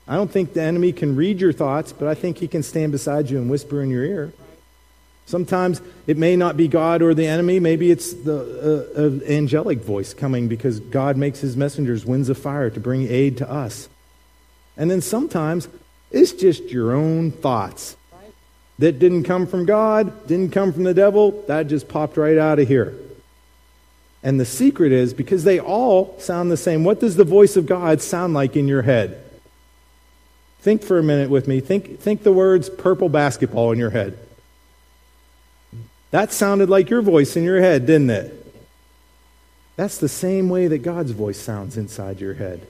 I 0.08 0.16
don't 0.16 0.30
think 0.30 0.54
the 0.54 0.62
enemy 0.62 0.92
can 0.92 1.16
read 1.16 1.40
your 1.40 1.54
thoughts, 1.54 1.94
but 1.94 2.08
I 2.08 2.14
think 2.14 2.38
he 2.38 2.48
can 2.48 2.62
stand 2.62 2.92
beside 2.92 3.30
you 3.30 3.38
and 3.38 3.50
whisper 3.50 3.82
in 3.82 3.90
your 3.90 4.04
ear. 4.04 4.34
Sometimes 5.26 5.82
it 6.06 6.18
may 6.18 6.36
not 6.36 6.58
be 6.58 6.68
God 6.68 7.02
or 7.02 7.14
the 7.14 7.28
enemy. 7.28 7.60
Maybe 7.62 7.90
it's 7.90 8.14
the 8.14 9.22
uh, 9.26 9.32
angelic 9.32 9.80
voice 9.80 10.14
coming 10.14 10.50
because 10.50 10.82
God 10.82 11.16
makes 11.16 11.40
his 11.40 11.56
messengers 11.56 12.06
winds 12.06 12.28
of 12.28 12.38
fire 12.38 12.70
to 12.70 12.80
bring 12.80 13.08
aid 13.08 13.38
to 13.38 13.50
us. 13.50 13.88
And 14.76 14.92
then 14.92 15.00
sometimes 15.00 15.70
it's 16.14 16.32
just 16.32 16.70
your 16.70 16.94
own 16.94 17.32
thoughts 17.32 17.98
that 18.80 19.00
didn't 19.00 19.24
come 19.24 19.48
from 19.48 19.66
God, 19.66 20.28
didn't 20.28 20.52
come 20.52 20.72
from 20.72 20.84
the 20.84 20.94
devil. 20.94 21.44
That 21.48 21.68
just 21.68 21.88
popped 21.88 22.18
right 22.18 22.38
out 22.38 22.60
of 22.60 22.68
here. 22.68 22.96
And 24.22 24.40
the 24.40 24.46
secret 24.46 24.92
is 24.92 25.14
because 25.14 25.44
they 25.44 25.60
all 25.60 26.18
sound 26.20 26.50
the 26.50 26.58
same. 26.58 26.84
What 26.84 27.00
does 27.00 27.18
the 27.18 27.24
voice 27.24 27.58
of 27.58 27.66
God 27.66 28.02
sound 28.02 28.34
like 28.34 28.56
in 28.56 28.68
your 28.68 28.84
head? 28.84 29.22
Think 30.62 30.82
for 30.82 30.98
a 30.98 31.04
minute 31.04 31.30
with 31.30 31.48
me. 31.48 31.60
Think, 31.60 32.00
think 32.00 32.24
the 32.24 32.32
words 32.32 32.70
purple 32.70 33.10
basketball 33.10 33.74
in 33.74 33.80
your 33.80 33.90
head. 33.90 34.18
That 36.12 36.32
sounded 36.32 36.70
like 36.70 36.90
your 36.90 37.02
voice 37.02 37.36
in 37.36 37.44
your 37.44 37.60
head, 37.60 37.86
didn't 37.86 38.12
it? 38.12 38.40
That's 39.76 39.98
the 39.98 40.08
same 40.08 40.48
way 40.48 40.68
that 40.68 40.78
God's 40.80 41.12
voice 41.12 41.40
sounds 41.40 41.76
inside 41.76 42.22
your 42.22 42.36
head. 42.36 42.68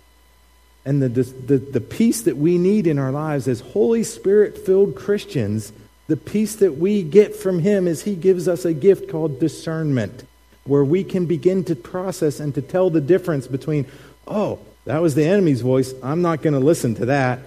And 0.86 1.02
the, 1.02 1.08
the, 1.08 1.58
the 1.58 1.82
peace 1.82 2.24
that 2.24 2.36
we 2.36 2.58
need 2.58 2.88
in 2.88 3.00
our 3.00 3.12
lives 3.12 3.48
as 3.48 3.62
Holy 3.62 4.04
Spirit 4.04 4.58
filled 4.58 4.96
Christians, 4.96 5.72
the 6.08 6.18
peace 6.18 6.56
that 6.56 6.78
we 6.78 7.04
get 7.04 7.36
from 7.36 7.60
Him 7.60 7.88
is 7.88 8.04
He 8.04 8.16
gives 8.16 8.48
us 8.48 8.66
a 8.66 8.74
gift 8.74 9.10
called 9.10 9.40
discernment, 9.40 10.26
where 10.66 10.84
we 10.84 11.04
can 11.04 11.26
begin 11.26 11.64
to 11.66 11.76
process 11.76 12.40
and 12.40 12.54
to 12.56 12.62
tell 12.62 12.90
the 12.90 13.02
difference 13.02 13.48
between, 13.48 13.86
oh, 14.28 14.60
that 14.86 15.02
was 15.02 15.16
the 15.16 15.26
enemy's 15.26 15.62
voice. 15.62 15.94
I'm 16.04 16.22
not 16.22 16.42
going 16.42 16.54
to 16.54 16.60
listen 16.60 16.96
to 16.96 17.06
that. 17.06 17.40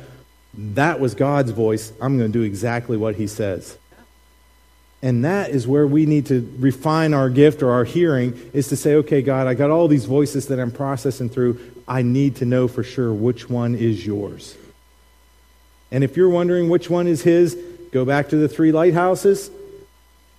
That 0.55 1.01
was 1.01 1.15
God's 1.15 1.51
voice. 1.51 1.93
I'm 2.01 2.17
going 2.17 2.33
to 2.33 2.39
do 2.39 2.45
exactly 2.45 2.97
what 2.97 3.17
He 3.17 3.27
says. 3.27 3.77
And 5.03 5.27
that 5.27 5.51
is 5.51 5.69
where 5.69 5.87
we 5.87 6.07
need 6.07 6.27
to 6.27 6.51
refine 6.59 7.13
our 7.13 7.29
gift 7.29 7.63
or 7.63 7.71
our 7.71 7.85
hearing 7.85 8.51
is 8.55 8.69
to 8.69 8.77
say, 8.77 8.95
okay, 8.95 9.21
God, 9.21 9.47
I 9.47 9.53
got 9.53 9.71
all 9.71 9.89
these 9.89 10.07
voices 10.07 10.49
that 10.49 10.59
I'm 10.59 10.73
processing 10.73 11.29
through. 11.29 11.61
I 11.89 12.03
need 12.03 12.37
to 12.37 12.45
know 12.45 12.69
for 12.69 12.83
sure 12.83 13.13
which 13.13 13.49
one 13.49 13.75
is 13.75 14.05
yours. 14.05 14.57
And 15.91 16.03
if 16.03 16.17
you're 16.17 16.29
wondering 16.29 16.69
which 16.69 16.91
one 16.91 17.07
is 17.07 17.23
His, 17.23 17.55
go 17.93 18.05
back 18.05 18.31
to 18.31 18.37
the 18.37 18.49
three 18.49 18.73
lighthouses. 18.73 19.51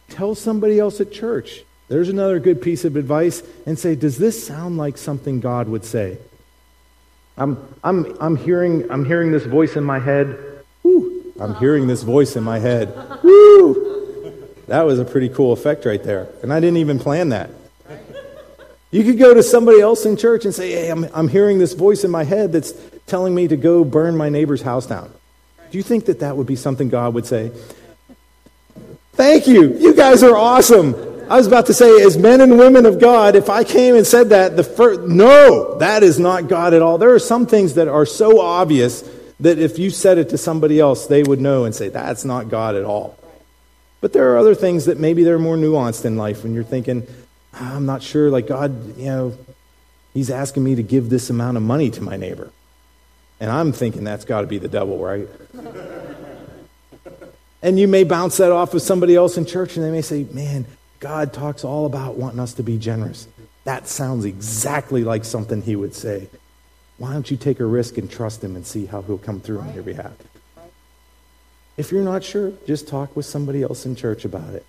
Tell 0.10 0.36
somebody 0.36 0.80
else 0.80 1.00
at 1.00 1.12
church. 1.12 1.64
There's 1.88 2.10
another 2.10 2.40
good 2.40 2.62
piece 2.62 2.84
of 2.84 2.98
advice 2.98 3.44
and 3.66 3.80
say, 3.80 3.96
does 3.96 4.18
this 4.18 4.46
sound 4.46 4.78
like 4.78 4.98
something 4.98 5.40
God 5.40 5.70
would 5.70 5.86
say? 5.86 6.18
I'm, 7.38 7.58
I'm, 7.84 8.18
I'm, 8.20 8.36
hearing, 8.36 8.90
I'm 8.92 9.06
hearing 9.06 9.32
this 9.32 9.46
voice 9.46 9.76
in 9.76 9.84
my 9.84 10.00
head. 10.00 10.38
Woo, 10.84 11.34
I'm 11.40 11.56
hearing 11.56 11.88
this 11.88 12.04
voice 12.04 12.36
in 12.36 12.44
my 12.44 12.60
head. 12.60 12.94
Woo! 13.24 14.34
That 14.68 14.82
was 14.82 15.00
a 15.00 15.06
pretty 15.06 15.30
cool 15.30 15.54
effect 15.54 15.86
right 15.86 16.04
there. 16.04 16.28
And 16.44 16.52
I 16.52 16.60
didn't 16.60 16.78
even 16.78 17.00
plan 17.00 17.30
that. 17.30 17.52
You 18.92 19.04
could 19.04 19.20
go 19.20 19.34
to 19.34 19.44
somebody 19.44 19.82
else 19.82 20.06
in 20.06 20.16
church 20.16 20.46
and 20.46 20.54
say, 20.54 20.72
Hey, 20.72 20.90
I'm, 20.90 21.06
I'm 21.14 21.28
hearing 21.28 21.58
this 21.58 21.74
voice 21.74 22.04
in 22.04 22.12
my 22.12 22.24
head 22.24 22.54
that's 22.54 22.74
telling 23.06 23.36
me 23.36 23.48
to 23.48 23.58
go 23.58 23.84
burn 23.84 24.16
my 24.16 24.30
neighbor's 24.30 24.62
house 24.62 24.86
down. 24.86 25.12
Do 25.72 25.78
you 25.78 25.84
think 25.84 26.06
that 26.06 26.20
that 26.22 26.38
would 26.38 26.48
be 26.48 26.56
something 26.56 26.90
God 26.90 27.14
would 27.14 27.26
say? 27.26 27.52
Thank 29.14 29.48
you. 29.48 29.78
You 29.78 29.94
guys 29.94 30.24
are 30.24 30.36
awesome. 30.38 30.96
I 31.30 31.36
was 31.36 31.48
about 31.48 31.66
to 31.66 31.74
say, 31.74 32.04
as 32.04 32.18
men 32.18 32.40
and 32.40 32.58
women 32.58 32.86
of 32.86 33.00
God, 33.00 33.36
if 33.36 33.50
I 33.50 33.66
came 33.66 33.96
and 33.96 34.08
said 34.08 34.30
that, 34.30 34.56
the 34.56 34.64
first, 34.64 35.02
no, 35.02 35.78
that 35.80 36.02
is 36.02 36.20
not 36.20 36.48
God 36.48 36.74
at 36.74 36.82
all. 36.82 36.98
There 36.98 37.14
are 37.14 37.20
some 37.20 37.48
things 37.48 37.74
that 37.74 37.90
are 37.90 38.06
so 38.06 38.40
obvious 38.40 39.02
that 39.42 39.60
if 39.60 39.78
you 39.78 39.90
said 39.90 40.18
it 40.18 40.30
to 40.30 40.38
somebody 40.38 40.80
else, 40.80 41.08
they 41.08 41.24
would 41.24 41.42
know 41.42 41.66
and 41.66 41.76
say, 41.76 41.90
that's 41.90 42.24
not 42.24 42.48
God 42.48 42.76
at 42.76 42.86
all. 42.86 43.18
But 44.00 44.14
there 44.14 44.32
are 44.34 44.38
other 44.38 44.56
things 44.56 44.86
that 44.86 45.00
maybe 45.00 45.24
they're 45.24 45.40
more 45.40 45.58
nuanced 45.58 46.06
in 46.06 46.16
life 46.16 46.44
when 46.44 46.54
you're 46.54 46.64
thinking, 46.64 47.06
I'm 47.60 47.86
not 47.86 48.04
sure, 48.04 48.30
like 48.30 48.48
God, 48.48 48.98
you 48.98 49.06
know, 49.06 49.38
He's 50.14 50.30
asking 50.32 50.64
me 50.64 50.76
to 50.76 50.84
give 50.84 51.10
this 51.10 51.30
amount 51.30 51.58
of 51.58 51.64
money 51.64 51.92
to 51.92 52.02
my 52.02 52.18
neighbor. 52.18 52.52
And 53.40 53.52
I'm 53.52 53.72
thinking 53.72 54.04
that's 54.04 54.26
got 54.26 54.42
to 54.42 54.48
be 54.48 54.58
the 54.58 54.68
devil, 54.68 54.98
right? 54.98 55.28
and 57.62 57.80
you 57.80 57.88
may 57.88 58.04
bounce 58.04 58.38
that 58.38 58.52
off 58.52 58.74
of 58.74 58.82
somebody 58.82 59.16
else 59.16 59.38
in 59.38 59.46
church 59.46 59.76
and 59.76 59.86
they 59.86 59.92
may 59.92 60.02
say, 60.02 60.26
Man, 60.32 60.66
God 61.00 61.34
talks 61.34 61.64
all 61.64 61.86
about 61.86 62.16
wanting 62.16 62.40
us 62.40 62.54
to 62.54 62.64
be 62.64 62.78
generous. 62.78 63.28
That 63.64 63.88
sounds 63.88 64.26
exactly 64.26 65.04
like 65.04 65.24
something 65.24 65.62
He 65.62 65.76
would 65.76 65.94
say. 65.94 66.30
Why 66.98 67.14
don't 67.14 67.30
you 67.30 67.38
take 67.38 67.60
a 67.60 67.66
risk 67.66 67.98
and 67.98 68.10
trust 68.10 68.44
Him 68.44 68.56
and 68.56 68.66
see 68.66 68.88
how 68.88 69.04
He'll 69.04 69.20
come 69.20 69.40
through 69.40 69.60
on 69.60 69.74
your 69.74 69.84
behalf? 69.84 70.14
If 71.76 71.92
you're 71.92 72.04
not 72.04 72.24
sure, 72.24 72.54
just 72.66 72.88
talk 72.88 73.16
with 73.16 73.28
somebody 73.28 73.62
else 73.62 73.86
in 73.86 73.96
church 73.96 74.26
about 74.26 74.56
it. 74.56 74.66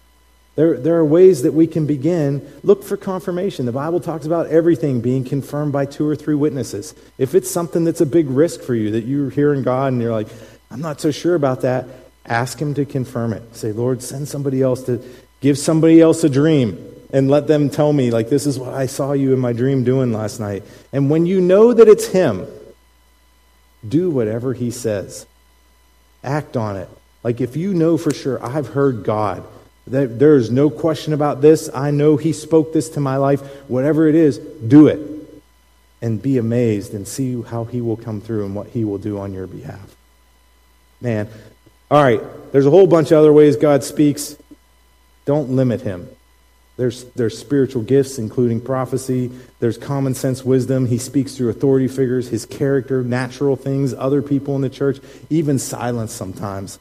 There, 0.58 0.76
there 0.76 0.96
are 0.96 1.04
ways 1.04 1.42
that 1.42 1.54
we 1.54 1.68
can 1.68 1.86
begin. 1.86 2.44
Look 2.64 2.82
for 2.82 2.96
confirmation. 2.96 3.64
The 3.64 3.70
Bible 3.70 4.00
talks 4.00 4.26
about 4.26 4.48
everything 4.48 5.00
being 5.00 5.22
confirmed 5.22 5.72
by 5.72 5.86
two 5.86 6.04
or 6.04 6.16
three 6.16 6.34
witnesses. 6.34 6.96
If 7.16 7.36
it's 7.36 7.48
something 7.48 7.84
that's 7.84 8.00
a 8.00 8.06
big 8.06 8.28
risk 8.28 8.62
for 8.62 8.74
you, 8.74 8.90
that 8.90 9.04
you're 9.04 9.30
hearing 9.30 9.62
God 9.62 9.92
and 9.92 10.02
you're 10.02 10.10
like, 10.10 10.26
I'm 10.72 10.80
not 10.80 11.00
so 11.00 11.12
sure 11.12 11.36
about 11.36 11.60
that, 11.60 11.86
ask 12.26 12.58
Him 12.58 12.74
to 12.74 12.84
confirm 12.84 13.34
it. 13.34 13.54
Say, 13.54 13.70
Lord, 13.70 14.02
send 14.02 14.26
somebody 14.26 14.60
else 14.60 14.82
to 14.86 15.00
give 15.40 15.58
somebody 15.58 16.00
else 16.00 16.24
a 16.24 16.28
dream 16.28 16.76
and 17.12 17.30
let 17.30 17.46
them 17.46 17.70
tell 17.70 17.92
me, 17.92 18.10
like, 18.10 18.28
this 18.28 18.44
is 18.44 18.58
what 18.58 18.74
I 18.74 18.86
saw 18.86 19.12
you 19.12 19.32
in 19.32 19.38
my 19.38 19.52
dream 19.52 19.84
doing 19.84 20.12
last 20.12 20.40
night. 20.40 20.64
And 20.92 21.08
when 21.08 21.24
you 21.24 21.40
know 21.40 21.72
that 21.72 21.86
it's 21.86 22.08
Him, 22.08 22.48
do 23.88 24.10
whatever 24.10 24.54
He 24.54 24.72
says, 24.72 25.24
act 26.24 26.56
on 26.56 26.74
it. 26.74 26.88
Like 27.22 27.40
if 27.40 27.56
you 27.56 27.74
know 27.74 27.96
for 27.96 28.12
sure, 28.12 28.44
I've 28.44 28.66
heard 28.66 29.04
God, 29.04 29.44
there 29.88 30.36
is 30.36 30.50
no 30.50 30.70
question 30.70 31.12
about 31.12 31.40
this, 31.40 31.70
I 31.74 31.90
know 31.90 32.16
He 32.16 32.32
spoke 32.32 32.72
this 32.72 32.90
to 32.90 33.00
my 33.00 33.16
life, 33.16 33.40
whatever 33.68 34.06
it 34.08 34.14
is, 34.14 34.38
do 34.38 34.86
it. 34.86 35.00
And 36.00 36.22
be 36.22 36.38
amazed 36.38 36.94
and 36.94 37.08
see 37.08 37.42
how 37.42 37.64
He 37.64 37.80
will 37.80 37.96
come 37.96 38.20
through 38.20 38.44
and 38.44 38.54
what 38.54 38.68
He 38.68 38.84
will 38.84 38.98
do 38.98 39.18
on 39.18 39.32
your 39.32 39.46
behalf. 39.46 39.96
Man, 41.00 41.28
all 41.90 42.02
right, 42.02 42.20
there's 42.52 42.66
a 42.66 42.70
whole 42.70 42.86
bunch 42.86 43.10
of 43.10 43.18
other 43.18 43.32
ways 43.32 43.56
God 43.56 43.82
speaks. 43.82 44.36
Don't 45.24 45.50
limit 45.50 45.80
Him. 45.80 46.08
There's, 46.78 47.04
there's 47.14 47.36
spiritual 47.36 47.82
gifts, 47.82 48.18
including 48.18 48.60
prophecy. 48.60 49.32
There's 49.58 49.76
common 49.76 50.14
sense 50.14 50.44
wisdom. 50.44 50.86
He 50.86 50.98
speaks 50.98 51.34
through 51.34 51.50
authority 51.50 51.88
figures, 51.88 52.28
his 52.28 52.46
character, 52.46 53.02
natural 53.02 53.56
things, 53.56 53.92
other 53.92 54.22
people 54.22 54.54
in 54.54 54.62
the 54.62 54.70
church, 54.70 55.00
even 55.28 55.58
silence 55.58 56.12
sometimes. 56.12 56.78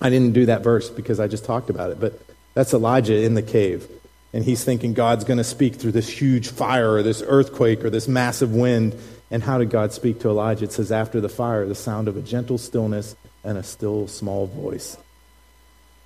I 0.00 0.10
didn't 0.10 0.32
do 0.32 0.46
that 0.46 0.62
verse 0.62 0.90
because 0.90 1.20
I 1.20 1.28
just 1.28 1.44
talked 1.44 1.70
about 1.70 1.90
it, 1.90 2.00
but 2.00 2.20
that's 2.54 2.74
Elijah 2.74 3.22
in 3.22 3.34
the 3.34 3.42
cave. 3.42 3.88
And 4.32 4.44
he's 4.44 4.64
thinking 4.64 4.94
God's 4.94 5.24
going 5.24 5.38
to 5.38 5.44
speak 5.44 5.76
through 5.76 5.92
this 5.92 6.08
huge 6.08 6.48
fire 6.48 6.92
or 6.94 7.02
this 7.02 7.22
earthquake 7.26 7.84
or 7.84 7.90
this 7.90 8.08
massive 8.08 8.54
wind. 8.54 8.98
And 9.30 9.42
how 9.42 9.58
did 9.58 9.70
God 9.70 9.92
speak 9.92 10.20
to 10.20 10.30
Elijah? 10.30 10.64
It 10.64 10.72
says, 10.72 10.90
after 10.90 11.20
the 11.20 11.28
fire, 11.28 11.66
the 11.66 11.74
sound 11.74 12.08
of 12.08 12.16
a 12.16 12.22
gentle 12.22 12.58
stillness 12.58 13.14
and 13.44 13.58
a 13.58 13.62
still 13.62 14.08
small 14.08 14.46
voice. 14.46 14.96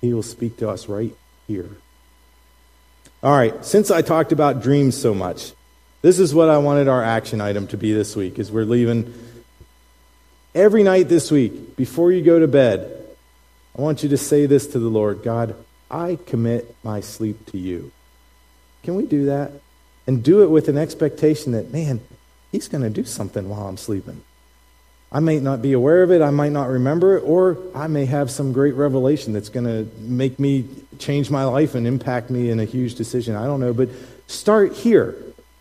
He 0.01 0.13
will 0.13 0.23
speak 0.23 0.57
to 0.57 0.69
us 0.69 0.87
right 0.87 1.15
here. 1.47 1.69
All 3.23 3.35
right, 3.35 3.65
since 3.65 3.89
I 3.89 4.01
talked 4.01 4.31
about 4.31 4.61
dreams 4.61 4.95
so 4.95 5.13
much, 5.13 5.53
this 6.01 6.19
is 6.19 6.35
what 6.35 6.49
I 6.49 6.59
wanted 6.59 6.87
our 6.87 7.03
action 7.03 7.41
item 7.41 7.67
to 7.67 7.77
be 7.77 7.93
this 7.93 8.15
week 8.15 8.37
as 8.39 8.51
we're 8.51 8.65
leaving. 8.65 9.13
Every 10.53 10.83
night 10.83 11.09
this 11.09 11.31
week, 11.31 11.75
before 11.75 12.11
you 12.11 12.23
go 12.23 12.39
to 12.39 12.47
bed, 12.47 12.96
I 13.77 13.81
want 13.81 14.01
you 14.01 14.09
to 14.09 14.17
say 14.17 14.45
this 14.47 14.67
to 14.67 14.79
the 14.79 14.87
Lord 14.87 15.21
God, 15.23 15.55
I 15.89 16.17
commit 16.25 16.75
my 16.83 16.99
sleep 16.99 17.45
to 17.51 17.57
you. 17.57 17.91
Can 18.83 18.95
we 18.95 19.05
do 19.05 19.25
that? 19.25 19.51
And 20.07 20.23
do 20.23 20.41
it 20.41 20.49
with 20.49 20.67
an 20.69 20.77
expectation 20.77 21.51
that, 21.51 21.71
man, 21.71 22.01
He's 22.51 22.67
going 22.67 22.83
to 22.83 22.89
do 22.89 23.03
something 23.03 23.49
while 23.49 23.67
I'm 23.67 23.77
sleeping. 23.77 24.21
I 25.11 25.19
may 25.19 25.39
not 25.39 25.61
be 25.61 25.73
aware 25.73 26.03
of 26.03 26.11
it, 26.11 26.21
I 26.21 26.31
might 26.31 26.51
not 26.51 26.69
remember 26.69 27.17
it, 27.17 27.21
or 27.21 27.57
I 27.75 27.87
may 27.87 28.05
have 28.05 28.29
some 28.31 28.51
great 28.51 28.73
revelation 28.73 29.31
that's 29.31 29.49
going 29.49 29.65
to 29.65 29.89
make 29.99 30.39
me 30.39 30.67
change 30.99 31.29
my 31.29 31.45
life 31.45 31.75
and 31.75 31.87
impact 31.87 32.29
me 32.29 32.49
in 32.49 32.59
a 32.59 32.65
huge 32.65 32.95
decision. 32.95 33.35
I 33.35 33.45
don't 33.45 33.59
know, 33.59 33.73
but 33.73 33.89
start 34.27 34.73
here. 34.73 35.15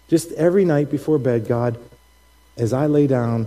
Just 0.08 0.32
every 0.32 0.64
night 0.64 0.90
before 0.90 1.18
bed, 1.18 1.46
God, 1.46 1.78
as 2.56 2.72
I 2.72 2.86
lay 2.86 3.06
down, 3.06 3.46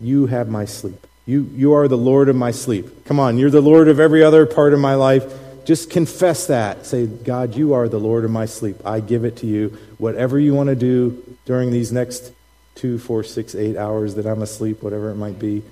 you 0.00 0.26
have 0.26 0.48
my 0.48 0.64
sleep. 0.64 1.06
You, 1.26 1.48
you 1.54 1.74
are 1.74 1.88
the 1.88 1.96
Lord 1.96 2.28
of 2.28 2.36
my 2.36 2.50
sleep. 2.50 3.04
Come 3.04 3.20
on, 3.20 3.38
you're 3.38 3.50
the 3.50 3.60
Lord 3.60 3.88
of 3.88 4.00
every 4.00 4.22
other 4.24 4.44
part 4.46 4.72
of 4.72 4.80
my 4.80 4.94
life. 4.94 5.32
Just 5.64 5.90
confess 5.90 6.48
that. 6.48 6.86
Say, 6.86 7.06
God, 7.06 7.54
you 7.54 7.74
are 7.74 7.88
the 7.88 8.00
Lord 8.00 8.24
of 8.24 8.30
my 8.30 8.46
sleep. 8.46 8.84
I 8.84 9.00
give 9.00 9.24
it 9.24 9.36
to 9.38 9.46
you. 9.46 9.78
Whatever 9.98 10.40
you 10.40 10.54
want 10.54 10.68
to 10.68 10.74
do 10.74 11.22
during 11.44 11.70
these 11.70 11.92
next 11.92 12.32
two, 12.74 12.98
four, 12.98 13.22
six, 13.22 13.54
eight 13.54 13.76
hours 13.76 14.16
that 14.16 14.26
I'm 14.26 14.42
asleep, 14.42 14.82
whatever 14.82 15.10
it 15.10 15.14
might 15.14 15.38
be, 15.38 15.62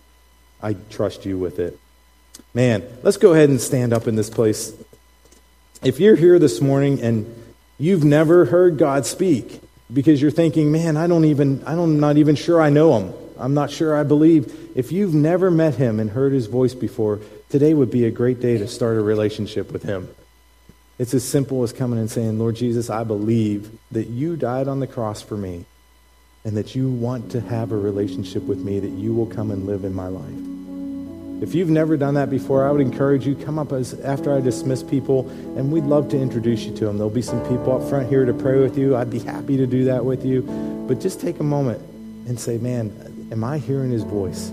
I 0.63 0.75
trust 0.91 1.27
you 1.27 1.39
with 1.39 1.59
it. 1.59 1.79
Man, 2.55 2.85
let's 3.03 3.17
go 3.17 3.33
ahead 3.33 3.49
and 3.49 3.61
stand 3.61 3.93
up 3.93 4.07
in 4.07 4.15
this 4.15 4.31
place. 4.31 4.73
If 5.83 5.99
you're 5.99 6.17
here 6.17 6.39
this 6.39 6.61
morning 6.61 7.01
and 7.01 7.35
you've 7.79 8.05
never 8.05 8.45
heard 8.45 8.79
God 8.79 9.07
speak 9.07 9.61
because 9.93 10.23
you're 10.23 10.31
thinking, 10.31 10.71
man, 10.71 10.97
I 10.97 11.07
don't 11.07 11.25
even, 11.25 11.65
I'm 11.67 11.99
not 11.99 12.17
even 12.17 12.37
sure 12.37 12.61
I 12.61 12.71
know 12.71 12.99
him. 12.99 13.15
I'm 13.41 13.55
not 13.55 13.71
sure 13.71 13.97
I 13.97 14.03
believe. 14.03 14.71
If 14.75 14.93
you've 14.93 15.15
never 15.15 15.51
met 15.51 15.75
him 15.75 15.99
and 15.99 16.11
heard 16.11 16.33
his 16.33 16.47
voice 16.47 16.75
before, 16.75 17.21
today 17.49 17.75
would 17.75 17.91
be 17.91 18.05
a 18.05 18.11
great 18.11 18.41
day 18.41 18.59
to 18.59 18.69
start 18.69 18.97
a 18.97 19.01
relationship 19.01 19.73
with 19.73 19.83
him. 19.83 20.09
It's 20.99 21.15
as 21.15 21.25
simple 21.25 21.63
as 21.63 21.73
coming 21.73 21.99
and 21.99 22.11
saying, 22.11 22.39
Lord 22.39 22.57
Jesus, 22.57 22.91
I 22.91 23.05
believe 23.05 23.71
that 23.91 24.09
you 24.09 24.37
died 24.37 24.69
on 24.69 24.81
the 24.81 24.87
cross 24.87 25.23
for 25.23 25.37
me 25.37 25.65
and 26.45 26.57
that 26.57 26.75
you 26.75 26.91
want 26.91 27.33
to 27.33 27.41
have 27.41 27.73
a 27.73 27.77
relationship 27.77 28.43
with 28.43 28.59
me, 28.59 28.79
that 28.81 28.91
you 28.91 29.15
will 29.15 29.27
come 29.27 29.51
and 29.51 29.67
live 29.67 29.85
in 29.85 29.95
my 29.95 30.09
life. 30.09 31.43
If 31.43 31.55
you've 31.55 31.71
never 31.71 31.97
done 31.97 32.15
that 32.15 32.29
before, 32.29 32.69
I 32.69 32.71
would 32.71 32.83
encourage 32.83 33.27
you 33.27 33.35
come 33.35 33.59
up 33.59 33.73
as 33.73 33.99
after 34.01 34.37
I 34.37 34.43
dismiss 34.43 34.83
people, 34.83 35.27
and 35.57 35.73
we'd 35.73 35.85
love 35.85 36.11
to 36.11 36.21
introduce 36.21 36.65
you 36.65 36.75
to 36.77 36.85
them. 36.85 36.99
There'll 36.99 37.09
be 37.09 37.23
some 37.23 37.41
people 37.49 37.81
up 37.81 37.89
front 37.89 38.11
here 38.11 38.27
to 38.27 38.35
pray 38.35 38.61
with 38.61 38.77
you. 38.77 38.95
I'd 38.95 39.09
be 39.09 39.21
happy 39.21 39.57
to 39.57 39.67
do 39.67 39.85
that 39.85 40.05
with 40.05 40.23
you. 40.23 40.43
But 40.87 41.01
just 41.01 41.19
take 41.19 41.41
a 41.41 41.43
moment 41.43 41.81
and 42.27 42.39
say, 42.39 42.59
"Man, 42.59 42.93
am 43.31 43.45
I 43.45 43.59
hearing 43.59 43.91
His 43.91 44.03
voice?" 44.03 44.53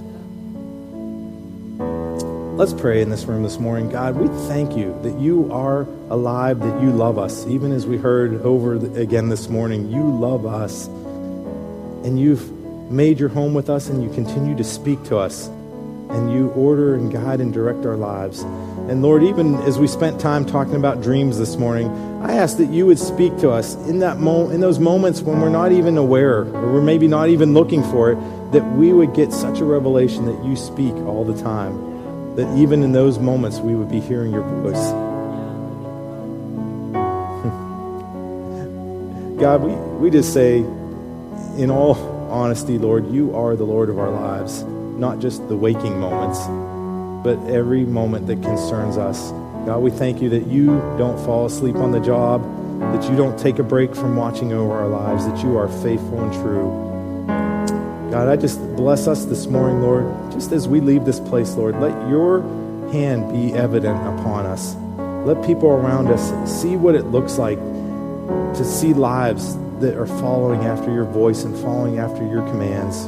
Let's 2.58 2.74
pray 2.74 3.04
in 3.04 3.12
this 3.12 3.26
room 3.26 3.44
this 3.44 3.60
morning. 3.60 3.90
God, 3.90 4.16
we 4.16 4.28
thank 4.48 4.76
you 4.76 4.98
that 5.04 5.20
you 5.20 5.48
are 5.54 5.88
alive, 6.10 6.60
that 6.60 6.82
you 6.82 6.90
love 6.90 7.20
us. 7.20 7.46
Even 7.46 7.72
as 7.72 7.86
we 7.86 7.98
heard 7.98 8.42
over 8.42 8.74
again 9.00 9.30
this 9.30 9.48
morning, 9.48 9.92
you 9.92 10.02
love 10.02 10.48
us. 10.48 10.88
And 10.88 12.20
you've 12.20 12.52
made 12.90 13.20
your 13.20 13.30
home 13.30 13.54
with 13.54 13.70
us, 13.70 13.90
and 13.90 14.04
you 14.04 14.10
continue 14.10 14.58
to 14.58 14.64
speak 14.64 15.04
to 15.04 15.18
us. 15.18 15.52
And 16.10 16.32
you 16.32 16.50
order 16.50 16.96
and 16.96 17.12
guide 17.12 17.42
and 17.42 17.54
direct 17.54 17.86
our 17.86 17.98
lives. 17.98 18.42
And 18.42 19.02
Lord, 19.02 19.24
even 19.24 19.56
as 19.56 19.78
we 19.78 19.88
spent 19.88 20.20
time 20.20 20.46
talking 20.46 20.76
about 20.76 21.02
dreams 21.02 21.38
this 21.38 21.58
morning, 21.58 21.90
I 22.24 22.36
ask 22.36 22.58
that 22.58 22.70
you 22.70 22.86
would 22.86 23.00
speak 23.00 23.38
to 23.40 23.52
us 23.52 23.76
in 23.88 24.00
that 24.00 24.20
mo- 24.20 24.50
in 24.50 24.62
those 24.62 24.80
moments 24.80 25.22
when 25.22 25.42
we're 25.42 25.50
not 25.50 25.72
even 25.72 25.98
aware 25.98 26.40
or 26.40 26.74
we're 26.74 26.82
maybe 26.82 27.08
not 27.08 27.30
even 27.30 27.54
looking 27.54 27.84
for 27.84 28.12
it, 28.12 28.16
that 28.54 28.66
we 28.74 28.94
would 28.94 29.14
get 29.14 29.34
such 29.34 29.60
a 29.60 29.66
revelation 29.66 30.26
that 30.26 30.46
you 30.46 30.56
speak 30.56 30.94
all 30.94 31.26
the 31.26 31.40
time 31.42 31.88
that 32.38 32.56
even 32.56 32.84
in 32.84 32.92
those 32.92 33.18
moments 33.18 33.58
we 33.58 33.74
would 33.74 33.90
be 33.90 34.00
hearing 34.00 34.32
your 34.32 34.44
voice. 34.44 34.78
God, 39.42 39.64
we, 39.64 39.72
we 39.98 40.12
just 40.12 40.34
say, 40.34 40.60
in 40.60 41.72
all 41.72 41.96
honesty, 42.30 42.78
Lord, 42.78 43.12
you 43.12 43.36
are 43.36 43.56
the 43.56 43.64
Lord 43.64 43.90
of 43.90 43.98
our 43.98 44.12
lives, 44.12 44.62
not 44.98 45.20
just 45.20 45.48
the 45.48 45.56
waking 45.56 46.00
moments, 46.00 46.40
but 47.24 47.38
every 47.50 47.86
moment 47.86 48.28
that 48.28 48.42
concerns 48.42 48.98
us. 48.98 49.32
God, 49.66 49.80
we 49.80 49.92
thank 49.92 50.22
you 50.22 50.30
that 50.30 50.48
you 50.48 50.68
don't 50.98 51.18
fall 51.26 51.46
asleep 51.46 51.76
on 51.76 51.92
the 51.92 52.00
job, 52.00 52.42
that 52.80 53.10
you 53.10 53.16
don't 53.16 53.38
take 53.38 53.60
a 53.60 53.64
break 53.64 53.94
from 53.94 54.16
watching 54.16 54.54
over 54.54 54.74
our 54.74 54.88
lives, 54.88 55.26
that 55.26 55.44
you 55.44 55.58
are 55.58 55.68
faithful 55.68 56.22
and 56.24 56.34
true. 56.34 56.88
God, 58.12 58.30
I 58.30 58.38
just 58.38 58.60
bless 58.76 59.08
us 59.08 59.26
this 59.26 59.48
morning, 59.48 59.82
Lord. 59.82 60.32
Just 60.32 60.52
as 60.52 60.68
we 60.68 60.80
leave 60.80 61.06
this 61.06 61.20
place, 61.20 61.56
Lord, 61.56 61.80
let 61.80 61.92
your 62.10 62.42
hand 62.92 63.32
be 63.34 63.54
evident 63.54 63.98
upon 64.20 64.46
us. 64.46 64.76
Let 65.26 65.46
people 65.46 65.70
around 65.70 66.08
us 66.08 66.52
see 66.62 66.78
what 66.78 66.96
it 66.96 67.08
looks 67.08 67.38
like 67.38 67.60
to 67.60 68.64
see 68.64 68.94
lives 68.94 69.58
that 69.80 69.98
are 69.98 70.08
following 70.08 70.62
after 70.62 70.92
your 70.92 71.04
voice 71.04 71.44
and 71.44 71.56
following 71.58 72.00
after 72.00 72.26
your 72.26 72.48
commands. 72.48 73.06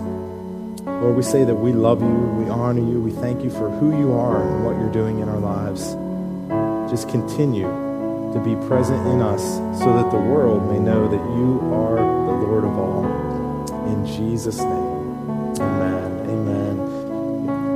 Lord, 1.02 1.16
we 1.16 1.24
say 1.24 1.46
that 1.46 1.56
we 1.56 1.72
love 1.72 2.02
you, 2.02 2.08
we 2.08 2.50
honor 2.50 2.82
you, 2.82 3.00
we 3.00 3.12
thank 3.12 3.42
you 3.42 3.50
for 3.50 3.70
who 3.70 3.98
you 3.98 4.12
are 4.12 4.44
and 4.44 4.66
what 4.66 4.76
you're 4.78 4.92
doing 4.92 5.20
in 5.20 5.30
our 5.30 5.40
lives. 5.40 5.96
Just 6.92 7.08
continue 7.08 7.68
to 8.34 8.42
be 8.44 8.56
present 8.68 9.08
in 9.08 9.22
us 9.22 9.42
so 9.80 9.86
that 9.86 10.12
the 10.12 10.18
world 10.18 10.70
may 10.70 10.78
know 10.78 11.08
that 11.08 11.24
you 11.38 11.60
are 11.74 11.96
the 11.96 12.48
Lord 12.48 12.66
of 12.66 12.78
all. 12.78 13.06
In 13.88 14.06
Jesus' 14.06 14.60
name, 14.60 15.56
amen. 15.62 16.09